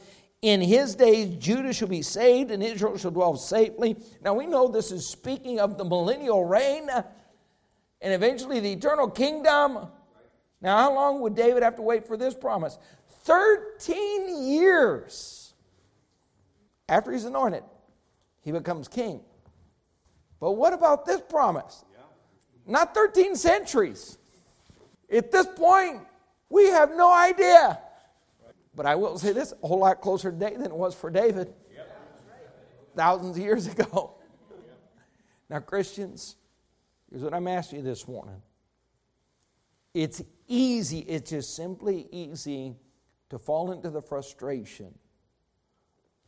In 0.42 0.60
his 0.60 0.96
days, 0.96 1.36
Judah 1.36 1.72
shall 1.72 1.88
be 1.88 2.02
saved, 2.02 2.50
and 2.50 2.62
Israel 2.62 2.98
shall 2.98 3.12
dwell 3.12 3.36
safely. 3.36 3.96
Now 4.22 4.34
we 4.34 4.46
know 4.46 4.66
this 4.66 4.90
is 4.90 5.06
speaking 5.06 5.60
of 5.60 5.78
the 5.78 5.84
millennial 5.84 6.44
reign 6.44 6.88
and 8.00 8.12
eventually 8.12 8.60
the 8.60 8.72
eternal 8.72 9.08
kingdom. 9.08 9.86
Now, 10.62 10.76
how 10.78 10.94
long 10.94 11.20
would 11.20 11.34
David 11.34 11.62
have 11.62 11.76
to 11.76 11.82
wait 11.82 12.06
for 12.06 12.16
this 12.16 12.34
promise? 12.34 12.78
13 13.24 14.44
years 14.46 15.54
after 16.88 17.12
he's 17.12 17.24
anointed, 17.24 17.62
he 18.42 18.52
becomes 18.52 18.88
king. 18.88 19.20
But 20.40 20.52
what 20.52 20.72
about 20.72 21.04
this 21.04 21.20
promise? 21.20 21.84
Not 22.66 22.94
13 22.94 23.36
centuries. 23.36 24.18
At 25.12 25.30
this 25.30 25.46
point, 25.46 26.00
we 26.48 26.66
have 26.68 26.90
no 26.96 27.12
idea. 27.12 27.78
But 28.74 28.86
I 28.86 28.94
will 28.94 29.18
say 29.18 29.32
this 29.32 29.52
a 29.62 29.66
whole 29.66 29.80
lot 29.80 30.00
closer 30.00 30.30
today 30.30 30.54
than 30.54 30.66
it 30.66 30.76
was 30.76 30.94
for 30.94 31.10
David 31.10 31.52
thousands 32.96 33.36
of 33.36 33.42
years 33.42 33.66
ago. 33.66 34.14
Now, 35.48 35.58
Christians, 35.58 36.36
here's 37.10 37.22
what 37.22 37.34
I'm 37.34 37.48
asking 37.48 37.80
you 37.80 37.84
this 37.84 38.06
morning 38.06 38.40
it's 39.92 40.22
easy, 40.46 41.00
it's 41.00 41.30
just 41.30 41.56
simply 41.56 42.06
easy 42.12 42.76
to 43.30 43.38
fall 43.38 43.72
into 43.72 43.90
the 43.90 44.00
frustration 44.00 44.94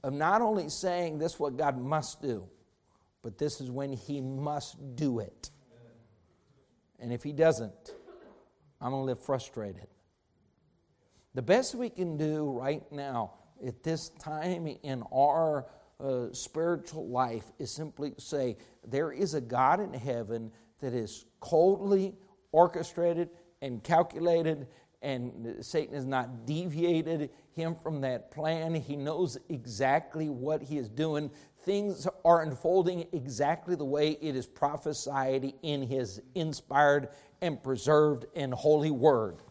of 0.03 0.13
not 0.13 0.43
only 0.43 0.69
saying 0.69 1.19
this 1.19 1.35
is 1.35 1.41
what 1.41 1.57
God 1.57 1.79
must 1.79 2.21
do, 2.21 2.49
but 3.23 3.39
this 3.39 3.61
is 3.61 3.71
when 3.71 3.93
He 3.93 4.21
must 4.21 4.97
do 4.97 5.21
it. 5.21 5.51
And 6.99 7.13
if 7.13 7.23
He 7.23 7.33
doesn't, 7.33 7.95
I'm 8.81 8.91
going 8.91 9.03
to 9.03 9.07
live 9.07 9.21
frustrated. 9.21 9.87
The 11.35 11.43
best 11.43 11.75
we 11.75 11.89
can 11.89 12.17
do 12.17 12.51
right 12.51 12.83
now 12.93 13.35
at 13.67 13.83
this 13.83 14.11
time 14.21 14.67
in 14.83 15.03
our 15.15 15.67
uh, 16.01 16.27
spiritual 16.33 17.09
life 17.09 17.45
is 17.59 17.71
simply 17.71 18.15
say, 18.19 18.57
There 18.87 19.13
is 19.13 19.35
a 19.35 19.41
God 19.41 19.81
in 19.81 19.95
heaven 19.95 20.51
that 20.81 20.95
is 20.95 21.25
coldly 21.41 22.15
orchestrated 22.51 23.31
and 23.63 23.83
calculated, 23.83 24.67
and 25.03 25.57
Satan 25.61 25.95
has 25.95 26.07
not 26.07 26.47
deviated 26.47 27.31
him 27.55 27.75
from 27.75 28.01
that 28.03 28.31
plan. 28.31 28.75
He 28.75 28.97
knows 28.97 29.37
exactly 29.49 30.29
what 30.29 30.63
he 30.63 30.79
is 30.79 30.89
doing. 30.89 31.31
Things 31.65 32.07
are 32.25 32.43
unfolding 32.43 33.07
exactly 33.13 33.75
the 33.75 33.85
way 33.85 34.13
it 34.21 34.37
is 34.37 34.47
prophesied 34.47 35.53
in 35.63 35.83
his 35.83 36.23
inspired 36.35 37.09
and 37.41 37.63
preserved 37.63 38.27
and 38.37 38.55
holy 38.55 38.91
word. 38.91 39.43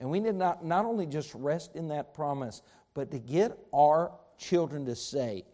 And 0.00 0.10
we 0.10 0.18
need 0.18 0.34
not, 0.34 0.64
not 0.64 0.84
only 0.84 1.06
just 1.06 1.32
rest 1.34 1.76
in 1.76 1.88
that 1.88 2.12
promise, 2.12 2.62
but 2.92 3.12
to 3.12 3.20
get 3.20 3.56
our 3.72 4.12
children 4.36 4.84
to 4.86 4.96
say, 4.96 5.44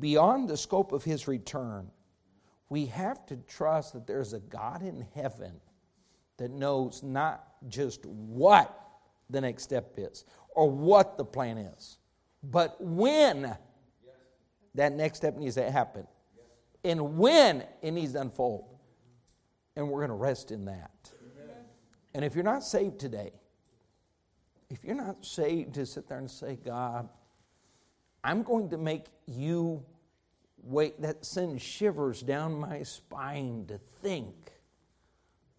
beyond 0.00 0.48
the 0.48 0.56
scope 0.56 0.90
of 0.90 1.04
his 1.04 1.28
return, 1.28 1.90
we 2.68 2.86
have 2.86 3.24
to 3.26 3.36
trust 3.36 3.92
that 3.92 4.06
there's 4.06 4.32
a 4.32 4.40
God 4.40 4.82
in 4.82 5.06
heaven 5.14 5.60
that 6.36 6.50
knows 6.50 7.02
not 7.02 7.44
just 7.68 8.04
what 8.06 8.80
the 9.30 9.40
next 9.40 9.62
step 9.62 9.94
is 9.96 10.24
or 10.50 10.70
what 10.70 11.16
the 11.16 11.24
plan 11.24 11.58
is, 11.58 11.98
but 12.42 12.76
when 12.80 13.56
that 14.74 14.92
next 14.92 15.18
step 15.18 15.36
needs 15.36 15.54
to 15.54 15.70
happen 15.70 16.06
and 16.84 17.16
when 17.16 17.64
it 17.82 17.92
needs 17.92 18.12
to 18.12 18.20
unfold. 18.20 18.66
And 19.76 19.88
we're 19.88 20.06
going 20.06 20.10
to 20.10 20.14
rest 20.14 20.52
in 20.52 20.66
that. 20.66 20.90
And 22.14 22.24
if 22.24 22.36
you're 22.36 22.44
not 22.44 22.62
saved 22.62 23.00
today, 23.00 23.32
if 24.70 24.84
you're 24.84 24.94
not 24.94 25.24
saved 25.24 25.74
to 25.74 25.86
sit 25.86 26.08
there 26.08 26.18
and 26.18 26.30
say, 26.30 26.56
God, 26.64 27.08
I'm 28.22 28.44
going 28.44 28.70
to 28.70 28.78
make 28.78 29.06
you 29.26 29.84
wait, 30.64 31.00
that 31.02 31.24
sends 31.24 31.62
shivers 31.62 32.22
down 32.22 32.54
my 32.54 32.82
spine 32.82 33.66
to 33.68 33.78
think 33.78 34.34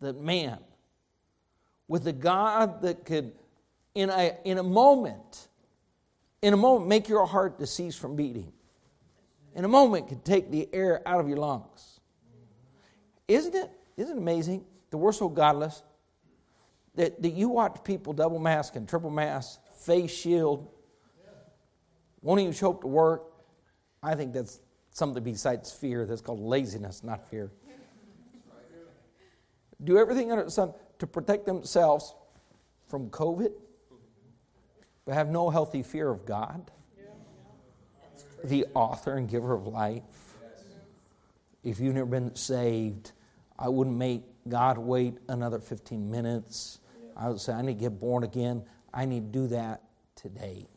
that 0.01 0.19
man, 0.19 0.59
with 1.87 2.07
a 2.07 2.13
God 2.13 2.81
that 2.81 3.05
could, 3.05 3.33
in 3.93 4.09
a, 4.09 4.35
in 4.43 4.57
a 4.57 4.63
moment, 4.63 5.47
in 6.41 6.53
a 6.53 6.57
moment, 6.57 6.87
make 6.87 7.07
your 7.07 7.25
heart 7.25 7.59
to 7.59 7.67
cease 7.67 7.95
from 7.95 8.15
beating. 8.15 8.51
In 9.55 9.63
a 9.63 9.69
moment, 9.69 10.09
could 10.09 10.25
take 10.25 10.51
the 10.51 10.67
air 10.73 11.01
out 11.07 11.19
of 11.19 11.27
your 11.27 11.37
lungs. 11.37 11.99
Isn't 13.27 13.55
it? 13.55 13.71
Isn't 13.97 14.17
it 14.17 14.19
amazing 14.19 14.65
that 14.91 14.97
we're 14.97 15.13
so 15.13 15.29
godless 15.29 15.81
that, 16.95 17.21
that 17.21 17.31
you 17.31 17.49
watch 17.49 17.83
people 17.83 18.13
double 18.13 18.39
mask 18.39 18.75
and 18.75 18.87
triple 18.87 19.09
mask, 19.09 19.59
face 19.77 20.11
shield, 20.11 20.67
won't 22.21 22.41
even 22.41 22.53
show 22.53 22.71
up 22.71 22.81
to 22.81 22.87
work? 22.87 23.23
I 24.03 24.15
think 24.15 24.33
that's 24.33 24.59
something 24.91 25.23
besides 25.23 25.71
fear. 25.71 26.05
That's 26.05 26.21
called 26.21 26.41
laziness, 26.41 27.03
not 27.03 27.27
fear. 27.29 27.51
Do 29.83 29.97
everything 29.97 30.31
under 30.31 30.45
the 30.45 30.51
sun 30.51 30.73
to 30.99 31.07
protect 31.07 31.45
themselves 31.45 32.15
from 32.87 33.09
COVID, 33.09 33.51
but 35.05 35.13
have 35.13 35.29
no 35.29 35.49
healthy 35.49 35.83
fear 35.83 36.09
of 36.09 36.25
God, 36.25 36.71
the 38.43 38.65
author 38.73 39.17
and 39.17 39.29
giver 39.29 39.53
of 39.53 39.67
life. 39.67 40.03
If 41.63 41.79
you've 41.79 41.95
never 41.95 42.05
been 42.05 42.35
saved, 42.35 43.11
I 43.57 43.69
wouldn't 43.69 43.97
make 43.97 44.23
God 44.47 44.77
wait 44.77 45.17
another 45.27 45.59
15 45.59 46.09
minutes. 46.09 46.79
I 47.17 47.29
would 47.29 47.41
say, 47.41 47.53
I 47.53 47.61
need 47.61 47.79
to 47.79 47.79
get 47.79 47.99
born 47.99 48.23
again. 48.23 48.63
I 48.93 49.05
need 49.05 49.33
to 49.33 49.39
do 49.39 49.47
that 49.47 49.81
today. 50.15 50.67